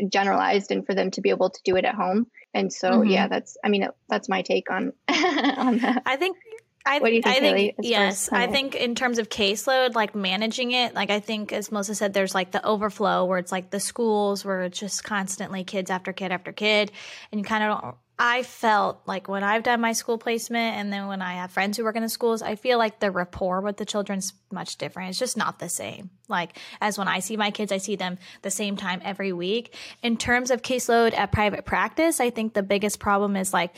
generalized 0.10 0.70
and 0.70 0.86
for 0.86 0.94
them 0.94 1.10
to 1.10 1.22
be 1.22 1.32
able 1.32 1.50
to 1.50 1.62
do 1.66 1.76
it 1.76 1.86
at 1.86 1.96
home. 1.96 2.28
And 2.54 2.72
so, 2.72 2.92
mm-hmm. 2.92 3.10
yeah, 3.10 3.28
that's, 3.28 3.58
I 3.66 3.70
mean, 3.70 3.88
that's 4.10 4.30
my 4.30 4.44
take 4.44 4.70
on, 4.70 4.94
on 5.10 5.80
that. 5.80 6.04
I 6.06 6.18
think 6.18 6.38
I, 6.86 7.00
what 7.00 7.10
do 7.10 7.16
you 7.16 7.22
think, 7.22 7.38
I 7.38 7.40
think 7.40 7.76
yes. 7.82 8.30
I 8.32 8.48
think 8.48 8.76
in 8.76 8.96
terms 8.96 9.20
of 9.20 9.30
caseload, 9.30 9.96
like 9.96 10.16
managing 10.16 10.72
it, 10.72 10.96
like 10.96 11.10
I 11.10 11.20
think 11.20 11.52
as 11.54 11.72
Melissa 11.72 11.94
said, 11.94 12.14
there's 12.14 12.34
like 12.34 12.52
the 12.52 12.66
overflow 12.66 13.26
where 13.26 13.38
it's 13.38 13.52
like 13.52 13.70
the 13.70 13.80
schools 13.80 14.44
where 14.46 14.62
it's 14.62 14.80
just 14.80 15.04
constantly 15.04 15.64
kids 15.64 15.92
after 15.92 16.14
kid 16.14 16.32
after 16.32 16.52
kid, 16.52 16.92
and 17.32 17.40
you 17.40 17.46
kind 17.46 17.64
of 17.64 17.82
don't. 17.82 17.96
I 18.22 18.44
felt 18.44 19.00
like 19.06 19.30
when 19.30 19.46
I've 19.46 19.64
done 19.64 19.80
my 19.80 19.94
school 19.94 20.18
placement 20.18 20.76
and 20.76 20.92
then 20.92 21.08
when 21.08 21.22
I 21.22 21.36
have 21.36 21.52
friends 21.52 21.78
who 21.78 21.86
work 21.86 21.96
in 21.96 22.04
the 22.04 22.10
schools, 22.10 22.42
I 22.42 22.56
feel 22.56 22.78
like 22.78 23.00
the 23.00 23.12
rapport 23.12 23.62
with 23.62 23.78
the 23.78 23.86
children's 23.86 24.34
much 24.52 24.76
different. 24.78 25.12
It's 25.12 25.20
just 25.20 25.38
not 25.38 25.60
the 25.60 25.70
same. 25.70 26.10
Like 26.28 26.58
as 26.82 26.98
when 26.98 27.08
I 27.08 27.20
see 27.20 27.38
my 27.38 27.50
kids, 27.50 27.72
I 27.72 27.78
see 27.78 27.96
them 27.96 28.18
the 28.42 28.52
same 28.52 28.76
time 28.76 29.02
every 29.06 29.32
week. 29.32 29.74
In 30.04 30.18
terms 30.18 30.52
of 30.52 30.62
caseload 30.62 31.18
at 31.18 31.32
private 31.32 31.64
practice, 31.64 32.20
I 32.20 32.30
think 32.30 32.54
the 32.54 32.62
biggest 32.62 33.00
problem 33.00 33.38
is 33.38 33.54
like 33.54 33.74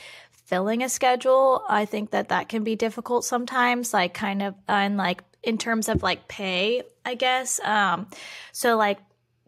filling 0.52 0.84
a 0.84 0.90
schedule. 0.90 1.64
I 1.70 1.86
think 1.86 2.12
that 2.12 2.30
that 2.30 2.50
can 2.50 2.66
be 2.66 2.76
difficult 2.76 3.24
sometimes, 3.24 3.94
like 3.94 4.14
kind 4.14 4.42
of, 4.44 4.54
and 4.68 4.98
like 4.98 5.24
in 5.42 5.58
terms 5.58 5.88
of 5.88 6.04
like 6.04 6.28
pay, 6.28 6.84
I 7.06 7.16
guess. 7.16 7.62
Um, 7.62 8.08
so 8.52 8.76
like 8.76 9.00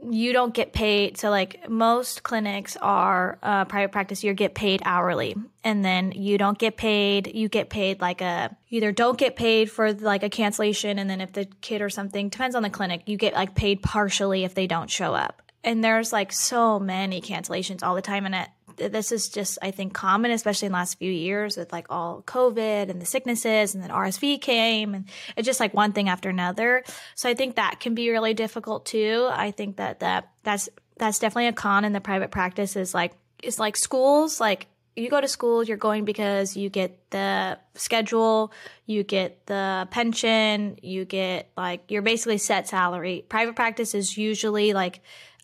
you 0.10 0.34
don't 0.34 0.54
get 0.54 0.74
paid. 0.74 1.18
So, 1.18 1.30
like 1.30 1.70
most 1.70 2.24
clinics 2.24 2.78
are 2.82 3.38
uh, 3.44 3.66
private 3.66 3.92
practice, 3.92 4.24
you 4.24 4.34
get 4.34 4.56
paid 4.56 4.82
hourly, 4.86 5.36
and 5.64 5.84
then 5.84 6.14
you 6.14 6.38
don't 6.38 6.58
get 6.58 6.78
paid. 6.78 7.34
You 7.34 7.50
get 7.50 7.70
paid 7.70 8.02
like 8.02 8.22
a 8.22 8.56
either 8.70 8.92
don't 8.92 9.18
get 9.18 9.36
paid 9.36 9.70
for 9.70 9.94
like 9.94 10.24
a 10.24 10.30
cancellation, 10.30 11.00
and 11.00 11.10
then 11.10 11.22
if 11.22 11.34
the 11.34 11.46
kid 11.62 11.82
or 11.82 11.90
something 11.90 12.30
depends 12.30 12.56
on 12.56 12.64
the 12.64 12.70
clinic, 12.70 13.04
you 13.06 13.18
get 13.18 13.34
like 13.34 13.56
paid 13.56 13.82
partially 13.82 14.44
if 14.44 14.56
they 14.56 14.68
don't 14.68 14.90
show 14.90 15.14
up. 15.14 15.42
And 15.66 15.84
there's 15.84 16.12
like 16.12 16.34
so 16.34 16.80
many 16.80 17.22
cancellations 17.22 17.84
all 17.84 17.96
the 17.96 18.02
time, 18.02 18.26
and 18.26 18.36
it, 18.36 18.48
this 18.78 19.12
is 19.12 19.30
just 19.30 19.58
I 19.62 19.72
think 19.72 19.94
common, 19.94 20.32
especially 20.32 20.68
in 20.68 20.72
the 20.72 20.78
last 20.78 20.98
few 20.98 21.12
years 21.12 21.58
with 21.58 21.72
like 21.72 21.88
all 21.90 22.22
COVID 22.26 22.90
and 22.90 23.02
the 23.02 23.06
sicknesses, 23.06 23.74
and 23.74 23.84
then 23.84 23.90
RSV 23.90 24.42
came, 24.42 24.94
and 24.94 25.06
it's 25.36 25.46
just 25.46 25.60
like 25.60 25.74
one 25.74 25.94
thing 25.94 26.10
after 26.10 26.30
another. 26.30 26.84
So 27.16 27.30
I 27.30 27.34
think 27.34 27.56
that 27.56 27.80
can 27.80 27.96
be 27.96 28.10
really 28.10 28.34
difficult 28.34 28.86
too. 28.86 29.28
I 29.32 29.52
think 29.52 29.78
that 29.78 30.00
that 30.02 30.32
that's 30.44 30.70
that's 30.98 31.20
definitely 31.20 31.48
a 31.48 31.54
con 31.54 31.86
in 31.86 31.94
the 31.94 32.02
private 32.02 32.32
practice 32.32 32.76
is 32.76 32.94
like 32.94 33.14
it's 33.42 33.60
like 33.60 33.76
schools 33.76 34.40
like 34.40 34.68
you 34.96 35.10
go 35.10 35.20
to 35.20 35.28
school, 35.28 35.64
you're 35.64 35.78
going 35.78 36.06
because 36.06 36.56
you 36.56 36.70
get 36.70 37.10
the 37.10 37.58
schedule, 37.74 38.54
you 38.86 39.04
get 39.04 39.46
the 39.48 39.88
pension, 39.90 40.78
you 40.82 41.06
get 41.06 41.50
like 41.58 41.90
you're 41.90 42.04
basically 42.04 42.38
set 42.38 42.68
salary. 42.68 43.26
Private 43.28 43.56
practice 43.56 43.96
is 43.96 44.18
usually 44.18 44.74
like 44.74 45.02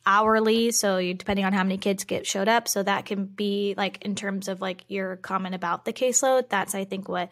hourly 0.09 0.71
so 0.71 0.97
you 0.97 1.13
depending 1.13 1.45
on 1.45 1.53
how 1.53 1.61
many 1.61 1.77
kids 1.77 2.03
get 2.03 2.25
showed 2.25 2.47
up 2.47 2.67
so 2.67 2.81
that 2.81 3.05
can 3.05 3.25
be 3.25 3.75
like 3.77 4.03
in 4.03 4.15
terms 4.15 4.47
of 4.47 4.59
like 4.59 4.83
your 4.87 5.17
comment 5.17 5.53
about 5.53 5.85
the 5.85 5.93
caseload 5.93 6.49
that's 6.49 6.73
i 6.73 6.83
think 6.83 7.07
what 7.07 7.29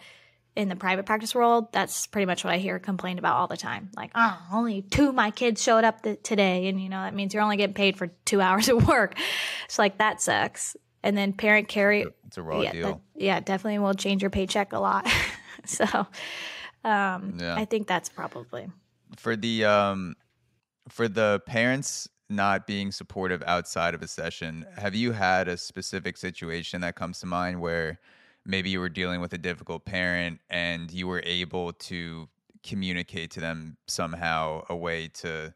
in 0.56 0.70
the 0.70 0.76
private 0.76 1.06
practice 1.06 1.34
world 1.34 1.72
that's 1.72 2.06
pretty 2.06 2.28
much 2.28 2.44
what 2.44 2.54
i 2.54 2.58
hear 2.58 2.78
complained 2.80 3.20
about 3.20 3.36
all 3.36 3.48
the 3.48 3.58
time. 3.58 3.90
Like 3.96 4.12
oh 4.16 4.38
only 4.52 4.82
two 4.82 5.10
of 5.10 5.16
my 5.16 5.30
kids 5.32 5.62
showed 5.62 5.84
up 5.84 6.02
th- 6.02 6.20
today 6.24 6.68
and 6.68 6.82
you 6.82 6.90
know 6.90 7.02
that 7.02 7.14
means 7.14 7.34
you're 7.34 7.44
only 7.44 7.58
getting 7.58 7.76
paid 7.76 7.96
for 7.98 8.08
two 8.26 8.42
hours 8.46 8.68
of 8.68 8.88
work. 8.88 9.16
So 9.70 9.82
like 9.82 10.00
that 10.00 10.22
sucks. 10.22 10.76
And 11.04 11.16
then 11.16 11.32
parent 11.32 11.68
carry 11.68 12.06
it's 12.26 12.38
a 12.38 12.42
raw 12.42 12.62
yeah, 12.62 12.72
deal. 12.72 12.88
that, 12.88 13.00
yeah 13.16 13.40
definitely 13.40 13.80
will 13.80 13.94
change 13.94 14.22
your 14.24 14.32
paycheck 14.32 14.74
a 14.74 14.80
lot. 14.80 15.08
So 15.66 15.84
um 16.86 17.40
yeah. 17.40 17.56
i 17.58 17.66
think 17.66 17.88
that's 17.88 18.08
probably 18.08 18.68
for 19.18 19.36
the 19.36 19.66
um 19.66 20.16
for 20.88 21.10
the 21.10 21.42
parents 21.46 22.08
not 22.30 22.68
being 22.68 22.92
supportive 22.92 23.42
outside 23.46 23.94
of 23.94 24.02
a 24.02 24.08
session. 24.08 24.66
Have 24.78 24.96
you 24.96 25.12
had 25.12 25.48
a 25.48 25.58
specific 25.58 26.18
situation 26.18 26.82
that 26.82 26.96
comes 26.96 27.20
to 27.22 27.26
mind 27.26 27.62
where 27.62 28.00
maybe 28.46 28.70
you 28.70 28.80
were 28.80 28.90
dealing 28.90 29.22
with 29.22 29.34
a 29.34 29.38
difficult 29.38 29.86
parent 29.86 30.40
and 30.50 30.92
you 30.92 31.08
were 31.08 31.22
able 31.26 31.74
to 31.74 32.28
communicate 32.64 33.32
to 33.32 33.40
them 33.40 33.78
somehow 33.88 34.64
a 34.70 34.76
way 34.76 35.08
to 35.08 35.54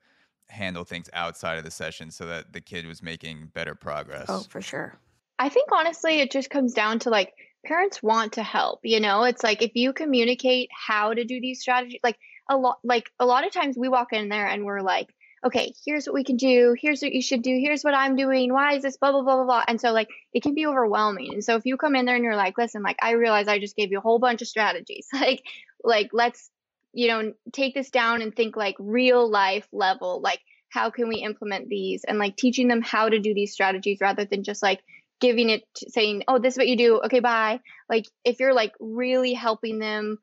handle 0.47 0.83
things 0.83 1.09
outside 1.13 1.57
of 1.57 1.63
the 1.63 1.71
session 1.71 2.11
so 2.11 2.25
that 2.25 2.53
the 2.53 2.61
kid 2.61 2.85
was 2.85 3.01
making 3.01 3.49
better 3.53 3.71
oh, 3.71 3.83
progress? 3.83 4.25
Oh, 4.29 4.45
for 4.49 4.61
sure. 4.61 4.97
I 5.39 5.49
think 5.49 5.69
honestly, 5.71 6.19
it 6.19 6.31
just 6.31 6.49
comes 6.49 6.73
down 6.73 6.99
to 6.99 7.09
like 7.09 7.33
parents 7.65 8.03
want 8.03 8.33
to 8.33 8.43
help. 8.43 8.81
You 8.83 8.99
know, 8.99 9.23
it's 9.23 9.43
like 9.43 9.61
if 9.61 9.71
you 9.75 9.93
communicate 9.93 10.69
how 10.71 11.13
to 11.13 11.23
do 11.23 11.39
these 11.41 11.61
strategies, 11.61 11.99
like 12.03 12.17
a 12.49 12.57
lot, 12.57 12.79
like 12.83 13.09
a 13.19 13.25
lot 13.25 13.45
of 13.45 13.51
times 13.51 13.77
we 13.77 13.89
walk 13.89 14.13
in 14.13 14.29
there 14.29 14.47
and 14.47 14.65
we're 14.65 14.81
like, 14.81 15.07
okay, 15.45 15.73
here's 15.85 16.05
what 16.05 16.13
we 16.13 16.23
can 16.23 16.37
do. 16.37 16.75
Here's 16.79 17.01
what 17.01 17.13
you 17.13 17.21
should 17.21 17.41
do. 17.41 17.57
Here's 17.59 17.83
what 17.83 17.95
I'm 17.95 18.15
doing. 18.15 18.53
Why 18.53 18.75
is 18.75 18.83
this 18.83 18.97
blah, 18.97 19.11
blah, 19.11 19.23
blah, 19.23 19.37
blah, 19.37 19.45
blah. 19.45 19.63
And 19.67 19.81
so, 19.81 19.91
like, 19.91 20.09
it 20.33 20.43
can 20.43 20.53
be 20.53 20.67
overwhelming. 20.67 21.33
And 21.33 21.43
so, 21.43 21.55
if 21.55 21.65
you 21.65 21.77
come 21.77 21.95
in 21.95 22.05
there 22.05 22.15
and 22.15 22.23
you're 22.23 22.35
like, 22.35 22.57
listen, 22.57 22.83
like, 22.83 22.97
I 23.01 23.11
realize 23.11 23.47
I 23.47 23.59
just 23.59 23.75
gave 23.75 23.91
you 23.91 23.97
a 23.97 24.01
whole 24.01 24.19
bunch 24.19 24.41
of 24.41 24.47
strategies. 24.47 25.07
like, 25.13 25.43
like, 25.83 26.09
let's, 26.13 26.49
you 26.93 27.07
know, 27.07 27.33
take 27.51 27.73
this 27.73 27.89
down 27.89 28.21
and 28.21 28.35
think 28.35 28.55
like 28.55 28.75
real 28.77 29.29
life 29.29 29.67
level. 29.71 30.21
Like, 30.21 30.41
how 30.69 30.89
can 30.89 31.07
we 31.07 31.17
implement 31.17 31.69
these? 31.69 32.03
And 32.03 32.19
like 32.19 32.35
teaching 32.35 32.67
them 32.67 32.81
how 32.81 33.09
to 33.09 33.19
do 33.19 33.33
these 33.33 33.53
strategies 33.53 33.99
rather 34.01 34.25
than 34.25 34.43
just 34.43 34.61
like 34.61 34.81
giving 35.19 35.49
it, 35.49 35.63
saying, 35.87 36.23
oh, 36.27 36.39
this 36.39 36.53
is 36.53 36.57
what 36.57 36.67
you 36.67 36.77
do. 36.77 37.01
Okay, 37.05 37.19
bye. 37.19 37.59
Like, 37.89 38.05
if 38.23 38.39
you're 38.39 38.53
like 38.53 38.73
really 38.79 39.33
helping 39.33 39.79
them, 39.79 40.17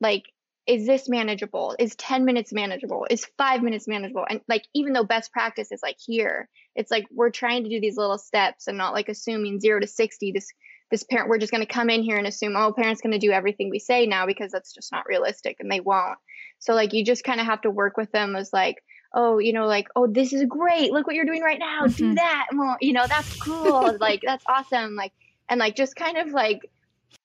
like, 0.00 0.24
is 0.68 0.86
this 0.86 1.08
manageable? 1.08 1.74
Is 1.78 1.96
10 1.96 2.26
minutes 2.26 2.52
manageable? 2.52 3.06
Is 3.08 3.26
five 3.38 3.62
minutes 3.62 3.88
manageable? 3.88 4.26
And 4.28 4.42
like, 4.48 4.64
even 4.74 4.92
though 4.92 5.02
best 5.02 5.32
practice 5.32 5.72
is 5.72 5.80
like 5.82 5.96
here, 5.98 6.46
it's 6.76 6.90
like 6.90 7.06
we're 7.10 7.30
trying 7.30 7.64
to 7.64 7.70
do 7.70 7.80
these 7.80 7.96
little 7.96 8.18
steps 8.18 8.68
and 8.68 8.76
not 8.76 8.92
like 8.92 9.08
assuming 9.08 9.60
zero 9.60 9.80
to 9.80 9.86
60. 9.86 10.32
This, 10.32 10.52
this 10.90 11.04
parent, 11.04 11.30
we're 11.30 11.38
just 11.38 11.52
going 11.52 11.66
to 11.66 11.72
come 11.72 11.88
in 11.88 12.02
here 12.02 12.18
and 12.18 12.26
assume, 12.26 12.54
oh, 12.54 12.74
parents 12.74 13.00
going 13.00 13.18
to 13.18 13.18
do 13.18 13.32
everything 13.32 13.70
we 13.70 13.78
say 13.78 14.04
now 14.04 14.26
because 14.26 14.52
that's 14.52 14.74
just 14.74 14.92
not 14.92 15.06
realistic 15.08 15.56
and 15.58 15.72
they 15.72 15.80
won't. 15.80 16.18
So 16.58 16.74
like, 16.74 16.92
you 16.92 17.02
just 17.02 17.24
kind 17.24 17.40
of 17.40 17.46
have 17.46 17.62
to 17.62 17.70
work 17.70 17.96
with 17.96 18.12
them 18.12 18.36
as 18.36 18.52
like, 18.52 18.84
oh, 19.14 19.38
you 19.38 19.54
know, 19.54 19.66
like, 19.66 19.88
oh, 19.96 20.06
this 20.06 20.34
is 20.34 20.44
great. 20.44 20.92
Look 20.92 21.06
what 21.06 21.16
you're 21.16 21.24
doing 21.24 21.42
right 21.42 21.58
now. 21.58 21.86
Do 21.86 22.04
mm-hmm. 22.04 22.14
that. 22.16 22.48
Well, 22.52 22.76
you 22.82 22.92
know, 22.92 23.06
that's 23.06 23.40
cool. 23.40 23.96
like, 24.00 24.20
that's 24.22 24.44
awesome. 24.46 24.96
Like, 24.96 25.12
and 25.48 25.58
like, 25.58 25.76
just 25.76 25.96
kind 25.96 26.18
of 26.18 26.28
like, 26.28 26.70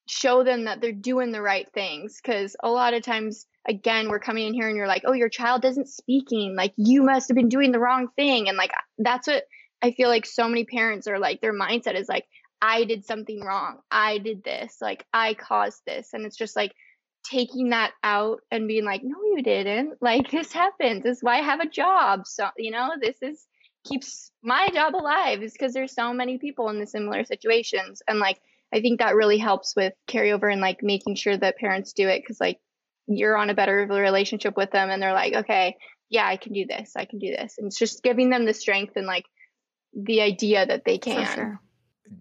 show 0.07 0.43
them 0.43 0.65
that 0.65 0.81
they're 0.81 0.91
doing 0.91 1.31
the 1.31 1.41
right 1.41 1.67
things 1.73 2.19
because 2.21 2.55
a 2.61 2.69
lot 2.69 2.93
of 2.93 3.03
times 3.03 3.45
again 3.67 4.09
we're 4.09 4.19
coming 4.19 4.47
in 4.47 4.53
here 4.53 4.67
and 4.67 4.75
you're 4.75 4.87
like 4.87 5.03
oh 5.05 5.13
your 5.13 5.29
child 5.29 5.63
isn't 5.63 5.87
speaking. 5.87 6.55
Like 6.55 6.73
you 6.75 7.03
must 7.03 7.29
have 7.29 7.35
been 7.35 7.49
doing 7.49 7.71
the 7.71 7.79
wrong 7.79 8.07
thing. 8.15 8.49
And 8.49 8.57
like 8.57 8.71
that's 8.97 9.27
what 9.27 9.43
i 9.81 9.91
feel 9.91 10.09
like 10.09 10.25
so 10.25 10.47
many 10.47 10.65
parents 10.65 11.07
are 11.07 11.19
like 11.19 11.41
their 11.41 11.53
mindset 11.53 11.95
is 11.95 12.09
like 12.09 12.25
i 12.61 12.83
did 12.83 13.05
something 13.05 13.41
wrong. 13.41 13.79
I 13.89 14.17
did 14.17 14.43
this. 14.43 14.77
Like 14.81 15.05
i 15.13 15.33
caused 15.33 15.81
this. 15.85 16.09
And 16.13 16.25
it's 16.25 16.37
just 16.37 16.55
like 16.55 16.73
taking 17.29 17.69
that 17.69 17.91
out 18.03 18.41
and 18.51 18.67
being 18.67 18.83
like 18.83 19.01
no 19.03 19.15
you 19.23 19.41
didn't. 19.41 20.01
Like 20.01 20.29
this 20.31 20.51
happens 20.51 21.03
this 21.03 21.17
is 21.17 21.23
why 21.23 21.37
i 21.37 21.41
have 21.41 21.61
a 21.61 21.69
job? 21.69 22.27
So 22.27 22.49
you 22.57 22.71
know 22.71 22.91
this 23.01 23.17
is 23.21 23.45
keeps 23.85 24.31
my 24.41 24.69
job 24.73 24.95
alive 24.95 25.43
is 25.43 25.53
because 25.53 25.73
there's 25.73 25.93
so 25.93 26.13
many 26.13 26.37
people 26.37 26.69
in 26.69 26.79
the 26.79 26.87
similar 26.87 27.23
situations. 27.23 28.01
And 28.07 28.19
like 28.19 28.39
I 28.73 28.81
think 28.81 28.99
that 28.99 29.15
really 29.15 29.37
helps 29.37 29.75
with 29.75 29.93
carryover 30.07 30.51
and 30.51 30.59
like 30.59 30.81
making 30.81 31.15
sure 31.15 31.37
that 31.37 31.57
parents 31.57 31.93
do 31.93 32.07
it 32.09 32.21
because 32.21 32.39
like 32.39 32.59
you're 33.07 33.37
on 33.37 33.49
a 33.49 33.53
better 33.53 33.87
relationship 33.89 34.57
with 34.57 34.71
them 34.71 34.89
and 34.89 35.01
they're 35.01 35.13
like, 35.13 35.33
okay, 35.33 35.77
yeah, 36.09 36.27
I 36.27 36.37
can 36.37 36.53
do 36.53 36.65
this. 36.65 36.93
I 36.95 37.05
can 37.05 37.19
do 37.19 37.29
this. 37.29 37.55
And 37.57 37.67
it's 37.67 37.77
just 37.77 38.01
giving 38.01 38.29
them 38.29 38.45
the 38.45 38.53
strength 38.53 38.93
and 38.95 39.05
like 39.05 39.25
the 39.93 40.21
idea 40.21 40.65
that 40.65 40.85
they 40.85 40.97
can. 40.97 41.25
Sure. 41.35 41.59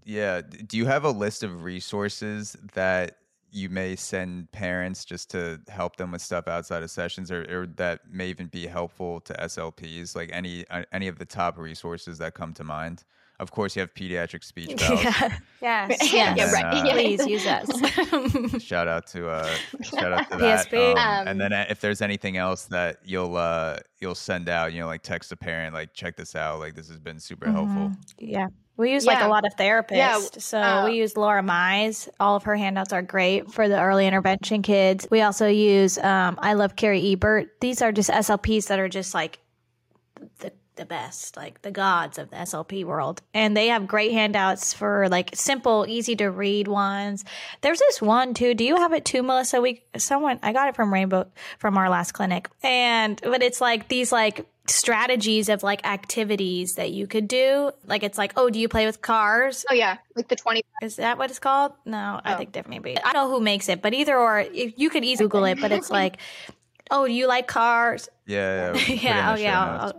Yeah. 0.04 0.42
Do 0.42 0.76
you 0.76 0.86
have 0.86 1.04
a 1.04 1.10
list 1.10 1.42
of 1.42 1.62
resources 1.62 2.56
that 2.74 3.16
you 3.50 3.68
may 3.68 3.96
send 3.96 4.50
parents 4.52 5.04
just 5.04 5.30
to 5.30 5.60
help 5.68 5.96
them 5.96 6.10
with 6.12 6.22
stuff 6.22 6.48
outside 6.48 6.82
of 6.82 6.90
sessions 6.90 7.30
or, 7.30 7.44
or 7.50 7.66
that 7.76 8.00
may 8.10 8.28
even 8.28 8.46
be 8.46 8.66
helpful 8.66 9.20
to 9.22 9.32
SLPs? 9.34 10.14
Like 10.14 10.30
any 10.32 10.66
uh, 10.68 10.84
any 10.92 11.08
of 11.08 11.18
the 11.18 11.26
top 11.26 11.58
resources 11.58 12.18
that 12.18 12.34
come 12.34 12.52
to 12.54 12.64
mind? 12.64 13.04
Of 13.40 13.50
course, 13.50 13.74
you 13.74 13.80
have 13.80 13.92
Pediatric 13.94 14.44
Speech 14.44 14.76
Pals. 14.76 15.02
yeah. 15.02 15.38
Yes. 15.62 16.12
Yeah. 16.12 16.34
yeah. 16.36 16.50
Right. 16.50 16.64
Uh, 16.64 16.90
Please 16.90 17.24
use 17.24 17.46
us. 17.46 18.62
shout 18.62 18.88
out 18.88 19.06
to 19.08 19.28
uh, 19.28 19.48
shout 19.82 20.12
out 20.12 20.28
to 20.32 20.36
that. 20.38 20.66
PSP. 20.68 20.90
Um, 20.90 20.98
um, 20.98 21.28
and 21.28 21.40
then 21.40 21.52
uh, 21.52 21.66
if 21.70 21.80
there's 21.80 22.02
anything 22.02 22.36
else 22.36 22.64
that 22.66 22.98
you'll 23.04 23.36
uh, 23.36 23.78
you'll 24.00 24.16
send 24.16 24.48
out, 24.48 24.72
you 24.72 24.80
know, 24.80 24.86
like 24.86 25.02
text 25.02 25.30
a 25.30 25.36
parent, 25.36 25.72
like 25.72 25.94
check 25.94 26.16
this 26.16 26.34
out, 26.34 26.58
like 26.58 26.74
this 26.74 26.88
has 26.88 26.98
been 26.98 27.20
super 27.20 27.46
mm-hmm. 27.46 27.54
helpful. 27.54 27.92
Yeah. 28.18 28.48
We 28.76 28.92
use 28.92 29.04
yeah. 29.04 29.12
like 29.12 29.22
a 29.22 29.28
lot 29.28 29.46
of 29.46 29.54
therapists. 29.54 29.96
Yeah. 29.96 30.18
So 30.38 30.58
uh, 30.58 30.84
we 30.86 30.96
use 30.96 31.16
Laura 31.16 31.42
Mize. 31.42 32.08
All 32.18 32.36
of 32.36 32.42
her 32.44 32.56
handouts 32.56 32.92
are 32.92 33.02
great 33.02 33.52
for 33.52 33.68
the 33.68 33.80
early 33.80 34.06
intervention 34.06 34.62
kids. 34.62 35.06
We 35.10 35.20
also 35.20 35.46
use 35.46 35.98
um, 35.98 36.38
I 36.42 36.54
Love 36.54 36.74
Carrie 36.74 37.12
Ebert. 37.12 37.60
These 37.60 37.82
are 37.82 37.92
just 37.92 38.10
SLPs 38.10 38.68
that 38.68 38.80
are 38.80 38.88
just 38.88 39.14
like 39.14 39.38
the 40.38 40.52
the 40.76 40.84
best, 40.84 41.36
like 41.36 41.62
the 41.62 41.70
gods 41.70 42.18
of 42.18 42.30
the 42.30 42.36
SLP 42.36 42.84
world. 42.84 43.20
And 43.34 43.56
they 43.56 43.68
have 43.68 43.86
great 43.86 44.12
handouts 44.12 44.72
for 44.72 45.08
like 45.08 45.30
simple, 45.34 45.84
easy 45.88 46.16
to 46.16 46.30
read 46.30 46.68
ones. 46.68 47.24
There's 47.60 47.78
this 47.78 48.00
one 48.00 48.34
too. 48.34 48.54
Do 48.54 48.64
you 48.64 48.76
have 48.76 48.92
it 48.92 49.04
too, 49.04 49.22
Melissa? 49.22 49.60
We 49.60 49.82
someone 49.96 50.38
I 50.42 50.52
got 50.52 50.68
it 50.68 50.76
from 50.76 50.92
Rainbow 50.92 51.26
from 51.58 51.76
our 51.76 51.88
last 51.90 52.12
clinic. 52.12 52.48
And 52.62 53.20
but 53.22 53.42
it's 53.42 53.60
like 53.60 53.88
these 53.88 54.12
like 54.12 54.46
strategies 54.68 55.48
of 55.48 55.62
like 55.62 55.84
activities 55.86 56.76
that 56.76 56.90
you 56.92 57.06
could 57.06 57.28
do. 57.28 57.72
Like 57.86 58.02
it's 58.02 58.16
like, 58.16 58.32
oh, 58.36 58.48
do 58.48 58.58
you 58.58 58.68
play 58.68 58.86
with 58.86 59.02
cars? 59.02 59.64
Oh 59.70 59.74
yeah, 59.74 59.98
like 60.16 60.28
the 60.28 60.36
twenty. 60.36 60.62
Is 60.82 60.96
that 60.96 61.18
what 61.18 61.30
it's 61.30 61.38
called? 61.38 61.72
No, 61.84 62.20
I 62.24 62.34
Oh. 62.34 62.38
think 62.38 62.52
differently. 62.52 62.94
But 62.94 63.04
I 63.06 63.12
don't 63.12 63.28
know 63.28 63.36
who 63.36 63.42
makes 63.42 63.68
it, 63.68 63.82
but 63.82 63.92
either 63.94 64.16
or, 64.18 64.40
if 64.40 64.74
you 64.78 64.88
could 64.90 65.04
easily 65.04 65.26
Google 65.28 65.44
it. 65.44 65.60
But 65.60 65.72
it's 65.72 65.90
like, 66.00 66.18
oh, 66.90 67.06
do 67.06 67.12
you 67.12 67.26
like 67.26 67.46
cars? 67.46 68.08
Yeah, 68.26 68.72
yeah. 68.72 68.72
we'll 68.72 68.80
put 68.80 68.88
it 68.90 68.90
in 68.90 68.98
oh, 68.98 69.02
yeah, 69.02 69.32
oh 69.32 69.36
yeah. 69.36 69.92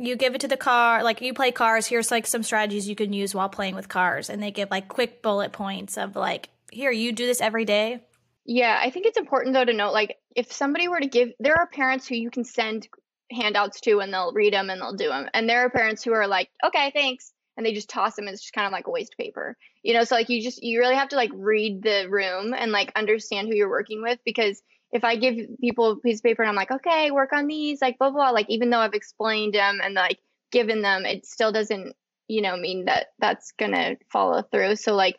You 0.00 0.16
give 0.16 0.34
it 0.34 0.40
to 0.40 0.48
the 0.48 0.56
car, 0.56 1.02
like 1.04 1.20
you 1.20 1.34
play 1.34 1.52
cars. 1.52 1.86
Here's 1.86 2.10
like 2.10 2.26
some 2.26 2.42
strategies 2.42 2.88
you 2.88 2.96
can 2.96 3.12
use 3.12 3.34
while 3.34 3.50
playing 3.50 3.74
with 3.74 3.88
cars, 3.88 4.30
and 4.30 4.42
they 4.42 4.50
give 4.50 4.70
like 4.70 4.88
quick 4.88 5.20
bullet 5.20 5.52
points 5.52 5.98
of 5.98 6.16
like, 6.16 6.48
here, 6.72 6.90
you 6.90 7.12
do 7.12 7.26
this 7.26 7.40
every 7.40 7.66
day. 7.66 8.00
Yeah, 8.46 8.80
I 8.82 8.90
think 8.90 9.06
it's 9.06 9.18
important 9.18 9.52
though 9.52 9.64
to 9.64 9.72
note 9.74 9.92
like 9.92 10.16
if 10.34 10.50
somebody 10.52 10.88
were 10.88 11.00
to 11.00 11.06
give, 11.06 11.28
there 11.38 11.58
are 11.58 11.66
parents 11.66 12.08
who 12.08 12.16
you 12.16 12.30
can 12.30 12.44
send 12.44 12.88
handouts 13.30 13.80
to 13.82 14.00
and 14.00 14.12
they'll 14.12 14.32
read 14.32 14.54
them 14.54 14.70
and 14.70 14.80
they'll 14.80 14.96
do 14.96 15.08
them, 15.08 15.28
and 15.34 15.48
there 15.48 15.60
are 15.66 15.70
parents 15.70 16.02
who 16.02 16.12
are 16.12 16.26
like, 16.26 16.48
okay, 16.64 16.90
thanks, 16.94 17.32
and 17.56 17.66
they 17.66 17.74
just 17.74 17.90
toss 17.90 18.16
them. 18.16 18.26
It's 18.26 18.40
just 18.40 18.54
kind 18.54 18.66
of 18.66 18.72
like 18.72 18.86
a 18.86 18.90
waste 18.90 19.16
paper, 19.18 19.54
you 19.82 19.92
know. 19.92 20.04
So 20.04 20.14
like 20.14 20.30
you 20.30 20.42
just 20.42 20.62
you 20.62 20.78
really 20.78 20.96
have 20.96 21.10
to 21.10 21.16
like 21.16 21.30
read 21.34 21.82
the 21.82 22.06
room 22.08 22.54
and 22.56 22.72
like 22.72 22.90
understand 22.96 23.48
who 23.48 23.54
you're 23.54 23.68
working 23.68 24.00
with 24.00 24.18
because 24.24 24.62
if 24.92 25.04
I 25.04 25.16
give 25.16 25.36
people 25.60 25.92
a 25.92 25.96
piece 25.96 26.18
of 26.18 26.24
paper 26.24 26.42
and 26.42 26.48
I'm 26.48 26.56
like, 26.56 26.70
okay, 26.70 27.10
work 27.10 27.32
on 27.32 27.46
these, 27.46 27.80
like 27.80 27.98
blah 27.98 28.10
blah, 28.10 28.30
like 28.30 28.46
even 28.48 28.70
though 28.70 28.78
I've 28.78 28.94
explained 28.94 29.54
them 29.54 29.80
and 29.82 29.94
like 29.94 30.18
given 30.50 30.82
them, 30.82 31.04
it 31.04 31.26
still 31.26 31.52
doesn't 31.52 31.94
you 32.28 32.42
know 32.42 32.56
mean 32.56 32.84
that 32.84 33.08
that's 33.18 33.52
gonna 33.52 33.96
follow 34.12 34.42
through. 34.42 34.76
So 34.76 34.94
like 34.94 35.16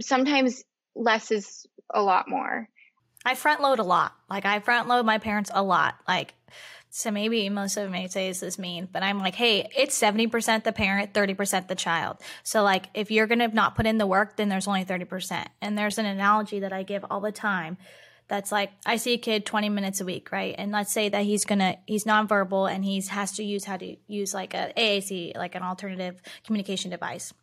sometimes 0.00 0.64
less 0.94 1.30
is 1.30 1.66
a 1.92 2.02
lot 2.02 2.28
more. 2.28 2.68
I 3.24 3.34
front 3.34 3.60
load 3.60 3.78
a 3.78 3.84
lot. 3.84 4.12
Like 4.28 4.46
I 4.46 4.60
front 4.60 4.88
load 4.88 5.04
my 5.04 5.18
parents 5.18 5.50
a 5.52 5.62
lot. 5.62 5.96
Like 6.08 6.34
so 6.92 7.12
maybe 7.12 7.48
most 7.48 7.76
of 7.76 7.84
them 7.84 7.92
may 7.92 8.08
say 8.08 8.28
this 8.28 8.42
is 8.42 8.58
mean, 8.58 8.88
but 8.90 9.04
I'm 9.04 9.20
like, 9.20 9.36
hey, 9.36 9.68
it's 9.76 9.94
seventy 9.94 10.26
percent 10.26 10.64
the 10.64 10.72
parent, 10.72 11.14
thirty 11.14 11.34
percent 11.34 11.68
the 11.68 11.76
child. 11.76 12.18
So 12.42 12.62
like 12.64 12.86
if 12.94 13.12
you're 13.12 13.28
gonna 13.28 13.48
not 13.48 13.76
put 13.76 13.86
in 13.86 13.98
the 13.98 14.06
work, 14.06 14.36
then 14.36 14.48
there's 14.48 14.66
only 14.66 14.84
thirty 14.84 15.04
percent. 15.04 15.48
And 15.60 15.78
there's 15.78 15.98
an 15.98 16.06
analogy 16.06 16.60
that 16.60 16.72
I 16.72 16.82
give 16.82 17.04
all 17.08 17.20
the 17.20 17.32
time. 17.32 17.76
That's 18.30 18.50
like 18.50 18.70
I 18.86 18.96
see 18.96 19.14
a 19.14 19.18
kid 19.18 19.44
20 19.44 19.68
minutes 19.68 20.00
a 20.00 20.04
week, 20.04 20.30
right? 20.30 20.54
And 20.56 20.70
let's 20.70 20.92
say 20.92 21.08
that 21.08 21.24
he's 21.24 21.44
gonna 21.44 21.76
he's 21.86 22.04
nonverbal 22.04 22.72
and 22.72 22.84
he's 22.84 23.08
has 23.08 23.32
to 23.32 23.44
use 23.44 23.64
how 23.64 23.76
to 23.76 23.96
use 24.06 24.32
like 24.32 24.54
a 24.54 24.72
AAC, 24.76 25.36
like 25.36 25.56
an 25.56 25.62
alternative 25.62 26.22
communication 26.44 26.90
device 26.90 27.34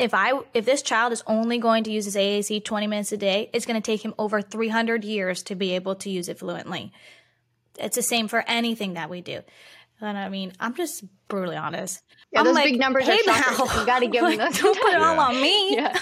if 0.00 0.14
I 0.14 0.32
if 0.54 0.64
this 0.64 0.82
child 0.82 1.12
is 1.12 1.22
only 1.26 1.58
going 1.58 1.84
to 1.84 1.92
use 1.92 2.06
his 2.06 2.16
AAC 2.16 2.64
20 2.64 2.86
minutes 2.86 3.12
a 3.12 3.18
day, 3.18 3.50
it's 3.52 3.66
going 3.66 3.80
to 3.80 3.84
take 3.84 4.02
him 4.02 4.14
over 4.18 4.40
300 4.40 5.04
years 5.04 5.42
to 5.44 5.54
be 5.54 5.74
able 5.74 5.94
to 5.96 6.10
use 6.10 6.28
it 6.28 6.38
fluently. 6.38 6.92
It's 7.78 7.96
the 7.96 8.02
same 8.02 8.26
for 8.26 8.42
anything 8.48 8.94
that 8.94 9.10
we 9.10 9.20
do. 9.20 9.42
And 10.02 10.16
I 10.16 10.28
mean, 10.30 10.52
I'm 10.60 10.74
just 10.74 11.04
brutally 11.28 11.56
honest. 11.56 12.02
Yeah, 12.32 12.40
I'm 12.40 12.46
those 12.46 12.54
like, 12.54 12.64
big 12.64 12.80
numbers 12.80 13.04
hey 13.04 13.18
are 13.26 13.34
shockers. 13.34 13.58
now. 13.58 13.80
You 13.80 13.86
got 13.86 13.98
to 14.00 14.06
give 14.06 14.22
them 14.22 14.36
Like, 14.38 14.52
those. 14.52 14.60
Don't 14.62 14.78
put 14.80 14.92
it 14.94 15.02
all 15.02 15.14
Yeah. 15.14 15.22
on 15.22 15.40
me. 15.40 15.74
Yeah. 15.74 15.98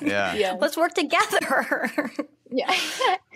Yeah. 0.02 0.34
Yeah. 0.34 0.56
Let's 0.60 0.76
work 0.76 0.94
together. 0.94 2.10
yeah. 2.50 2.72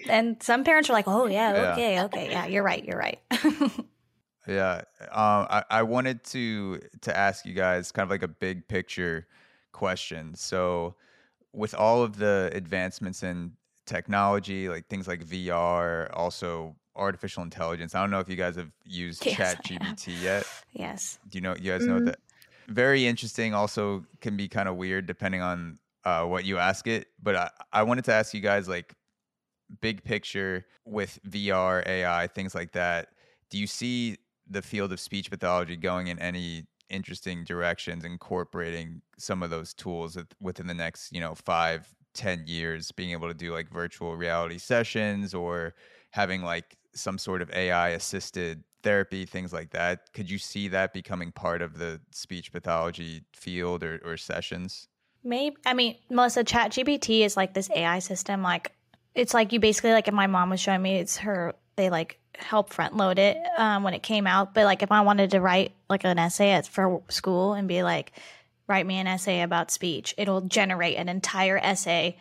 and 0.08 0.40
some 0.42 0.62
parents 0.64 0.88
are 0.90 0.92
like, 0.92 1.08
"Oh 1.08 1.26
yeah, 1.26 1.52
Yeah. 1.54 1.72
okay, 1.72 2.02
okay, 2.04 2.30
yeah, 2.30 2.46
you're 2.46 2.62
right, 2.62 2.84
you're 2.84 2.98
right." 2.98 3.18
Yeah, 4.48 4.82
um, 5.10 5.46
I, 5.50 5.64
I 5.70 5.82
wanted 5.82 6.22
to 6.26 6.80
to 7.02 7.16
ask 7.16 7.44
you 7.44 7.52
guys 7.52 7.90
kind 7.90 8.04
of 8.04 8.10
like 8.10 8.22
a 8.22 8.28
big 8.28 8.68
picture 8.68 9.26
question. 9.72 10.34
So, 10.36 10.94
with 11.52 11.74
all 11.74 12.02
of 12.04 12.18
the 12.18 12.50
advancements 12.54 13.24
in 13.24 13.52
technology, 13.86 14.68
like 14.68 14.86
things 14.86 15.08
like 15.08 15.24
VR, 15.24 16.10
also 16.12 16.76
artificial 16.96 17.42
intelligence. 17.42 17.94
I 17.94 18.00
don't 18.00 18.10
know 18.10 18.20
if 18.20 18.28
you 18.28 18.36
guys 18.36 18.56
have 18.56 18.70
used 18.84 19.24
Yes, 19.26 19.36
Chat 19.36 19.60
I 19.70 19.94
yet. 20.10 20.46
yes. 20.72 21.18
Do 21.28 21.36
you 21.38 21.42
know? 21.42 21.54
You 21.56 21.72
guys 21.72 21.86
know 21.86 21.94
what 21.94 22.02
Mhm. 22.02 22.06
that? 22.06 22.18
Very 22.68 23.06
interesting. 23.06 23.54
Also, 23.54 24.04
can 24.20 24.36
be 24.36 24.48
kind 24.48 24.68
of 24.68 24.76
weird 24.76 25.06
depending 25.06 25.40
on 25.40 25.78
uh, 26.04 26.24
what 26.24 26.44
you 26.44 26.58
ask 26.58 26.86
it. 26.86 27.08
But 27.22 27.36
I, 27.36 27.50
I 27.72 27.82
wanted 27.82 28.04
to 28.06 28.12
ask 28.12 28.32
you 28.34 28.40
guys 28.40 28.68
like 28.68 28.94
big 29.80 30.02
picture 30.04 30.64
with 30.84 31.18
VR, 31.28 31.84
AI, 31.86 32.26
things 32.28 32.54
like 32.54 32.72
that. 32.72 33.08
Do 33.50 33.58
you 33.58 33.66
see 33.66 34.16
the 34.48 34.62
field 34.62 34.92
of 34.92 35.00
speech 35.00 35.30
pathology 35.30 35.76
going 35.76 36.06
in 36.06 36.18
any 36.20 36.64
interesting 36.88 37.42
directions, 37.44 38.04
incorporating 38.04 39.02
some 39.18 39.42
of 39.42 39.50
those 39.50 39.74
tools 39.74 40.16
within 40.40 40.68
the 40.68 40.74
next, 40.74 41.12
you 41.12 41.20
know, 41.20 41.34
five, 41.34 41.92
ten 42.14 42.44
years, 42.46 42.92
being 42.92 43.10
able 43.10 43.26
to 43.28 43.34
do 43.34 43.52
like 43.52 43.68
virtual 43.68 44.16
reality 44.16 44.58
sessions 44.58 45.34
or 45.34 45.74
having 46.10 46.42
like 46.42 46.76
some 46.96 47.18
sort 47.18 47.42
of 47.42 47.50
AI 47.50 47.90
assisted 47.90 48.64
therapy, 48.82 49.26
things 49.26 49.52
like 49.52 49.70
that. 49.70 50.12
Could 50.12 50.30
you 50.30 50.38
see 50.38 50.68
that 50.68 50.92
becoming 50.92 51.32
part 51.32 51.62
of 51.62 51.78
the 51.78 52.00
speech 52.12 52.52
pathology 52.52 53.24
field 53.32 53.82
or, 53.82 54.00
or 54.04 54.16
sessions? 54.16 54.88
Maybe 55.24 55.56
I 55.66 55.74
mean, 55.74 55.96
Melissa, 56.08 56.44
Chat 56.44 56.70
GPT 56.70 57.24
is 57.24 57.36
like 57.36 57.52
this 57.52 57.68
AI 57.74 57.98
system. 57.98 58.42
Like 58.42 58.72
it's 59.14 59.34
like 59.34 59.52
you 59.52 59.60
basically 59.60 59.92
like 59.92 60.06
if 60.06 60.14
my 60.14 60.28
mom 60.28 60.50
was 60.50 60.60
showing 60.60 60.82
me, 60.82 60.98
it's 60.98 61.18
her. 61.18 61.54
They 61.74 61.90
like 61.90 62.18
help 62.38 62.72
front 62.72 62.96
load 62.96 63.18
it 63.18 63.36
um, 63.58 63.82
when 63.82 63.92
it 63.92 64.02
came 64.02 64.26
out. 64.26 64.54
But 64.54 64.64
like 64.64 64.82
if 64.82 64.92
I 64.92 65.00
wanted 65.00 65.32
to 65.32 65.40
write 65.40 65.72
like 65.90 66.04
an 66.04 66.18
essay 66.18 66.60
for 66.62 67.02
school 67.08 67.54
and 67.54 67.66
be 67.66 67.82
like, 67.82 68.12
write 68.68 68.86
me 68.86 68.98
an 68.98 69.06
essay 69.06 69.42
about 69.42 69.70
speech, 69.70 70.14
it'll 70.16 70.42
generate 70.42 70.96
an 70.96 71.08
entire 71.08 71.58
essay 71.58 72.18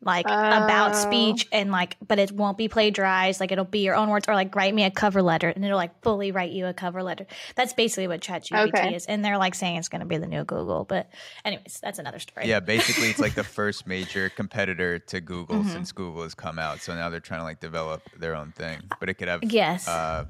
like 0.00 0.26
about 0.26 0.90
Oh. 0.94 0.98
speech 1.00 1.48
and 1.50 1.72
like 1.72 1.96
but 2.06 2.20
it 2.20 2.30
won't 2.30 2.56
be 2.56 2.68
plagiarized 2.68 3.40
like 3.40 3.50
it'll 3.50 3.64
be 3.64 3.80
your 3.80 3.96
own 3.96 4.08
words 4.08 4.28
or 4.28 4.34
like 4.34 4.54
write 4.54 4.72
me 4.72 4.84
a 4.84 4.90
cover 4.92 5.22
letter 5.22 5.48
and 5.48 5.64
it'll 5.64 5.76
like 5.76 6.00
fully 6.02 6.30
write 6.30 6.52
you 6.52 6.66
a 6.66 6.72
cover 6.72 7.02
letter 7.02 7.26
that's 7.56 7.72
basically 7.72 8.06
what 8.06 8.20
ChatGPT 8.20 8.68
Okay. 8.68 8.94
is 8.94 9.06
and 9.06 9.24
they're 9.24 9.38
like 9.38 9.56
saying 9.56 9.76
it's 9.76 9.88
going 9.88 10.00
to 10.00 10.06
be 10.06 10.16
the 10.16 10.28
new 10.28 10.44
google 10.44 10.84
but 10.84 11.10
anyways 11.44 11.80
that's 11.82 11.98
another 11.98 12.20
story 12.20 12.46
Yeah, 12.46 12.60
basically, 12.60 13.10
it's 13.10 13.20
like 13.20 13.34
the 13.34 13.42
first 13.58 13.88
major 13.88 14.30
competitor 14.30 15.00
to 15.00 15.20
Google 15.20 15.56
Mm-hmm. 15.56 15.68
since 15.72 15.90
Google 15.90 16.22
has 16.22 16.34
come 16.34 16.58
out. 16.60 16.80
So 16.80 16.94
now 16.94 17.10
they're 17.10 17.18
trying 17.18 17.40
to 17.40 17.44
like 17.44 17.58
develop 17.60 18.02
their 18.16 18.36
own 18.36 18.52
thing, 18.52 18.80
but 19.00 19.08
it 19.08 19.14
could 19.14 19.26
have 19.28 19.42
yes 19.52 19.88
uh, 19.88 20.26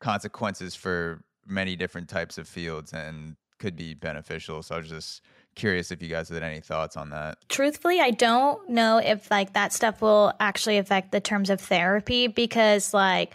consequences 0.00 0.74
for 0.74 1.22
many 1.46 1.76
different 1.76 2.08
types 2.08 2.38
of 2.38 2.48
fields 2.48 2.92
and 2.92 3.36
could 3.58 3.76
be 3.76 3.94
beneficial. 3.94 4.62
So 4.62 4.74
I 4.74 4.78
was 4.78 4.88
just 4.88 5.22
curious 5.58 5.90
if 5.90 6.02
you 6.02 6.08
guys 6.08 6.28
had 6.28 6.42
any 6.42 6.60
thoughts 6.60 6.96
on 6.96 7.10
that. 7.10 7.36
truthfully 7.48 8.00
i 8.00 8.10
don't 8.10 8.68
know 8.70 8.98
if 8.98 9.30
like 9.30 9.52
that 9.52 9.72
stuff 9.72 10.00
will 10.00 10.32
actually 10.40 10.78
affect 10.78 11.12
the 11.12 11.20
terms 11.20 11.50
of 11.50 11.60
therapy 11.60 12.26
because 12.26 12.94
like 12.94 13.34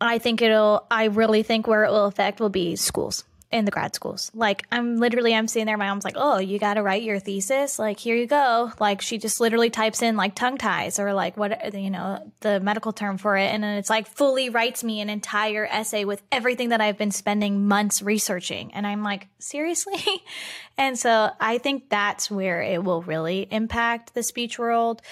i 0.00 0.18
think 0.18 0.42
it'll 0.42 0.86
i 0.90 1.04
really 1.04 1.42
think 1.42 1.66
where 1.66 1.84
it 1.84 1.90
will 1.90 2.06
affect 2.06 2.38
will 2.38 2.48
be 2.50 2.76
schools 2.76 3.24
in 3.52 3.64
the 3.64 3.70
grad 3.72 3.92
schools 3.94 4.30
like 4.32 4.64
i'm 4.70 4.98
literally 4.98 5.34
i'm 5.34 5.48
sitting 5.48 5.66
there 5.66 5.76
my 5.76 5.88
mom's 5.88 6.04
like 6.04 6.14
oh 6.16 6.38
you 6.38 6.58
got 6.58 6.74
to 6.74 6.82
write 6.82 7.02
your 7.02 7.18
thesis 7.18 7.78
like 7.80 7.98
here 7.98 8.14
you 8.14 8.26
go 8.26 8.70
like 8.78 9.00
she 9.00 9.18
just 9.18 9.40
literally 9.40 9.70
types 9.70 10.02
in 10.02 10.16
like 10.16 10.36
tongue 10.36 10.56
ties 10.56 11.00
or 11.00 11.12
like 11.12 11.36
what 11.36 11.74
you 11.74 11.90
know 11.90 12.18
the 12.40 12.60
medical 12.60 12.92
term 12.92 13.18
for 13.18 13.36
it 13.36 13.52
and 13.52 13.64
then 13.64 13.76
it's 13.76 13.90
like 13.90 14.06
fully 14.06 14.50
writes 14.50 14.84
me 14.84 15.00
an 15.00 15.10
entire 15.10 15.66
essay 15.66 16.04
with 16.04 16.22
everything 16.30 16.68
that 16.68 16.80
i've 16.80 16.96
been 16.96 17.10
spending 17.10 17.66
months 17.66 18.00
researching 18.02 18.72
and 18.72 18.86
i'm 18.86 19.02
like 19.02 19.26
seriously 19.40 20.00
and 20.78 20.98
so 20.98 21.30
I 21.40 21.58
think 21.58 21.90
that's 21.90 22.30
where 22.30 22.62
it 22.62 22.82
will 22.84 23.02
really 23.02 23.46
impact 23.50 24.14
the 24.14 24.22
speech 24.22 24.58
world. 24.58 25.02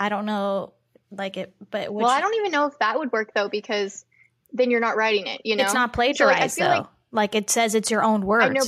I 0.00 0.08
don't 0.08 0.24
know, 0.24 0.72
like 1.10 1.36
it, 1.36 1.52
but 1.70 1.92
which, 1.92 2.02
well, 2.04 2.10
I 2.10 2.20
don't 2.20 2.34
even 2.36 2.50
know 2.50 2.66
if 2.66 2.78
that 2.78 2.98
would 2.98 3.12
work 3.12 3.32
though 3.34 3.48
because 3.48 4.04
then 4.52 4.70
you're 4.70 4.80
not 4.80 4.96
writing 4.96 5.26
it. 5.26 5.42
You 5.44 5.56
know, 5.56 5.64
it's 5.64 5.74
not 5.74 5.94
So, 5.94 6.00
like, 6.00 6.16
plagiarized 6.16 6.58
though. 6.58 6.64
like- 6.66 6.86
Like, 7.10 7.34
it 7.34 7.50
says 7.50 7.74
it's 7.74 7.90
your 7.90 8.02
own 8.02 8.22
words. 8.26 8.44
I 8.46 8.52
know, 8.52 8.64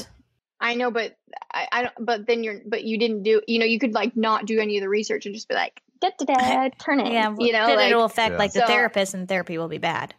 I 0.60 0.74
know, 0.74 0.90
but 0.90 1.16
I, 1.52 1.68
I 1.72 1.82
don't. 1.82 1.94
But 1.98 2.26
then 2.26 2.42
you're, 2.44 2.60
but 2.66 2.84
you 2.84 2.98
didn't 2.98 3.22
do. 3.22 3.40
You 3.46 3.58
know, 3.58 3.66
you 3.66 3.78
could 3.78 3.94
like 3.94 4.16
not 4.16 4.46
do 4.46 4.58
any 4.60 4.76
of 4.78 4.82
the 4.82 4.88
research 4.88 5.26
and 5.26 5.34
just 5.34 5.48
be 5.48 5.54
like, 5.54 5.80
da 6.00 6.10
da 6.18 6.24
da, 6.24 6.68
turn 6.78 7.00
it. 7.00 7.12
yeah, 7.12 7.34
you 7.38 7.52
know, 7.52 7.66
then 7.66 7.76
like 7.76 7.90
it'll 7.90 8.04
affect 8.04 8.32
Yeah. 8.32 8.38
like 8.38 8.52
the 8.52 8.60
So- 8.60 8.66
therapist, 8.66 9.14
and 9.14 9.28
therapy 9.28 9.58
will 9.58 9.68
be 9.68 9.78
bad. 9.78 10.14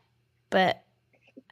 But 0.49 0.83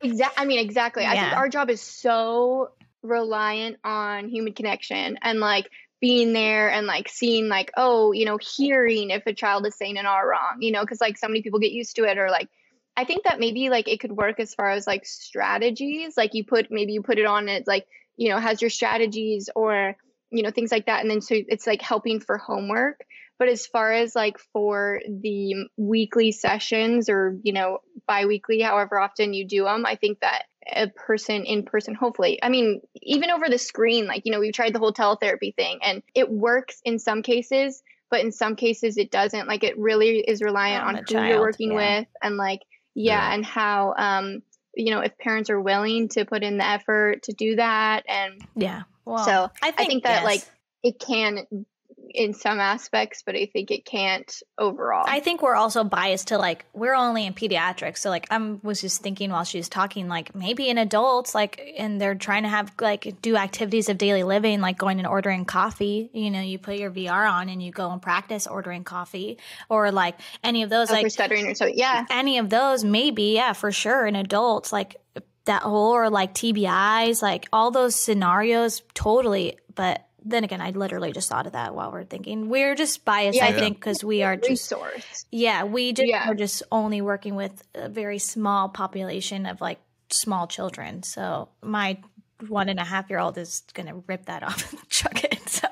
Exactly. 0.01 0.41
I 0.43 0.45
mean, 0.45 0.59
exactly. 0.59 1.05
I 1.05 1.11
think 1.19 1.33
our 1.35 1.49
job 1.49 1.69
is 1.69 1.81
so 1.81 2.71
reliant 3.01 3.77
on 3.83 4.29
human 4.29 4.53
connection 4.53 5.17
and 5.21 5.39
like 5.39 5.69
being 6.01 6.31
there 6.33 6.69
and 6.71 6.85
like 6.87 7.09
seeing 7.09 7.47
like 7.49 7.71
oh 7.77 8.11
you 8.13 8.25
know 8.25 8.37
hearing 8.37 9.09
if 9.09 9.25
a 9.25 9.33
child 9.33 9.65
is 9.65 9.75
saying 9.75 9.97
an 9.97 10.05
r 10.05 10.29
wrong 10.29 10.57
you 10.61 10.71
know 10.71 10.81
because 10.81 10.99
like 11.01 11.17
so 11.17 11.27
many 11.27 11.41
people 11.41 11.59
get 11.59 11.71
used 11.71 11.95
to 11.95 12.03
it 12.03 12.17
or 12.17 12.29
like 12.29 12.49
i 12.97 13.03
think 13.03 13.23
that 13.23 13.39
maybe 13.39 13.69
like 13.69 13.87
it 13.87 13.99
could 13.99 14.11
work 14.11 14.39
as 14.39 14.53
far 14.53 14.69
as 14.69 14.87
like 14.87 15.05
strategies 15.05 16.15
like 16.17 16.33
you 16.33 16.43
put 16.43 16.71
maybe 16.71 16.93
you 16.93 17.01
put 17.01 17.17
it 17.17 17.25
on 17.25 17.49
it's 17.49 17.67
like 17.67 17.85
you 18.17 18.29
know 18.29 18.37
has 18.37 18.61
your 18.61 18.69
strategies 18.69 19.49
or 19.55 19.95
you 20.31 20.43
know 20.43 20.51
things 20.51 20.71
like 20.71 20.85
that 20.85 21.01
and 21.01 21.09
then 21.09 21.21
so 21.21 21.35
it's 21.35 21.65
like 21.65 21.81
helping 21.81 22.19
for 22.19 22.37
homework 22.37 23.05
but 23.39 23.47
as 23.47 23.65
far 23.65 23.93
as 23.93 24.15
like 24.15 24.37
for 24.53 24.99
the 25.07 25.67
weekly 25.77 26.31
sessions 26.31 27.09
or 27.09 27.37
you 27.43 27.53
know 27.53 27.79
bi-weekly 28.07 28.61
however 28.61 28.99
often 28.99 29.33
you 29.33 29.47
do 29.47 29.63
them 29.63 29.85
i 29.85 29.95
think 29.95 30.19
that 30.19 30.43
a 30.71 30.87
person 30.87 31.45
in 31.45 31.63
person 31.63 31.95
hopefully 31.95 32.37
i 32.43 32.49
mean 32.49 32.81
even 33.01 33.31
over 33.31 33.49
the 33.49 33.57
screen 33.57 34.05
like 34.05 34.23
you 34.25 34.31
know 34.31 34.39
we've 34.39 34.53
tried 34.53 34.73
the 34.73 34.79
whole 34.79 34.93
teletherapy 34.93 35.55
thing 35.55 35.79
and 35.81 36.03
it 36.13 36.29
works 36.29 36.81
in 36.85 36.99
some 36.99 37.23
cases 37.23 37.81
but 38.11 38.21
in 38.21 38.31
some 38.31 38.55
cases 38.55 38.97
it 38.97 39.09
doesn't 39.09 39.47
like 39.47 39.63
it 39.63 39.77
really 39.79 40.19
is 40.19 40.41
reliant 40.41 40.83
On 40.83 40.95
on 40.97 41.03
who 41.07 41.27
you're 41.27 41.39
working 41.39 41.71
yeah. 41.71 41.99
with 41.99 42.07
and 42.21 42.37
like 42.37 42.61
yeah, 42.99 43.29
Yeah. 43.29 43.33
and 43.33 43.45
how 43.45 43.93
um 43.97 44.41
you 44.75 44.91
know 44.91 44.99
if 44.99 45.17
parents 45.17 45.49
are 45.49 45.59
willing 45.59 46.09
to 46.09 46.25
put 46.25 46.43
in 46.43 46.57
the 46.57 46.65
effort 46.65 47.23
to 47.23 47.33
do 47.33 47.55
that 47.55 48.03
and 48.07 48.41
yeah 48.55 48.83
well, 49.05 49.25
so 49.25 49.49
I 49.61 49.71
think, 49.71 49.79
I 49.79 49.85
think 49.85 50.03
that 50.03 50.21
yes. 50.21 50.23
like 50.23 50.43
it 50.83 50.99
can 50.99 51.65
in 52.13 52.33
some 52.33 52.59
aspects, 52.59 53.23
but 53.25 53.35
I 53.35 53.45
think 53.51 53.71
it 53.71 53.85
can't 53.85 54.31
overall. 54.57 55.05
I 55.07 55.19
think 55.19 55.41
we're 55.41 55.55
also 55.55 55.83
biased 55.83 56.29
to 56.29 56.37
like 56.37 56.65
we're 56.73 56.95
only 56.95 57.25
in 57.25 57.33
pediatrics, 57.33 57.99
so 57.99 58.09
like 58.09 58.27
I 58.31 58.37
was 58.63 58.81
just 58.81 59.01
thinking 59.01 59.29
while 59.31 59.43
she 59.43 59.57
was 59.57 59.69
talking, 59.69 60.07
like 60.07 60.35
maybe 60.35 60.69
in 60.69 60.77
adults, 60.77 61.35
like 61.35 61.73
and 61.77 61.99
they're 61.99 62.15
trying 62.15 62.43
to 62.43 62.49
have 62.49 62.71
like 62.79 63.21
do 63.21 63.35
activities 63.35 63.89
of 63.89 63.97
daily 63.97 64.23
living, 64.23 64.61
like 64.61 64.77
going 64.77 64.99
and 64.99 65.07
ordering 65.07 65.45
coffee. 65.45 66.09
You 66.13 66.31
know, 66.31 66.41
you 66.41 66.57
put 66.57 66.77
your 66.77 66.91
VR 66.91 67.31
on 67.31 67.49
and 67.49 67.61
you 67.61 67.71
go 67.71 67.91
and 67.91 68.01
practice 68.01 68.47
ordering 68.47 68.83
coffee, 68.83 69.37
or 69.69 69.91
like 69.91 70.19
any 70.43 70.63
of 70.63 70.69
those, 70.69 70.89
oh, 70.89 70.93
like 70.93 71.11
stuttering 71.11 71.47
or 71.47 71.55
so. 71.55 71.65
Yeah, 71.65 72.05
any 72.09 72.39
of 72.39 72.49
those, 72.49 72.83
maybe 72.83 73.33
yeah, 73.35 73.53
for 73.53 73.71
sure. 73.71 74.05
In 74.05 74.15
adults, 74.15 74.73
like 74.73 74.97
that 75.45 75.63
whole 75.63 75.93
or 75.93 76.09
like 76.09 76.33
TBIs, 76.33 77.21
like 77.21 77.47
all 77.51 77.71
those 77.71 77.95
scenarios, 77.95 78.83
totally. 78.93 79.57
But 79.73 80.05
then 80.23 80.43
again, 80.43 80.61
I 80.61 80.71
literally 80.71 81.11
just 81.11 81.29
thought 81.29 81.45
of 81.47 81.53
that 81.53 81.73
while 81.75 81.91
we're 81.91 82.03
thinking. 82.03 82.49
We're 82.49 82.75
just 82.75 83.05
biased, 83.05 83.37
Yeah, 83.37 83.45
I 83.45 83.49
I 83.49 83.53
think, 83.53 83.77
because 83.79 84.03
we 84.03 84.23
are 84.23 84.35
just 84.35 84.49
resource. 84.71 85.25
yeah, 85.31 85.63
we 85.63 85.93
just 85.93 86.07
Yeah. 86.09 86.29
are 86.29 86.35
just 86.35 86.63
only 86.71 87.01
working 87.01 87.35
with 87.35 87.63
a 87.75 87.89
very 87.89 88.19
small 88.19 88.69
population 88.69 89.45
of 89.45 89.61
like 89.61 89.79
small 90.11 90.47
children. 90.47 91.03
So 91.03 91.49
my 91.61 91.99
one 92.47 92.69
and 92.69 92.79
a 92.79 92.83
half 92.85 93.09
year 93.09 93.19
old 93.19 93.37
is 93.37 93.63
gonna 93.73 93.95
rip 94.07 94.25
that 94.25 94.43
off 94.43 94.71
and 94.71 94.89
chuck 94.89 95.23
it. 95.23 95.49
So 95.49 95.67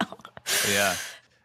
yeah 0.70 0.96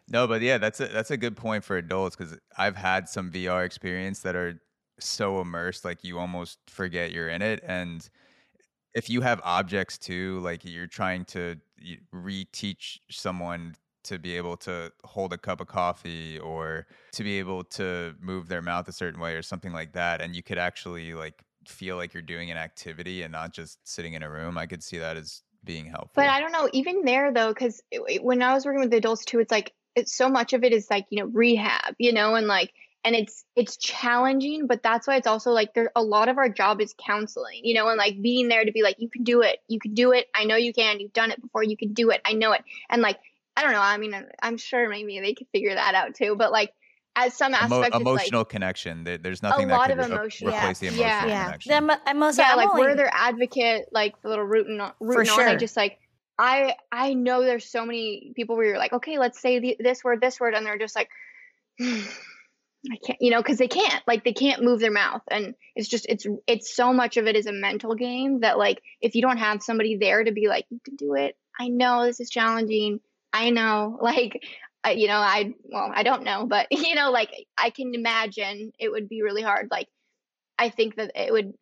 no 0.09 0.27
but 0.27 0.41
yeah 0.41 0.57
that's 0.57 0.79
a 0.81 0.87
that's 0.87 1.11
a 1.11 1.17
good 1.17 1.35
point 1.37 1.63
for 1.63 1.77
adults 1.77 2.15
because 2.15 2.37
i've 2.57 2.75
had 2.75 3.07
some 3.07 3.31
vr 3.31 3.65
experience 3.65 4.19
that 4.19 4.35
are 4.35 4.61
so 4.99 5.39
immersed 5.39 5.85
like 5.85 6.03
you 6.03 6.19
almost 6.19 6.57
forget 6.67 7.11
you're 7.11 7.29
in 7.29 7.41
it 7.41 7.63
and 7.65 8.09
if 8.93 9.09
you 9.09 9.21
have 9.21 9.39
objects 9.43 9.97
too 9.97 10.39
like 10.41 10.63
you're 10.65 10.87
trying 10.87 11.23
to 11.25 11.55
y- 11.55 11.61
reteach 12.13 12.99
someone 13.09 13.75
to 14.03 14.19
be 14.19 14.35
able 14.35 14.57
to 14.57 14.91
hold 15.05 15.31
a 15.31 15.37
cup 15.37 15.61
of 15.61 15.67
coffee 15.67 16.37
or 16.39 16.85
to 17.13 17.23
be 17.23 17.39
able 17.39 17.63
to 17.63 18.13
move 18.19 18.49
their 18.49 18.61
mouth 18.61 18.87
a 18.87 18.91
certain 18.91 19.19
way 19.19 19.35
or 19.35 19.41
something 19.41 19.71
like 19.71 19.93
that 19.93 20.21
and 20.21 20.35
you 20.35 20.43
could 20.43 20.57
actually 20.57 21.13
like 21.13 21.41
feel 21.65 21.95
like 21.95 22.13
you're 22.13 22.21
doing 22.21 22.51
an 22.51 22.57
activity 22.57 23.21
and 23.21 23.31
not 23.31 23.53
just 23.53 23.77
sitting 23.87 24.13
in 24.13 24.21
a 24.21 24.29
room 24.29 24.57
i 24.57 24.65
could 24.65 24.83
see 24.83 24.97
that 24.97 25.15
as 25.15 25.41
being 25.63 25.85
helpful. 25.85 26.11
But 26.15 26.27
I 26.27 26.39
don't 26.39 26.51
know, 26.51 26.69
even 26.73 27.03
there 27.03 27.31
though, 27.31 27.49
because 27.49 27.81
when 28.21 28.41
I 28.41 28.53
was 28.53 28.65
working 28.65 28.81
with 28.81 28.93
adults 28.93 29.25
too, 29.25 29.39
it's 29.39 29.51
like 29.51 29.73
it's 29.95 30.15
so 30.15 30.29
much 30.29 30.53
of 30.53 30.63
it 30.63 30.73
is 30.73 30.87
like 30.89 31.05
you 31.09 31.21
know 31.21 31.29
rehab, 31.31 31.95
you 31.97 32.13
know, 32.13 32.35
and 32.35 32.47
like 32.47 32.71
and 33.03 33.15
it's 33.15 33.43
it's 33.55 33.77
challenging, 33.77 34.67
but 34.67 34.81
that's 34.83 35.07
why 35.07 35.15
it's 35.17 35.27
also 35.27 35.51
like 35.51 35.73
there 35.73 35.91
a 35.95 36.01
lot 36.03 36.29
of 36.29 36.37
our 36.37 36.49
job 36.49 36.81
is 36.81 36.93
counseling, 37.05 37.61
you 37.63 37.73
know, 37.73 37.87
and 37.89 37.97
like 37.97 38.21
being 38.21 38.47
there 38.47 38.63
to 38.63 38.71
be 38.71 38.81
like 38.81 38.95
you 38.99 39.09
can 39.09 39.23
do 39.23 39.41
it, 39.41 39.59
you 39.67 39.79
can 39.79 39.93
do 39.93 40.11
it, 40.11 40.27
I 40.35 40.45
know 40.45 40.55
you 40.55 40.73
can, 40.73 40.99
you've 40.99 41.13
done 41.13 41.31
it 41.31 41.41
before, 41.41 41.63
you 41.63 41.77
can 41.77 41.93
do 41.93 42.11
it, 42.11 42.21
I 42.25 42.33
know 42.33 42.51
it, 42.53 42.63
and 42.89 43.01
like 43.01 43.19
I 43.55 43.63
don't 43.63 43.73
know, 43.73 43.81
I 43.81 43.97
mean, 43.97 44.15
I'm 44.41 44.57
sure 44.57 44.89
maybe 44.89 45.19
they 45.19 45.33
could 45.33 45.47
figure 45.51 45.75
that 45.75 45.93
out 45.95 46.15
too, 46.15 46.35
but 46.35 46.51
like 46.51 46.73
as 47.15 47.35
some 47.35 47.53
Emo- 47.53 47.57
aspects, 47.57 47.85
it's 47.85 47.93
like 47.93 48.01
emotional 48.01 48.45
connection. 48.45 49.03
There, 49.03 49.17
there's 49.19 49.43
nothing 49.43 49.67
that 49.67 49.77
lot 49.77 49.89
could 49.89 49.99
of 49.99 50.07
re- 50.09 50.11
uh, 50.15 50.17
emotion- 50.17 50.47
replace 50.47 50.81
yeah, 50.81 50.89
the 50.89 50.95
yeah. 50.95 51.03
emotional 51.03 51.29
yeah, 51.29 51.43
connection. 51.45 51.69
Them- 51.69 51.89
uh, 51.91 51.97
I 52.07 52.13
must. 52.13 52.39
yeah, 52.39 52.49
I'm 52.51 52.57
like 52.57 52.69
only- 52.69 52.81
we're 52.81 52.95
their 52.95 53.11
advocate, 53.13 53.89
like 53.91 54.19
the 54.21 54.29
little 54.29 54.45
rooting 54.45 54.79
on, 54.79 54.93
rooting 54.99 55.29
on. 55.29 55.35
sure. 55.35 55.47
I 55.47 55.55
just 55.55 55.77
like 55.77 55.99
I 56.39 56.75
I 56.91 57.13
know 57.13 57.43
there's 57.43 57.65
so 57.69 57.85
many 57.85 58.33
people 58.35 58.55
where 58.55 58.65
you're 58.65 58.77
like, 58.79 58.93
okay, 58.93 59.19
let's 59.19 59.39
say 59.39 59.59
the, 59.59 59.77
this 59.79 60.03
word, 60.03 60.21
this 60.21 60.39
word, 60.39 60.55
and 60.55 60.65
they're 60.65 60.79
just 60.79 60.95
like, 60.95 61.09
hmm. 61.79 62.01
I 62.91 62.97
can't, 62.97 63.21
you 63.21 63.31
know, 63.31 63.41
because 63.41 63.57
they 63.57 63.67
can't, 63.67 64.03
like 64.07 64.23
they 64.23 64.33
can't 64.33 64.63
move 64.63 64.79
their 64.79 64.91
mouth, 64.91 65.21
and 65.29 65.55
it's 65.75 65.87
just 65.87 66.05
it's 66.09 66.25
it's 66.47 66.75
so 66.75 66.91
much 66.91 67.17
of 67.17 67.27
it 67.27 67.35
is 67.35 67.45
a 67.45 67.53
mental 67.53 67.95
game 67.95 68.41
that 68.41 68.57
like 68.57 68.81
if 69.01 69.15
you 69.15 69.21
don't 69.21 69.37
have 69.37 69.63
somebody 69.63 69.97
there 69.97 70.23
to 70.23 70.31
be 70.31 70.47
like, 70.47 70.65
you 70.69 70.79
can 70.83 70.95
do 70.95 71.13
it. 71.15 71.37
I 71.57 71.69
know 71.69 72.05
this 72.05 72.19
is 72.19 72.29
challenging. 72.29 72.99
I 73.31 73.49
know, 73.49 73.99
like. 74.01 74.43
I, 74.85 74.91
you 74.91 75.07
know, 75.07 75.15
I 75.15 75.53
well, 75.63 75.89
I 75.95 76.03
don't 76.03 76.25
know, 76.25 76.45
but 76.45 76.67
you 76.71 76.93
know, 76.93 77.09
like 77.09 77.29
I 77.57 77.69
can 77.69 77.95
imagine 77.95 78.73
it 78.77 78.91
would 78.91 79.07
be 79.07 79.21
really 79.21 79.41
hard. 79.41 79.69
Like, 79.71 79.87
I 80.59 80.67
think 80.67 80.95
that 80.97 81.11
it 81.15 81.31
would 81.31 81.53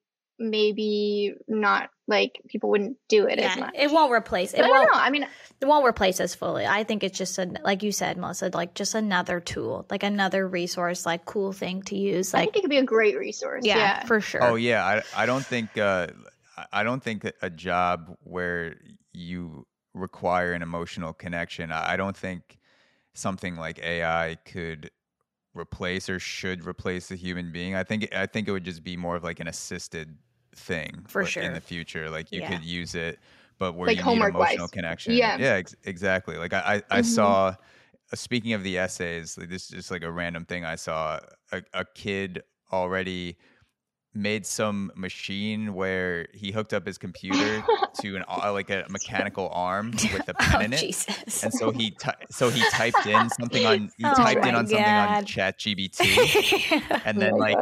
maybe 0.41 1.33
not 1.47 1.89
like 2.07 2.41
people 2.47 2.69
wouldn't 2.69 2.97
do 3.07 3.25
it 3.27 3.39
as 3.39 3.57
much. 3.57 3.73
it 3.75 3.89
won't 3.91 4.11
replace. 4.11 4.53
It 4.53 4.57
But 4.57 4.65
I 4.65 4.67
don't 4.67 4.77
won't. 4.79 4.91
know. 4.93 4.99
I 4.99 5.09
mean, 5.11 5.27
It 5.61 5.65
won't 5.65 5.85
replace 5.87 6.19
us 6.19 6.35
fully. 6.35 6.65
I 6.65 6.83
think 6.83 7.03
it's 7.03 7.17
just 7.17 7.37
a, 7.37 7.45
like 7.63 7.83
you 7.83 7.91
said, 7.91 8.17
Melissa, 8.17 8.49
like 8.53 8.73
just 8.73 8.95
another 8.95 9.39
tool, 9.39 9.85
like 9.89 10.03
another 10.03 10.47
resource, 10.47 11.05
like 11.05 11.25
cool 11.25 11.53
thing 11.53 11.83
to 11.83 11.95
use. 11.95 12.33
I 12.33 12.39
Like 12.39 12.47
think 12.47 12.57
it 12.57 12.61
could 12.61 12.69
be 12.69 12.77
a 12.79 12.83
great 12.83 13.17
resource. 13.17 13.63
yeah, 13.65 13.77
Yeah. 13.77 14.05
for 14.05 14.19
sure. 14.19 14.43
Oh 14.43 14.55
yeah, 14.55 14.83
I 14.83 15.23
I 15.23 15.25
don't 15.25 15.45
think 15.45 15.77
uh, 15.77 16.07
I- 16.57 16.65
I 16.81 16.83
don't 16.83 17.01
think 17.01 17.31
a 17.41 17.49
job 17.49 18.17
where 18.23 18.75
you 19.13 19.65
require 19.93 20.53
an 20.53 20.61
emotional 20.61 21.13
connection. 21.13 21.71
I 21.71 21.93
I 21.93 21.95
don't 21.97 22.17
think 22.17 22.57
something 23.13 23.55
like 23.55 23.79
AI 23.79 24.37
could 24.45 24.89
replace 25.53 26.09
or 26.09 26.17
should 26.19 26.65
replace 26.65 27.07
the 27.09 27.15
human 27.15 27.51
being. 27.51 27.75
I 27.75 27.83
think 27.83 28.13
I 28.15 28.25
think 28.25 28.47
it 28.47 28.51
would 28.51 28.63
just 28.63 28.83
be 28.83 28.97
more 28.97 29.15
of 29.15 29.23
like 29.23 29.39
an 29.39 29.47
assisted 29.47 30.17
thing 30.55 31.05
For 31.07 31.25
sure. 31.25 31.43
in 31.43 31.53
the 31.53 31.61
future. 31.61 32.09
Like 32.09 32.31
you 32.31 32.41
Yeah. 32.41 32.49
could 32.49 32.63
use 32.63 32.95
it, 32.95 33.19
but 33.59 33.73
where 33.75 33.87
Like 33.87 33.97
you 33.97 34.03
need 34.05 34.23
emotional 34.23 34.67
connection. 34.67 35.13
Yeah. 35.13 35.37
yeah, 35.39 35.53
ex- 35.53 35.75
exactly. 35.85 36.37
Like 36.37 36.53
I 36.53 36.83
I, 36.89 36.97
I 36.99 37.01
Mhm. 37.01 37.05
saw. 37.05 37.47
uh, 37.47 37.55
Speaking 38.15 38.53
of 38.53 38.63
the 38.63 38.77
essays, 38.77 39.37
like, 39.37 39.49
this 39.49 39.63
is 39.65 39.69
just 39.69 39.91
like 39.91 40.03
a 40.03 40.11
random 40.11 40.45
thing 40.45 40.65
I 40.65 40.75
saw. 40.75 41.19
A, 41.53 41.63
a 41.73 41.85
kid 41.95 42.43
already 42.73 43.37
made 44.13 44.45
some 44.45 44.91
machine 44.95 45.73
where 45.73 46.27
he 46.33 46.51
hooked 46.51 46.73
up 46.73 46.85
his 46.85 46.97
computer 46.97 47.63
to 48.01 48.17
an 48.17 48.23
like 48.53 48.69
a 48.69 48.85
mechanical 48.89 49.49
arm 49.53 49.91
with 49.91 50.27
a 50.27 50.33
pen 50.33 50.55
oh 50.55 50.59
in 50.65 50.73
it. 50.73 50.79
Jesus. 50.79 51.43
And 51.43 51.53
so 51.53 51.71
he 51.71 51.91
ty- 51.91 52.15
so 52.29 52.49
he 52.49 52.61
typed 52.71 53.05
in 53.05 53.29
something 53.29 53.65
on 53.65 53.89
he 53.97 54.03
Oh 54.05 54.13
typed 54.13 54.45
in 54.45 54.53
my 54.53 54.59
on 54.59 54.67
something 54.67 54.85
on 54.85 55.07
God. 55.07 55.25
Chat 55.27 55.59
GPT 55.59 56.01
and 57.05 57.17
oh, 57.17 57.21
then 57.21 57.33
Oh 57.35 57.37
like 57.37 57.57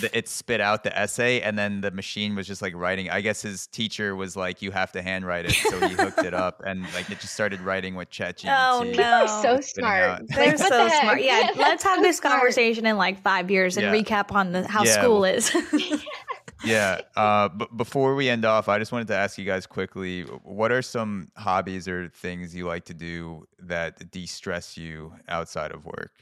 the, 0.00 0.10
it 0.14 0.28
spit 0.28 0.60
out 0.62 0.84
the 0.84 0.98
essay 0.98 1.42
and 1.42 1.58
then 1.58 1.82
the 1.82 1.90
machine 1.90 2.34
was 2.34 2.46
just 2.46 2.62
like 2.62 2.74
writing 2.74 3.10
i 3.10 3.20
guess 3.20 3.42
his 3.42 3.66
teacher 3.66 4.16
was 4.16 4.36
like 4.36 4.62
you 4.62 4.70
have 4.70 4.92
to 4.92 5.02
handwrite 5.02 5.44
it 5.46 5.52
so 5.52 5.86
he 5.86 5.94
hooked 5.94 6.24
it 6.24 6.32
up 6.34 6.62
and 6.64 6.82
like 6.94 7.10
it 7.10 7.20
just 7.20 7.34
started 7.34 7.60
writing 7.60 7.94
with 7.94 8.08
chat 8.10 8.38
gpt 8.38 8.48
Oh, 8.56 8.80
People 8.82 9.04
no. 9.04 9.24
are 9.24 9.42
so 9.42 9.60
smart. 9.60 10.22
They're 10.28 10.50
what 10.52 10.58
so 10.58 10.68
the 10.68 11.00
smart. 11.00 11.22
Yeah, 11.22 11.42
That's 11.46 11.58
let's 11.58 11.82
have 11.84 11.96
so 11.96 12.02
this 12.02 12.16
smart. 12.18 12.34
conversation 12.34 12.86
in 12.86 12.96
like 12.96 13.20
five 13.22 13.50
years 13.50 13.76
and 13.76 13.84
Yeah. 13.86 13.92
recap 14.02 14.32
on 14.34 14.52
the, 14.52 14.66
how 14.66 14.84
Yeah, 14.84 14.92
school 15.00 15.20
well- 15.20 15.24
is. 15.34 15.50
yeah 16.64 17.00
uh 17.16 17.48
but 17.48 17.74
before 17.76 18.14
we 18.14 18.28
end 18.28 18.44
off 18.44 18.68
i 18.68 18.78
just 18.78 18.92
wanted 18.92 19.08
to 19.08 19.14
ask 19.14 19.38
you 19.38 19.44
guys 19.46 19.66
quickly 19.66 20.22
what 20.42 20.70
are 20.70 20.82
some 20.82 21.28
hobbies 21.36 21.88
or 21.88 22.08
things 22.08 22.54
you 22.54 22.66
like 22.66 22.84
to 22.84 22.94
do 22.94 23.46
that 23.58 24.10
de-stress 24.10 24.76
you 24.76 25.14
outside 25.28 25.72
of 25.72 25.84
work? 25.84 26.12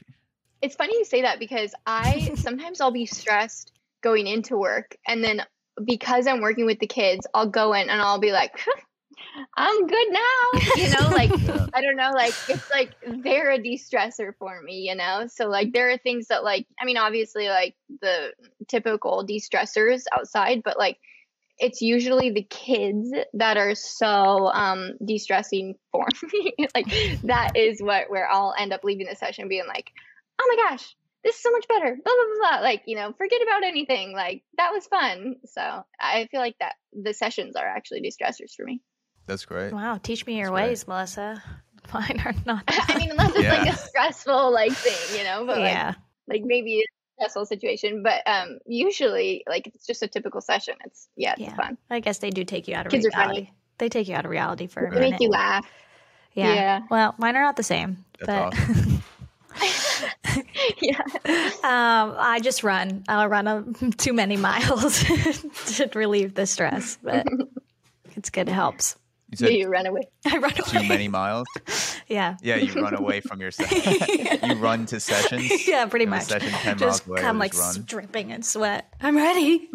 It's 0.61 0.75
funny 0.75 0.95
you 0.97 1.05
say 1.05 1.21
that 1.21 1.39
because 1.39 1.73
I 1.85 2.31
sometimes 2.35 2.81
I'll 2.81 2.91
be 2.91 3.05
stressed 3.05 3.71
going 4.01 4.27
into 4.27 4.57
work, 4.57 4.95
and 5.07 5.23
then 5.23 5.43
because 5.85 6.27
I'm 6.27 6.41
working 6.41 6.65
with 6.65 6.79
the 6.79 6.87
kids, 6.87 7.25
I'll 7.33 7.49
go 7.49 7.73
in 7.73 7.89
and 7.89 8.01
I'll 8.01 8.19
be 8.19 8.31
like, 8.31 8.59
I'm 9.55 9.87
good 9.87 10.07
now. 10.11 10.59
You 10.75 10.89
know, 10.89 11.09
like 11.15 11.31
Yeah. 11.49 11.65
I 11.73 11.81
don't 11.81 11.95
know, 11.95 12.11
like 12.13 12.33
it's 12.47 12.69
like 12.71 12.91
they're 13.23 13.51
a 13.51 13.57
de-stressor 13.61 14.33
for 14.37 14.61
me, 14.61 14.87
you 14.89 14.95
know. 14.95 15.27
So 15.27 15.47
like 15.47 15.73
there 15.73 15.89
are 15.91 15.97
things 15.97 16.27
that 16.27 16.43
like 16.43 16.67
I 16.79 16.85
mean, 16.85 16.97
obviously 16.97 17.47
like 17.47 17.75
the 18.01 18.33
typical 18.67 19.23
de-stressors 19.23 20.03
outside, 20.11 20.61
but 20.63 20.77
like 20.77 20.97
it's 21.57 21.81
usually 21.81 22.31
the 22.31 22.43
kids 22.43 23.11
that 23.33 23.57
are 23.57 23.75
so 23.75 24.47
um 24.53 24.93
de-stressing 25.05 25.75
for 25.91 26.07
me. 26.33 26.53
like 26.75 26.87
that 27.23 27.55
is 27.55 27.81
what 27.81 28.09
where 28.09 28.29
I'll 28.29 28.53
end 28.57 28.73
up 28.73 28.83
leaving 28.83 29.07
the 29.07 29.15
session 29.15 29.47
being 29.47 29.67
like, 29.67 29.91
oh 30.41 30.55
my 30.55 30.69
gosh, 30.69 30.95
this 31.23 31.35
is 31.35 31.41
so 31.41 31.51
much 31.51 31.67
better. 31.67 31.95
Blah 32.03 32.13
blah 32.13 32.25
blah. 32.39 32.57
blah. 32.57 32.61
Like 32.61 32.83
you 32.85 32.95
know, 32.95 33.13
forget 33.17 33.41
about 33.41 33.63
anything. 33.63 34.13
Like 34.13 34.43
that 34.57 34.71
was 34.71 34.87
fun. 34.87 35.35
So 35.45 35.61
I 35.99 36.27
feel 36.31 36.39
like 36.41 36.55
that 36.59 36.75
the 36.93 37.13
sessions 37.13 37.55
are 37.55 37.67
actually 37.67 38.01
de-stressors 38.01 38.53
for 38.55 38.63
me. 38.63 38.81
That's 39.29 39.45
great 39.45 39.71
wow, 39.71 39.97
teach 40.01 40.25
me 40.25 40.35
your 40.37 40.47
That's 40.47 40.53
right. 40.53 40.69
ways, 40.69 40.87
Melissa. 40.87 41.41
Mine 41.93 42.21
are 42.25 42.33
not. 42.45 42.63
I 42.67 42.97
mean, 42.97 43.11
unless 43.11 43.31
it's 43.35 43.47
like 43.47 43.73
a 43.73 43.77
stressful 43.77 44.51
like 44.51 44.73
thing, 44.73 45.17
you 45.17 45.23
know, 45.23 45.45
but 45.45 45.59
yeah, 45.59 45.93
like 46.27 46.43
maybe 46.43 46.75
it's 46.79 46.91
a 46.91 47.21
stressful 47.21 47.45
situation. 47.47 48.03
But 48.03 48.21
um, 48.27 48.59
usually 48.67 49.43
like 49.47 49.65
it's 49.67 49.87
just 49.87 50.03
a 50.03 50.07
typical 50.07 50.41
session, 50.41 50.75
it's 50.85 51.07
yeah, 51.15 51.31
it's 51.31 51.41
Yeah. 51.41 51.55
fun. 51.55 51.77
I 51.89 51.99
guess 52.01 52.19
they 52.19 52.29
do 52.29 52.43
take 52.43 52.67
you 52.67 52.75
out 52.75 52.85
of 52.85 52.91
Kids 52.91 53.05
are 53.07 53.11
funny. 53.11 53.27
reality. 53.31 53.51
They 53.79 53.89
take 53.89 54.07
you 54.07 54.13
out 54.15 54.25
of 54.25 54.31
reality 54.31 54.67
for 54.67 54.81
a 54.85 54.89
They 54.91 54.95
minute. 54.99 55.11
make 55.11 55.19
you 55.21 55.29
laugh. 55.29 55.65
yeah. 56.33 56.53
yeah. 56.53 56.81
Well, 56.91 57.15
mine 57.17 57.35
are 57.37 57.41
not 57.43 57.55
the 57.55 57.63
same. 57.63 58.03
That's 58.19 58.55
but 58.55 58.69
yeah. 60.81 60.99
um, 61.63 62.15
I 62.19 62.39
just 62.43 62.63
run. 62.63 63.03
I'll 63.07 63.27
run 63.27 63.47
a, 63.47 63.63
too 63.97 64.13
many 64.13 64.37
miles 64.37 65.03
to 65.77 65.89
relieve 65.95 66.35
the 66.35 66.45
stress, 66.45 66.97
but 67.01 67.25
it's 68.15 68.29
good. 68.29 68.47
It 68.47 68.51
helps. 68.53 68.95
You 69.31 69.37
Do 69.37 69.45
said 69.45 69.53
you 69.53 69.67
run 69.69 69.85
away? 69.85 70.01
I 70.25 70.37
run 70.37 70.51
too 70.53 70.83
many 70.87 71.07
miles 71.07 71.47
Yeah. 72.07 72.37
yeah 72.41 72.55
you 72.55 72.73
run 72.81 72.95
away 72.95 73.21
from 73.21 73.39
your 73.39 73.51
session 73.51 74.39
you 74.49 74.55
run 74.55 74.85
to 74.87 74.99
sessions 74.99 75.67
Yeah, 75.67 75.85
pretty 75.85 76.05
and 76.05 76.13
the 76.13 76.17
much. 76.17 76.25
session 76.25 76.49
10 76.51 76.77
Just 76.79 77.07
miles 77.07 77.07
away 77.07 77.21
come 77.21 77.37
or 77.37 77.39
like 77.39 77.51
just 77.51 77.77
run 77.77 77.85
dripping 77.85 78.29
in 78.31 78.41
sweat. 78.41 78.91
I'm 79.01 79.15
ready. 79.15 79.69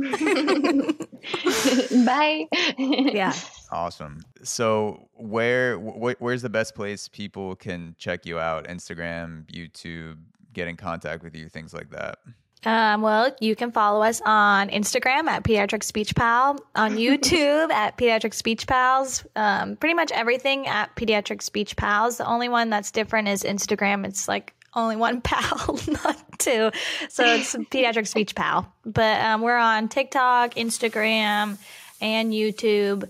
Bye. 2.04 2.48
Yeah. 2.78 3.32
Awesome. 3.70 4.22
So, 4.42 5.08
where 5.14 5.76
wh- 5.78 6.20
where's 6.20 6.42
the 6.42 6.50
best 6.50 6.74
place 6.74 7.08
people 7.08 7.56
can 7.56 7.94
check 7.98 8.26
you 8.26 8.38
out? 8.38 8.66
Instagram, 8.68 9.46
YouTube, 9.52 10.18
get 10.52 10.68
in 10.68 10.76
contact 10.76 11.22
with 11.22 11.34
you, 11.34 11.48
things 11.48 11.72
like 11.74 11.90
that. 11.90 12.18
Um, 12.64 13.02
well, 13.02 13.34
you 13.40 13.54
can 13.54 13.72
follow 13.72 14.02
us 14.02 14.22
on 14.24 14.70
Instagram 14.70 15.26
at 15.26 15.44
Pediatric 15.44 15.82
Speech 15.82 16.14
Pal, 16.14 16.58
on 16.74 16.92
YouTube 16.96 17.70
at 17.70 17.96
Pediatric 17.98 18.34
Speech 18.34 18.66
Pals, 18.66 19.24
um, 19.36 19.76
pretty 19.76 19.94
much 19.94 20.10
everything 20.12 20.66
at 20.66 20.94
Pediatric 20.96 21.42
Speech 21.42 21.76
Pals. 21.76 22.18
The 22.18 22.26
only 22.26 22.48
one 22.48 22.70
that's 22.70 22.90
different 22.90 23.28
is 23.28 23.42
Instagram. 23.42 24.06
It's 24.06 24.28
like 24.28 24.54
only 24.74 24.96
one 24.96 25.20
pal, 25.22 25.78
not 25.88 26.38
two. 26.38 26.70
So 27.08 27.24
it's 27.24 27.54
Pediatric 27.70 28.06
Speech 28.06 28.34
Pal. 28.34 28.72
But 28.84 29.20
um, 29.20 29.42
we're 29.42 29.56
on 29.56 29.88
TikTok, 29.88 30.54
Instagram, 30.54 31.58
and 32.00 32.32
YouTube 32.32 33.08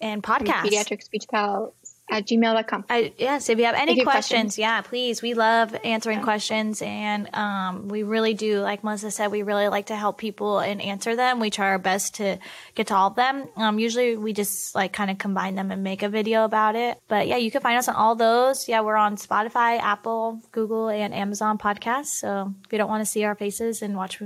and 0.00 0.22
podcasts. 0.22 0.66
Pediatric 0.66 1.02
Speech 1.02 1.26
Pal 1.30 1.74
at 2.10 2.26
gmail.com. 2.26 2.84
I, 2.90 3.12
yes, 3.16 3.48
if 3.48 3.58
you 3.58 3.64
have 3.64 3.74
any 3.74 3.96
you 3.96 4.02
questions, 4.04 4.56
questions. 4.56 4.58
yeah, 4.58 4.80
please. 4.82 5.22
We 5.22 5.34
love 5.34 5.74
answering 5.84 6.22
questions, 6.22 6.82
and 6.82 7.32
um, 7.34 7.88
we 7.88 8.02
really 8.02 8.34
do. 8.34 8.60
Like 8.60 8.82
Melissa 8.82 9.10
said, 9.10 9.30
we 9.30 9.42
really 9.42 9.68
like 9.68 9.86
to 9.86 9.96
help 9.96 10.18
people 10.18 10.58
and 10.58 10.82
answer 10.82 11.16
them. 11.16 11.40
We 11.40 11.50
try 11.50 11.68
our 11.68 11.78
best 11.78 12.16
to 12.16 12.38
get 12.74 12.88
to 12.88 12.94
all 12.96 13.08
of 13.08 13.16
them. 13.16 13.48
Um, 13.56 13.78
usually, 13.78 14.16
we 14.16 14.32
just 14.32 14.74
like 14.74 14.92
kind 14.92 15.10
of 15.10 15.18
combine 15.18 15.54
them 15.54 15.70
and 15.70 15.82
make 15.82 16.02
a 16.02 16.08
video 16.08 16.44
about 16.44 16.74
it. 16.76 16.98
But 17.08 17.28
yeah, 17.28 17.36
you 17.36 17.50
can 17.50 17.60
find 17.60 17.78
us 17.78 17.88
on 17.88 17.94
all 17.94 18.16
those. 18.16 18.68
Yeah, 18.68 18.80
we're 18.80 18.96
on 18.96 19.16
Spotify, 19.16 19.78
Apple, 19.78 20.40
Google, 20.52 20.88
and 20.88 21.14
Amazon 21.14 21.58
podcasts. 21.58 22.06
So 22.06 22.52
if 22.66 22.72
you 22.72 22.78
don't 22.78 22.88
want 22.90 23.02
to 23.02 23.10
see 23.10 23.24
our 23.24 23.34
faces 23.34 23.82
and 23.82 23.96
watch 23.96 24.20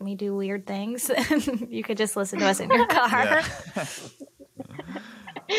me 0.00 0.14
do 0.14 0.34
weird 0.34 0.66
things, 0.66 1.10
you 1.68 1.82
could 1.82 1.98
just 1.98 2.16
listen 2.16 2.38
to 2.40 2.46
us 2.46 2.60
in 2.60 2.70
your 2.70 2.86
car. 2.88 3.42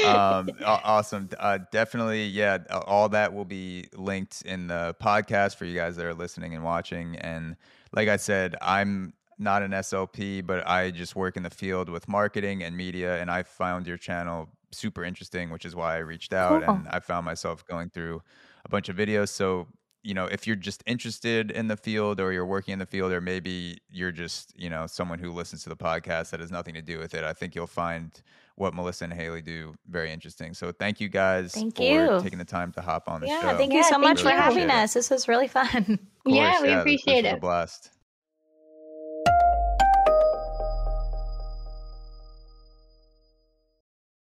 Um, 0.05 0.49
awesome. 0.65 1.29
Uh, 1.37 1.59
definitely, 1.71 2.25
yeah. 2.25 2.59
All 2.69 3.09
that 3.09 3.33
will 3.33 3.45
be 3.45 3.87
linked 3.95 4.41
in 4.43 4.67
the 4.67 4.95
podcast 5.01 5.55
for 5.55 5.65
you 5.65 5.75
guys 5.75 5.95
that 5.97 6.05
are 6.05 6.13
listening 6.13 6.55
and 6.55 6.63
watching. 6.63 7.15
And 7.17 7.55
like 7.93 8.07
I 8.07 8.17
said, 8.17 8.55
I'm 8.61 9.13
not 9.37 9.63
an 9.63 9.71
SLP, 9.71 10.45
but 10.45 10.67
I 10.67 10.91
just 10.91 11.15
work 11.15 11.37
in 11.37 11.43
the 11.43 11.49
field 11.49 11.89
with 11.89 12.07
marketing 12.07 12.63
and 12.63 12.75
media. 12.75 13.19
And 13.21 13.29
I 13.29 13.43
found 13.43 13.87
your 13.87 13.97
channel 13.97 14.49
super 14.71 15.03
interesting, 15.03 15.49
which 15.49 15.65
is 15.65 15.75
why 15.75 15.95
I 15.95 15.99
reached 15.99 16.33
out. 16.33 16.63
Cool. 16.63 16.75
And 16.75 16.87
I 16.89 16.99
found 16.99 17.25
myself 17.25 17.65
going 17.65 17.89
through 17.89 18.21
a 18.65 18.69
bunch 18.69 18.89
of 18.89 18.95
videos. 18.95 19.29
So 19.29 19.67
you 20.07 20.13
know, 20.13 20.25
if 20.25 20.47
you're 20.47 20.55
just 20.55 20.81
interested 20.85 21.51
in 21.51 21.67
the 21.67 21.75
field 21.75 22.21
or 22.21 22.31
you're 22.31 22.45
working 22.45 22.71
in 22.71 22.79
the 22.79 22.85
field, 22.85 23.11
or 23.11 23.19
maybe 23.19 23.77
you're 23.89 24.13
just, 24.13 24.57
you 24.57 24.69
know, 24.69 24.87
someone 24.87 25.19
who 25.19 25.33
listens 25.33 25.63
to 25.63 25.69
the 25.69 25.75
podcast 25.75 26.29
that 26.29 26.39
has 26.39 26.49
nothing 26.49 26.73
to 26.75 26.81
do 26.81 26.97
with 26.97 27.13
it, 27.13 27.25
I 27.25 27.33
think 27.33 27.55
you'll 27.55 27.67
find 27.67 28.09
what 28.57 28.73
Melissa 28.73 29.05
and 29.05 29.13
Haley 29.13 29.41
do 29.41 29.73
very 29.89 30.11
interesting. 30.11 30.53
So 30.53 30.71
thank 30.71 30.99
you 30.99 31.09
guys 31.09 31.53
Thank 31.53 31.77
for 31.77 31.83
you. 31.83 32.19
taking 32.21 32.39
the 32.39 32.45
time 32.45 32.71
to 32.73 32.81
hop 32.81 33.07
on 33.07 33.21
the 33.21 33.27
yeah, 33.27 33.41
show. 33.51 33.57
thank 33.57 33.71
you 33.71 33.83
so 33.83 33.91
thank 33.91 34.01
much 34.03 34.21
for 34.23 34.29
having 34.29 34.63
it. 34.63 34.71
us. 34.71 34.93
This 34.95 35.09
was 35.09 35.27
really 35.27 35.47
fun. 35.47 35.99
Of 36.25 36.33
Yeah, 36.33 36.61
we 36.61 36.67
this- 36.69 36.77
appreciate 36.79 37.21
this 37.21 37.31
was 37.31 37.33
it. 37.33 37.37
A 37.37 37.39
blast. 37.39 37.91